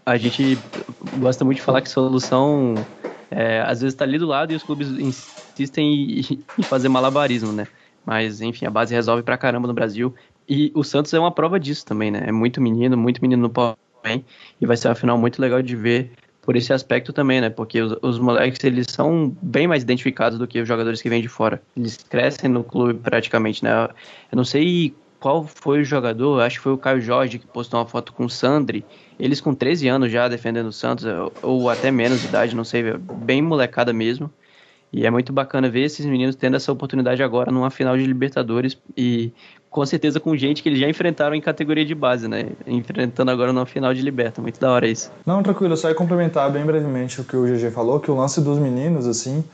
a 0.04 0.16
gente 0.16 0.58
gosta 1.18 1.44
muito 1.44 1.56
de 1.56 1.62
falar 1.62 1.80
que 1.80 1.88
solução 1.88 2.74
é, 3.30 3.60
às 3.60 3.80
vezes 3.80 3.94
está 3.94 4.04
ali 4.04 4.18
do 4.18 4.26
lado 4.26 4.52
e 4.52 4.56
os 4.56 4.62
clubes 4.62 4.88
insistem 4.88 6.20
em, 6.20 6.62
fazer 6.64 6.88
malabarismo, 6.88 7.52
né? 7.52 7.66
Mas, 8.04 8.40
enfim, 8.40 8.66
a 8.66 8.70
base 8.70 8.94
resolve 8.94 9.22
pra 9.22 9.38
caramba 9.38 9.68
no 9.68 9.74
Brasil. 9.74 10.14
E 10.48 10.72
o 10.74 10.82
Santos 10.82 11.14
é 11.14 11.18
uma 11.18 11.30
prova 11.30 11.60
disso 11.60 11.86
também, 11.86 12.10
né? 12.10 12.24
É 12.26 12.32
muito 12.32 12.60
menino, 12.60 12.96
muito 12.96 13.20
menino 13.22 13.42
no 13.42 13.50
pau 13.50 13.78
E 14.60 14.66
vai 14.66 14.76
ser 14.76 14.88
uma 14.88 14.94
final 14.94 15.16
muito 15.16 15.40
legal 15.40 15.62
de 15.62 15.76
ver 15.76 16.10
por 16.42 16.56
esse 16.56 16.72
aspecto 16.72 17.12
também, 17.12 17.40
né? 17.40 17.50
Porque 17.50 17.80
os, 17.80 17.96
os, 18.02 18.18
moleques, 18.18 18.64
eles 18.64 18.86
são 18.90 19.36
bem 19.40 19.68
mais 19.68 19.82
identificados 19.82 20.38
do 20.38 20.46
que 20.46 20.60
os 20.60 20.66
jogadores 20.66 21.00
que 21.00 21.08
vêm 21.08 21.22
de 21.22 21.28
fora. 21.28 21.62
Eles 21.76 21.96
crescem 21.98 22.50
no 22.50 22.64
clube 22.64 22.94
praticamente, 22.94 23.62
né? 23.62 23.70
Eu 24.32 24.36
não 24.36 24.44
sei 24.44 24.94
qual 25.20 25.44
foi 25.44 25.82
o 25.82 25.84
jogador, 25.84 26.40
acho 26.40 26.56
que 26.56 26.62
foi 26.62 26.72
o 26.72 26.78
Caio 26.78 27.00
Jorge 27.00 27.38
que 27.38 27.46
postou 27.46 27.78
uma 27.78 27.86
foto 27.86 28.12
com 28.12 28.24
o 28.24 28.30
Sandri. 28.30 28.84
Eles 29.18 29.40
com 29.40 29.54
13 29.54 29.86
anos 29.86 30.10
já 30.10 30.26
defendendo 30.26 30.68
o 30.68 30.72
Santos, 30.72 31.04
ou 31.42 31.68
até 31.68 31.90
menos 31.90 32.20
de 32.22 32.26
idade, 32.26 32.56
não 32.56 32.64
sei, 32.64 32.94
bem 32.96 33.42
molecada 33.42 33.92
mesmo. 33.92 34.30
E 34.92 35.06
é 35.06 35.10
muito 35.10 35.32
bacana 35.32 35.68
ver 35.68 35.82
esses 35.82 36.04
meninos 36.04 36.34
tendo 36.34 36.56
essa 36.56 36.72
oportunidade 36.72 37.22
agora 37.22 37.52
numa 37.52 37.70
final 37.70 37.96
de 37.96 38.04
Libertadores 38.04 38.76
e 38.96 39.30
com 39.68 39.86
certeza 39.86 40.18
com 40.18 40.36
gente 40.36 40.64
que 40.64 40.68
eles 40.68 40.80
já 40.80 40.88
enfrentaram 40.88 41.36
em 41.36 41.40
categoria 41.40 41.84
de 41.84 41.94
base, 41.94 42.26
né? 42.26 42.46
Enfrentando 42.66 43.30
agora 43.30 43.52
numa 43.52 43.66
final 43.66 43.94
de 43.94 44.02
Liberta. 44.02 44.42
Muito 44.42 44.58
da 44.58 44.72
hora 44.72 44.88
isso. 44.88 45.12
Não, 45.24 45.42
tranquilo, 45.44 45.76
só 45.76 45.88
ia 45.88 45.94
complementar 45.94 46.50
bem 46.50 46.64
brevemente 46.64 47.20
o 47.20 47.24
que 47.24 47.36
o 47.36 47.44
GG 47.44 47.70
falou, 47.70 48.00
que 48.00 48.10
o 48.10 48.16
lance 48.16 48.40
dos 48.40 48.58
meninos, 48.58 49.06
assim, 49.06 49.44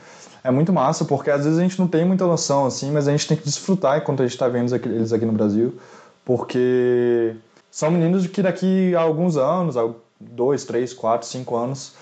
é 0.47 0.51
muito 0.51 0.71
massa, 0.71 1.05
porque 1.05 1.29
às 1.29 1.43
vezes 1.43 1.59
a 1.59 1.61
gente 1.61 1.77
não 1.79 1.87
tem 1.87 2.05
muita 2.05 2.25
noção, 2.25 2.65
assim, 2.65 2.91
mas 2.91 3.07
a 3.07 3.11
gente 3.11 3.27
tem 3.27 3.37
que 3.37 3.43
desfrutar 3.43 3.97
enquanto 3.97 4.21
a 4.21 4.25
gente 4.25 4.33
está 4.33 4.47
vendo 4.47 4.73
eles 4.75 5.11
aqui 5.11 5.25
no 5.25 5.33
Brasil, 5.33 5.75
porque 6.23 7.35
são 7.69 7.91
meninos 7.91 8.25
que 8.27 8.41
daqui 8.41 8.95
a 8.95 9.01
alguns 9.01 9.37
anos, 9.37 9.75
dois, 10.19 10.65
três, 10.65 10.93
quatro, 10.93 11.27
cinco 11.27 11.55
anos, 11.55 11.93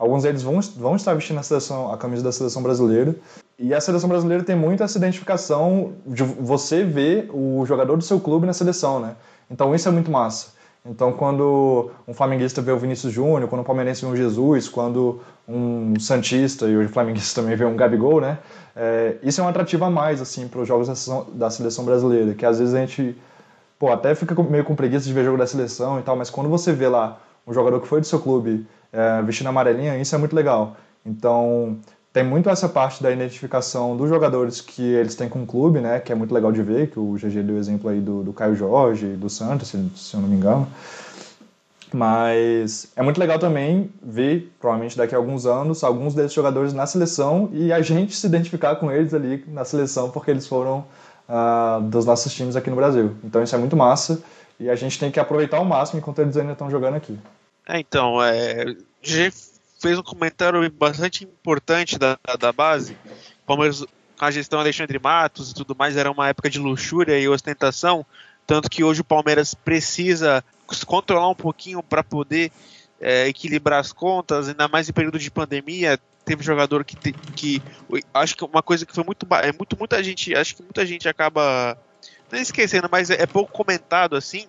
Alguns 0.00 0.22
deles 0.22 0.42
vão, 0.42 0.58
vão 0.78 0.96
estar 0.96 1.12
vestindo 1.12 1.40
a, 1.40 1.42
seleção, 1.42 1.92
a 1.92 1.98
camisa 1.98 2.22
da 2.22 2.32
seleção 2.32 2.62
brasileira. 2.62 3.14
E 3.58 3.74
a 3.74 3.80
seleção 3.82 4.08
brasileira 4.08 4.42
tem 4.42 4.56
muito 4.56 4.82
essa 4.82 4.96
identificação 4.96 5.92
de 6.06 6.22
você 6.22 6.82
ver 6.82 7.28
o 7.30 7.66
jogador 7.66 7.98
do 7.98 8.02
seu 8.02 8.18
clube 8.18 8.46
na 8.46 8.54
seleção, 8.54 8.98
né? 8.98 9.14
Então 9.50 9.74
isso 9.74 9.86
é 9.86 9.92
muito 9.92 10.10
massa. 10.10 10.54
Então 10.84 11.12
quando 11.12 11.90
um 12.08 12.14
flamenguista 12.14 12.62
vê 12.62 12.72
o 12.72 12.78
Vinícius 12.78 13.12
Júnior, 13.12 13.48
quando 13.48 13.60
um 13.60 13.64
palmeirense 13.64 14.04
vê 14.04 14.10
o 14.10 14.16
Jesus, 14.16 14.68
quando 14.68 15.20
um 15.46 15.98
santista 16.00 16.66
e 16.66 16.76
o 16.76 16.88
flamenguista 16.88 17.40
também 17.42 17.56
vê 17.56 17.64
um 17.64 17.76
Gabigol, 17.76 18.20
né? 18.20 18.38
É, 18.74 19.16
isso 19.22 19.40
é 19.40 19.44
um 19.44 19.48
atrativo 19.48 19.84
a 19.84 19.90
mais 19.90 20.20
assim 20.20 20.48
para 20.48 20.60
os 20.60 20.68
jogos 20.68 20.88
da 20.88 20.94
seleção, 20.94 21.26
da 21.34 21.50
seleção 21.50 21.84
brasileira, 21.84 22.34
que 22.34 22.46
às 22.46 22.58
vezes 22.58 22.74
a 22.74 22.80
gente 22.80 23.16
pô, 23.78 23.90
até 23.90 24.14
fica 24.14 24.34
meio 24.42 24.64
com 24.64 24.74
preguiça 24.74 25.06
de 25.06 25.12
ver 25.12 25.24
jogo 25.24 25.38
da 25.38 25.46
seleção 25.46 25.98
e 25.98 26.02
tal, 26.02 26.16
mas 26.16 26.30
quando 26.30 26.48
você 26.48 26.72
vê 26.72 26.88
lá 26.88 27.20
um 27.46 27.52
jogador 27.52 27.80
que 27.80 27.88
foi 27.88 28.00
do 28.00 28.06
seu 28.06 28.20
clube 28.20 28.66
é, 28.92 29.22
vestindo 29.22 29.48
amarelinha, 29.48 29.98
isso 29.98 30.14
é 30.14 30.18
muito 30.18 30.34
legal. 30.34 30.76
Então, 31.04 31.78
tem 32.12 32.24
muito 32.24 32.50
essa 32.50 32.68
parte 32.68 33.02
da 33.02 33.10
identificação 33.10 33.96
dos 33.96 34.08
jogadores 34.08 34.60
que 34.60 34.82
eles 34.82 35.14
têm 35.14 35.28
com 35.28 35.42
o 35.42 35.46
clube, 35.46 35.80
né, 35.80 36.00
que 36.00 36.10
é 36.10 36.14
muito 36.14 36.34
legal 36.34 36.50
de 36.50 36.62
ver, 36.62 36.90
que 36.90 36.98
o 36.98 37.14
GG 37.14 37.42
deu 37.42 37.56
exemplo 37.56 37.88
aí 37.88 38.00
do, 38.00 38.22
do 38.22 38.32
Caio 38.32 38.56
Jorge, 38.56 39.06
do 39.08 39.30
Santos, 39.30 39.68
se, 39.68 39.90
se 39.94 40.14
eu 40.14 40.20
não 40.20 40.28
me 40.28 40.36
engano. 40.36 40.66
Mas 41.92 42.88
é 42.94 43.02
muito 43.02 43.18
legal 43.18 43.38
também 43.38 43.90
ver, 44.02 44.52
provavelmente 44.60 44.96
daqui 44.96 45.14
a 45.14 45.18
alguns 45.18 45.44
anos, 45.46 45.82
alguns 45.82 46.14
desses 46.14 46.32
jogadores 46.32 46.72
na 46.72 46.86
seleção 46.86 47.48
e 47.52 47.72
a 47.72 47.82
gente 47.82 48.14
se 48.14 48.26
identificar 48.26 48.76
com 48.76 48.92
eles 48.92 49.12
ali 49.12 49.44
na 49.48 49.64
seleção 49.64 50.10
porque 50.10 50.30
eles 50.30 50.46
foram 50.46 50.84
ah, 51.28 51.80
dos 51.82 52.06
nossos 52.06 52.32
times 52.32 52.54
aqui 52.54 52.70
no 52.70 52.76
Brasil. 52.76 53.16
Então 53.24 53.42
isso 53.42 53.54
é 53.54 53.58
muito 53.58 53.76
massa 53.76 54.22
e 54.58 54.70
a 54.70 54.76
gente 54.76 54.98
tem 55.00 55.10
que 55.10 55.18
aproveitar 55.18 55.56
ao 55.56 55.64
máximo 55.64 55.98
enquanto 55.98 56.20
eles 56.20 56.36
ainda 56.36 56.52
estão 56.52 56.70
jogando 56.70 56.94
aqui. 56.94 57.18
É, 57.66 57.80
então, 57.80 58.22
é, 58.22 58.76
fez 59.80 59.98
um 59.98 60.02
comentário 60.02 60.70
bastante 60.70 61.24
importante 61.24 61.98
da, 61.98 62.18
da 62.38 62.52
base. 62.52 62.96
Palmeiras, 63.46 63.84
com 64.16 64.24
a 64.24 64.30
gestão 64.30 64.60
Alexandre 64.60 64.98
Matos 64.98 65.50
e 65.50 65.54
tudo 65.54 65.74
mais, 65.74 65.96
era 65.96 66.10
uma 66.10 66.28
época 66.28 66.50
de 66.50 66.58
luxúria 66.58 67.18
e 67.18 67.26
ostentação. 67.26 68.04
Tanto 68.46 68.68
que 68.68 68.84
hoje 68.84 69.00
o 69.00 69.04
Palmeiras 69.04 69.54
precisa 69.54 70.44
controlar 70.86 71.28
um 71.28 71.34
pouquinho 71.34 71.82
para 71.82 72.04
poder 72.04 72.52
é, 73.00 73.26
equilibrar 73.26 73.80
as 73.80 73.92
contas, 73.92 74.48
ainda 74.48 74.68
mais 74.68 74.88
em 74.88 74.92
período 74.92 75.18
de 75.18 75.30
pandemia. 75.30 75.98
Teve 76.24 76.44
jogador 76.44 76.84
que, 76.84 76.96
que 77.34 77.62
acho 78.12 78.36
que 78.36 78.44
uma 78.44 78.62
coisa 78.62 78.84
que 78.84 78.94
foi 78.94 79.02
muito, 79.02 79.26
é 79.36 79.52
muito 79.52 79.76
muita 79.78 80.02
gente, 80.04 80.34
acho 80.34 80.54
que 80.54 80.62
muita 80.62 80.84
gente 80.84 81.08
acaba 81.08 81.76
esquecendo, 82.30 82.88
mas 82.92 83.08
é, 83.08 83.22
é 83.22 83.26
pouco 83.26 83.50
comentado 83.50 84.14
assim. 84.14 84.46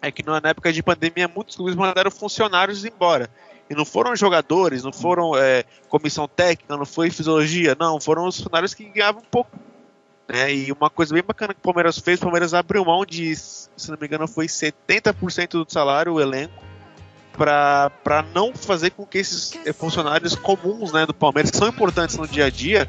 É 0.00 0.12
que 0.12 0.22
na 0.22 0.40
época 0.44 0.72
de 0.72 0.80
pandemia 0.80 1.26
muitos 1.26 1.56
clubes 1.56 1.74
mandaram 1.74 2.10
funcionários 2.10 2.84
embora. 2.84 3.28
E 3.70 3.74
não 3.74 3.84
foram 3.84 4.16
jogadores, 4.16 4.82
não 4.82 4.92
foram 4.92 5.36
é, 5.36 5.64
comissão 5.88 6.26
técnica, 6.26 6.76
não 6.76 6.86
foi 6.86 7.10
fisiologia, 7.10 7.76
não, 7.78 8.00
foram 8.00 8.26
os 8.26 8.36
funcionários 8.36 8.74
que 8.74 8.84
ganhavam 8.84 9.22
pouco. 9.30 9.50
né? 10.26 10.52
E 10.54 10.72
uma 10.72 10.88
coisa 10.88 11.12
bem 11.12 11.22
bacana 11.22 11.52
que 11.52 11.60
o 11.60 11.62
Palmeiras 11.62 11.98
fez, 11.98 12.18
o 12.18 12.22
Palmeiras 12.22 12.54
abriu 12.54 12.84
mão 12.84 13.04
de, 13.04 13.36
se 13.36 13.90
não 13.90 13.98
me 14.00 14.06
engano, 14.06 14.26
foi 14.26 14.46
70% 14.46 15.64
do 15.64 15.70
salário, 15.70 16.14
o 16.14 16.20
elenco, 16.20 16.54
para 17.32 18.24
não 18.34 18.52
fazer 18.54 18.90
com 18.90 19.06
que 19.06 19.18
esses 19.18 19.52
funcionários 19.74 20.34
comuns 20.34 20.92
né, 20.92 21.06
do 21.06 21.14
Palmeiras, 21.14 21.50
que 21.50 21.56
são 21.56 21.68
importantes 21.68 22.16
no 22.16 22.26
dia 22.26 22.46
a 22.46 22.50
dia, 22.50 22.88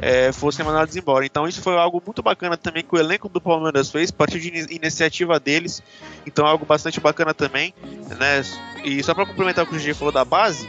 eh, 0.00 0.32
fossem 0.32 0.64
mandados 0.64 0.96
embora. 0.96 1.24
Então 1.26 1.46
isso 1.46 1.60
foi 1.62 1.76
algo 1.76 2.02
muito 2.04 2.22
bacana 2.22 2.56
também 2.56 2.82
que 2.82 2.94
o 2.94 2.98
elenco 2.98 3.28
do 3.28 3.40
Palmeiras 3.40 3.90
fez, 3.90 4.10
partiu 4.10 4.40
de 4.40 4.48
ini- 4.48 4.66
iniciativa 4.74 5.38
deles, 5.38 5.82
então 6.26 6.46
é 6.46 6.50
algo 6.50 6.64
bastante 6.64 6.98
bacana 7.00 7.34
também. 7.34 7.74
Né? 8.18 8.42
E 8.84 9.02
só 9.02 9.14
para 9.14 9.26
complementar 9.26 9.64
o 9.64 9.68
que 9.68 9.76
o 9.76 9.78
GG 9.78 9.94
falou 9.94 10.12
da 10.12 10.24
base, 10.24 10.68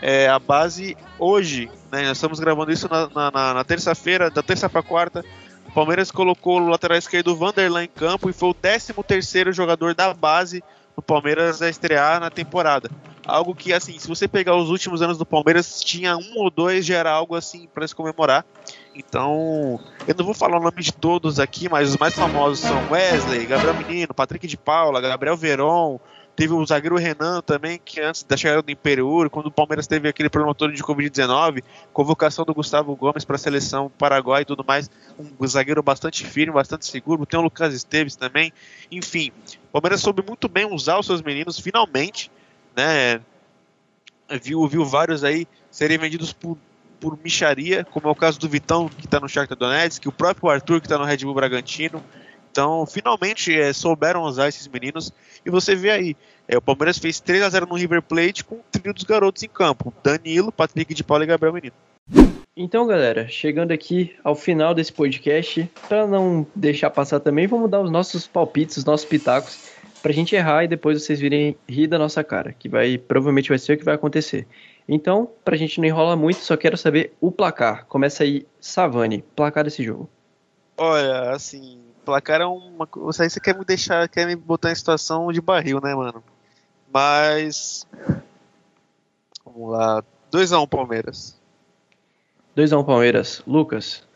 é, 0.00 0.28
a 0.28 0.38
base 0.38 0.96
hoje, 1.18 1.70
né, 1.92 2.02
nós 2.08 2.16
estamos 2.16 2.40
gravando 2.40 2.72
isso 2.72 2.88
na, 2.88 3.08
na- 3.08 3.30
na- 3.30 3.54
na 3.54 3.64
terça-feira, 3.64 4.30
da 4.30 4.42
terça 4.42 4.68
para 4.68 4.82
quarta, 4.82 5.24
o 5.68 5.72
Palmeiras 5.72 6.10
colocou 6.10 6.60
o 6.60 6.68
lateral 6.68 6.98
esquerdo 6.98 7.36
Vanderlan 7.36 7.84
em 7.84 7.88
campo 7.88 8.28
e 8.28 8.32
foi 8.32 8.48
o 8.50 8.54
13 8.54 8.92
terceiro 9.06 9.52
jogador 9.52 9.94
da 9.94 10.12
base 10.12 10.62
do 10.96 11.00
Palmeiras 11.00 11.62
a 11.62 11.68
estrear 11.70 12.18
na 12.20 12.30
temporada. 12.30 12.90
Algo 13.26 13.54
que, 13.54 13.72
assim, 13.72 13.98
se 13.98 14.08
você 14.08 14.26
pegar 14.26 14.56
os 14.56 14.68
últimos 14.68 15.00
anos 15.00 15.16
do 15.16 15.24
Palmeiras, 15.24 15.80
tinha 15.80 16.16
um 16.16 16.38
ou 16.38 16.50
dois, 16.50 16.84
já 16.84 16.96
era 16.96 17.10
algo 17.12 17.36
assim 17.36 17.68
para 17.72 17.86
se 17.86 17.94
comemorar. 17.94 18.44
Então, 18.94 19.80
eu 20.06 20.14
não 20.16 20.24
vou 20.24 20.34
falar 20.34 20.58
o 20.58 20.62
nome 20.62 20.82
de 20.82 20.92
todos 20.92 21.38
aqui, 21.38 21.68
mas 21.68 21.90
os 21.90 21.96
mais 21.96 22.14
famosos 22.14 22.58
são 22.60 22.90
Wesley, 22.90 23.46
Gabriel 23.46 23.74
Menino, 23.74 24.12
Patrick 24.12 24.46
de 24.46 24.56
Paula, 24.56 25.00
Gabriel 25.00 25.36
Veron, 25.36 26.00
teve 26.34 26.52
o 26.52 26.66
zagueiro 26.66 26.96
Renan 26.96 27.40
também, 27.42 27.80
que 27.82 28.00
antes 28.00 28.22
da 28.22 28.36
chegada 28.36 28.62
do 28.62 28.70
Imperiur, 28.70 29.30
quando 29.30 29.46
o 29.46 29.50
Palmeiras 29.50 29.86
teve 29.86 30.08
aquele 30.08 30.28
problema 30.28 30.54
todo 30.54 30.72
de 30.72 30.82
Covid-19, 30.82 31.62
convocação 31.92 32.44
do 32.44 32.54
Gustavo 32.54 32.94
Gomes 32.96 33.24
para 33.24 33.36
a 33.36 33.38
seleção 33.38 33.90
Paraguai 33.98 34.42
e 34.42 34.44
tudo 34.44 34.64
mais, 34.66 34.90
um 35.18 35.46
zagueiro 35.46 35.82
bastante 35.82 36.26
firme, 36.26 36.52
bastante 36.52 36.86
seguro, 36.86 37.26
tem 37.26 37.38
o 37.38 37.42
Lucas 37.42 37.74
Esteves 37.74 38.16
também, 38.16 38.52
enfim, 38.90 39.30
o 39.68 39.72
Palmeiras 39.72 40.00
soube 40.00 40.24
muito 40.26 40.48
bem 40.48 40.66
usar 40.66 40.98
os 40.98 41.06
seus 41.06 41.22
meninos, 41.22 41.58
finalmente, 41.58 42.30
né, 42.76 43.20
viu, 44.42 44.66
viu 44.66 44.84
vários 44.84 45.24
aí 45.24 45.46
serem 45.70 45.98
vendidos 45.98 46.32
por, 46.32 46.58
por 47.00 47.18
micharia, 47.22 47.84
como 47.84 48.08
é 48.08 48.10
o 48.10 48.14
caso 48.14 48.38
do 48.38 48.48
Vitão, 48.48 48.88
que 48.88 49.06
está 49.06 49.18
no 49.18 49.28
Shakhtar 49.28 49.56
Donetsk, 49.56 50.06
o 50.06 50.12
próprio 50.12 50.50
Arthur, 50.50 50.80
que 50.80 50.86
está 50.86 50.98
no 50.98 51.04
Red 51.04 51.18
Bull 51.18 51.34
Bragantino, 51.34 52.02
então, 52.52 52.84
finalmente 52.84 53.58
é, 53.58 53.72
souberam 53.72 54.24
usar 54.24 54.46
esses 54.46 54.68
meninos. 54.68 55.10
E 55.44 55.50
você 55.50 55.74
vê 55.74 55.90
aí, 55.90 56.16
é, 56.46 56.58
o 56.58 56.60
Palmeiras 56.60 56.98
fez 56.98 57.18
3 57.18 57.42
a 57.42 57.48
0 57.48 57.66
no 57.66 57.76
River 57.76 58.02
Plate 58.02 58.44
com 58.44 58.56
o 58.56 58.64
trio 58.70 58.92
dos 58.92 59.04
garotos 59.04 59.42
em 59.42 59.48
campo: 59.48 59.92
Danilo, 60.04 60.52
Patrick 60.52 60.92
de 60.92 61.02
Paula 61.02 61.24
e 61.24 61.26
Gabriel 61.26 61.54
Menino. 61.54 61.74
Então, 62.54 62.86
galera, 62.86 63.26
chegando 63.26 63.72
aqui 63.72 64.14
ao 64.22 64.34
final 64.34 64.74
desse 64.74 64.92
podcast, 64.92 65.66
para 65.88 66.06
não 66.06 66.46
deixar 66.54 66.90
passar 66.90 67.18
também, 67.20 67.46
vamos 67.46 67.70
dar 67.70 67.80
os 67.80 67.90
nossos 67.90 68.26
palpites, 68.26 68.76
os 68.76 68.84
nossos 68.84 69.06
pitacos, 69.06 69.71
pra 70.02 70.12
gente 70.12 70.34
errar 70.34 70.64
e 70.64 70.68
depois 70.68 71.02
vocês 71.02 71.20
virem 71.20 71.56
rir 71.68 71.86
da 71.86 71.98
nossa 71.98 72.24
cara, 72.24 72.52
que 72.52 72.68
vai 72.68 72.98
provavelmente 72.98 73.48
vai 73.48 73.58
ser 73.58 73.74
o 73.74 73.78
que 73.78 73.84
vai 73.84 73.94
acontecer. 73.94 74.46
Então, 74.88 75.30
pra 75.44 75.56
gente 75.56 75.80
não 75.80 75.86
enrolar 75.86 76.16
muito, 76.16 76.38
só 76.38 76.56
quero 76.56 76.76
saber 76.76 77.14
o 77.20 77.30
placar. 77.30 77.86
Começa 77.86 78.24
aí, 78.24 78.46
Savani, 78.60 79.24
placar 79.36 79.64
desse 79.64 79.82
jogo. 79.82 80.10
Olha, 80.76 81.30
assim, 81.30 81.78
placar 82.04 82.40
é 82.40 82.46
uma 82.46 82.86
coisa. 82.86 83.22
Aí 83.22 83.30
você 83.30 83.38
quer 83.38 83.56
me 83.56 83.64
deixar, 83.64 84.08
quer 84.08 84.26
me 84.26 84.34
botar 84.34 84.72
em 84.72 84.74
situação 84.74 85.30
de 85.32 85.40
barril, 85.40 85.80
né, 85.80 85.94
mano? 85.94 86.22
Mas. 86.92 87.86
Vamos 89.44 89.70
lá. 89.70 90.02
2x1 90.32 90.68
Palmeiras. 90.68 91.40
2x1 92.56 92.84
Palmeiras. 92.84 93.42
Lucas, 93.46 94.06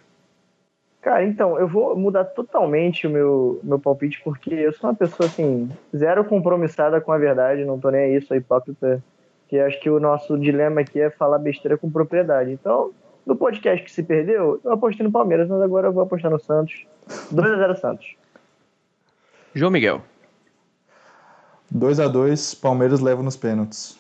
Cara, 1.06 1.24
então, 1.24 1.56
eu 1.56 1.68
vou 1.68 1.96
mudar 1.96 2.24
totalmente 2.24 3.06
o 3.06 3.10
meu, 3.10 3.60
meu 3.62 3.78
palpite, 3.78 4.20
porque 4.24 4.52
eu 4.52 4.72
sou 4.72 4.90
uma 4.90 4.96
pessoa, 4.96 5.28
assim, 5.28 5.70
zero 5.96 6.24
compromissada 6.24 7.00
com 7.00 7.12
a 7.12 7.16
verdade, 7.16 7.64
não 7.64 7.78
tô 7.78 7.90
nem 7.90 8.16
aí, 8.16 8.20
sou 8.20 8.36
hipócrita, 8.36 9.00
que 9.46 9.56
acho 9.56 9.78
que 9.78 9.88
o 9.88 10.00
nosso 10.00 10.36
dilema 10.36 10.80
aqui 10.80 11.00
é 11.00 11.08
falar 11.08 11.38
besteira 11.38 11.78
com 11.78 11.88
propriedade. 11.88 12.50
Então, 12.50 12.90
no 13.24 13.36
podcast 13.36 13.84
que 13.84 13.92
se 13.92 14.02
perdeu, 14.02 14.60
eu 14.64 14.72
apostei 14.72 15.06
no 15.06 15.12
Palmeiras, 15.12 15.48
mas 15.48 15.62
agora 15.62 15.86
eu 15.86 15.92
vou 15.92 16.02
apostar 16.02 16.28
no 16.28 16.40
Santos. 16.40 16.84
2x0 17.32 17.76
Santos. 17.76 18.16
João 19.54 19.70
Miguel. 19.70 20.02
2 21.70 22.00
a 22.00 22.08
2 22.08 22.54
Palmeiras 22.56 22.98
leva 22.98 23.22
nos 23.22 23.36
pênaltis. 23.36 23.96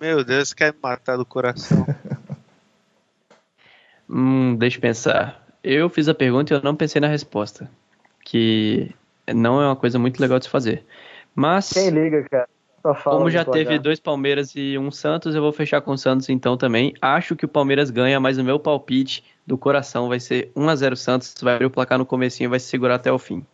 Meu 0.00 0.24
Deus, 0.24 0.54
quer 0.54 0.72
me 0.72 0.78
matar 0.82 1.18
do 1.18 1.26
coração. 1.26 1.84
Hum, 4.08 4.54
deixa 4.54 4.76
eu 4.76 4.80
pensar. 4.80 5.45
Eu 5.68 5.88
fiz 5.88 6.08
a 6.08 6.14
pergunta 6.14 6.54
e 6.54 6.56
eu 6.56 6.62
não 6.62 6.76
pensei 6.76 7.00
na 7.00 7.08
resposta. 7.08 7.68
Que 8.24 8.94
não 9.34 9.60
é 9.60 9.66
uma 9.66 9.74
coisa 9.74 9.98
muito 9.98 10.20
legal 10.20 10.38
de 10.38 10.44
se 10.44 10.50
fazer. 10.50 10.84
Mas, 11.34 11.72
Quem 11.72 11.90
liga, 11.90 12.22
cara? 12.30 12.48
Só 12.80 12.94
fala 12.94 13.16
como 13.16 13.28
já 13.28 13.44
teve 13.44 13.76
dois 13.76 13.98
Palmeiras 13.98 14.52
e 14.54 14.78
um 14.78 14.92
Santos, 14.92 15.34
eu 15.34 15.42
vou 15.42 15.50
fechar 15.50 15.80
com 15.80 15.90
o 15.90 15.98
Santos 15.98 16.28
então 16.28 16.56
também. 16.56 16.94
Acho 17.02 17.34
que 17.34 17.44
o 17.44 17.48
Palmeiras 17.48 17.90
ganha, 17.90 18.20
mas 18.20 18.38
o 18.38 18.44
meu 18.44 18.60
palpite 18.60 19.24
do 19.44 19.58
coração 19.58 20.08
vai 20.08 20.20
ser 20.20 20.52
1x0 20.54 20.94
Santos. 20.94 21.34
Vai 21.42 21.54
abrir 21.54 21.66
o 21.66 21.70
placar 21.70 21.98
no 21.98 22.06
comecinho 22.06 22.46
e 22.46 22.50
vai 22.50 22.60
se 22.60 22.68
segurar 22.68 22.94
até 22.94 23.10
o 23.10 23.18
fim. 23.18 23.44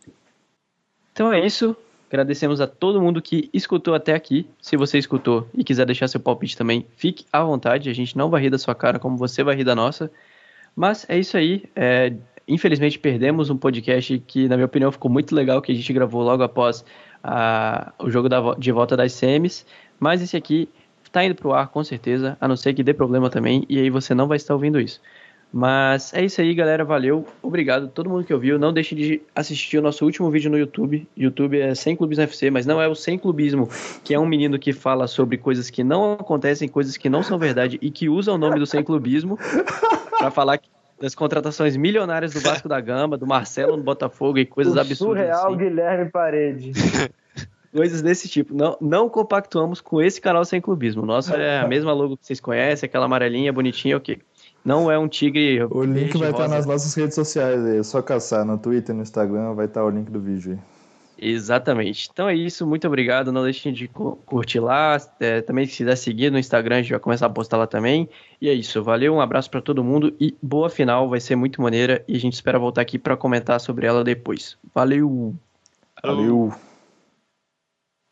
Então 1.13 1.33
é 1.33 1.43
isso. 1.43 1.75
Agradecemos 2.11 2.61
a 2.61 2.67
todo 2.67 3.01
mundo 3.01 3.23
que 3.23 3.49
escutou 3.51 3.95
até 3.95 4.13
aqui. 4.13 4.47
Se 4.61 4.77
você 4.77 4.99
escutou 4.99 5.47
e 5.51 5.63
quiser 5.63 5.87
deixar 5.87 6.07
seu 6.07 6.19
palpite 6.19 6.55
também, 6.55 6.85
fique 6.95 7.25
à 7.33 7.43
vontade. 7.43 7.89
A 7.89 7.93
gente 7.93 8.15
não 8.15 8.29
vai 8.29 8.39
rir 8.39 8.51
da 8.51 8.59
sua 8.59 8.75
cara 8.75 8.99
como 8.99 9.17
você 9.17 9.43
vai 9.43 9.55
rir 9.55 9.63
da 9.63 9.73
nossa. 9.73 10.11
Mas 10.75 11.05
é 11.09 11.17
isso 11.19 11.37
aí. 11.37 11.63
É, 11.75 12.13
infelizmente 12.47 12.97
perdemos 12.99 13.49
um 13.49 13.57
podcast 13.57 14.17
que, 14.27 14.47
na 14.47 14.55
minha 14.55 14.65
opinião, 14.65 14.91
ficou 14.91 15.09
muito 15.11 15.33
legal, 15.35 15.61
que 15.61 15.71
a 15.71 15.75
gente 15.75 15.91
gravou 15.93 16.21
logo 16.23 16.43
após 16.43 16.83
a- 17.23 17.93
o 17.99 18.09
jogo 18.09 18.27
da 18.29 18.53
de 18.55 18.71
volta 18.71 18.97
das 18.97 19.13
semis. 19.13 19.65
Mas 19.99 20.21
esse 20.21 20.35
aqui 20.35 20.69
tá 21.11 21.23
indo 21.23 21.35
pro 21.35 21.53
ar 21.53 21.67
com 21.67 21.83
certeza, 21.83 22.35
a 22.41 22.47
não 22.47 22.55
ser 22.57 22.73
que 22.73 22.83
dê 22.83 22.93
problema 22.93 23.29
também, 23.29 23.63
e 23.69 23.77
aí 23.79 23.89
você 23.89 24.15
não 24.15 24.27
vai 24.27 24.37
estar 24.37 24.53
ouvindo 24.55 24.79
isso. 24.79 24.99
Mas 25.55 26.11
é 26.15 26.25
isso 26.25 26.41
aí, 26.41 26.51
galera. 26.55 26.83
Valeu. 26.83 27.27
Obrigado 27.39 27.85
a 27.85 27.87
todo 27.87 28.09
mundo 28.09 28.25
que 28.25 28.33
ouviu. 28.33 28.57
Não 28.57 28.73
deixe 28.73 28.95
de 28.95 29.21
assistir 29.35 29.77
o 29.77 29.83
nosso 29.83 30.03
último 30.03 30.31
vídeo 30.31 30.49
no 30.49 30.57
YouTube. 30.57 31.07
YouTube 31.15 31.61
é 31.61 31.75
Sem 31.75 31.95
Clubes 31.95 32.17
FC, 32.17 32.49
mas 32.49 32.65
não 32.65 32.81
é 32.81 32.87
o 32.87 32.95
Sem 32.95 33.19
Clubismo, 33.19 33.69
que 34.03 34.15
é 34.15 34.19
um 34.19 34.25
menino 34.25 34.57
que 34.57 34.73
fala 34.73 35.05
sobre 35.05 35.37
coisas 35.37 35.69
que 35.69 35.83
não 35.83 36.13
acontecem, 36.13 36.67
coisas 36.67 36.97
que 36.97 37.07
não 37.07 37.21
são 37.21 37.37
verdade 37.37 37.77
e 37.83 37.91
que 37.91 38.09
usa 38.09 38.33
o 38.33 38.37
nome 38.37 38.57
do 38.57 38.65
Sem 38.65 38.83
Clubismo 38.83 39.37
para 40.17 40.31
falar 40.31 40.59
das 40.99 41.13
contratações 41.13 41.77
milionárias 41.77 42.33
do 42.33 42.39
Vasco 42.39 42.67
da 42.67 42.81
Gama, 42.81 43.15
do 43.15 43.27
Marcelo 43.27 43.77
no 43.77 43.83
Botafogo 43.83 44.39
e 44.39 44.47
coisas 44.47 44.73
o 44.73 44.79
absurdas. 44.79 45.23
surreal 45.23 45.47
assim. 45.49 45.57
Guilherme 45.57 46.09
Parede. 46.09 46.71
Coisas 47.75 48.03
desse 48.03 48.29
tipo. 48.29 48.53
Não, 48.53 48.77
não 48.79 49.09
compactuamos 49.09 49.81
com 49.81 49.99
esse 49.99 50.21
canal 50.21 50.45
sem 50.45 50.61
clubismo. 50.61 51.07
Nosso 51.07 51.33
é 51.33 51.59
a 51.59 51.67
mesma 51.67 51.91
logo 51.91 52.15
que 52.15 52.23
vocês 52.23 52.39
conhecem, 52.39 52.85
aquela 52.85 53.05
amarelinha, 53.05 53.51
bonitinha, 53.51 53.97
ok. 53.97 54.19
Não 54.65 54.89
é 54.89 54.97
um 54.97 55.07
tigre. 55.07 55.63
O 55.69 55.83
link 55.83 56.17
vai 56.17 56.29
estar 56.31 56.43
rosa. 56.43 56.55
nas 56.55 56.65
nossas 56.65 56.93
redes 56.95 57.15
sociais 57.15 57.63
aí. 57.65 57.77
É 57.79 57.83
só 57.83 58.01
caçar 58.01 58.45
no 58.45 58.57
Twitter, 58.57 58.95
no 58.95 59.01
Instagram, 59.01 59.53
vai 59.53 59.65
estar 59.65 59.83
o 59.83 59.89
link 59.89 60.09
do 60.09 60.19
vídeo 60.19 60.53
aí. 60.53 60.59
Exatamente. 61.25 62.09
Então 62.11 62.27
é 62.27 62.35
isso, 62.35 62.65
muito 62.67 62.85
obrigado. 62.87 63.31
Não 63.31 63.43
deixem 63.43 63.71
de 63.71 63.87
cu- 63.87 64.17
curtir 64.25 64.59
lá. 64.59 64.97
É, 65.19 65.41
também, 65.41 65.65
se 65.65 65.77
quiser 65.77 65.95
seguir 65.95 66.31
no 66.31 66.39
Instagram, 66.39 66.77
a 66.77 66.81
gente 66.81 66.91
vai 66.91 66.99
começar 66.99 67.27
a 67.27 67.29
postar 67.29 67.57
lá 67.57 67.67
também. 67.67 68.09
E 68.41 68.49
é 68.49 68.53
isso, 68.53 68.81
valeu, 68.83 69.13
um 69.13 69.21
abraço 69.21 69.49
pra 69.49 69.61
todo 69.61 69.83
mundo 69.83 70.13
e 70.19 70.35
boa 70.41 70.69
final, 70.69 71.07
vai 71.07 71.19
ser 71.21 71.35
muito 71.35 71.61
maneira. 71.61 72.03
E 72.07 72.15
a 72.15 72.19
gente 72.19 72.33
espera 72.33 72.57
voltar 72.59 72.81
aqui 72.81 72.97
pra 72.97 73.15
comentar 73.15 73.59
sobre 73.61 73.85
ela 73.85 74.03
depois. 74.03 74.57
Valeu! 74.73 75.33
Valeu. 76.03 76.53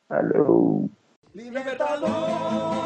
Valeu. 0.09 0.89
Libertador. 1.33 2.80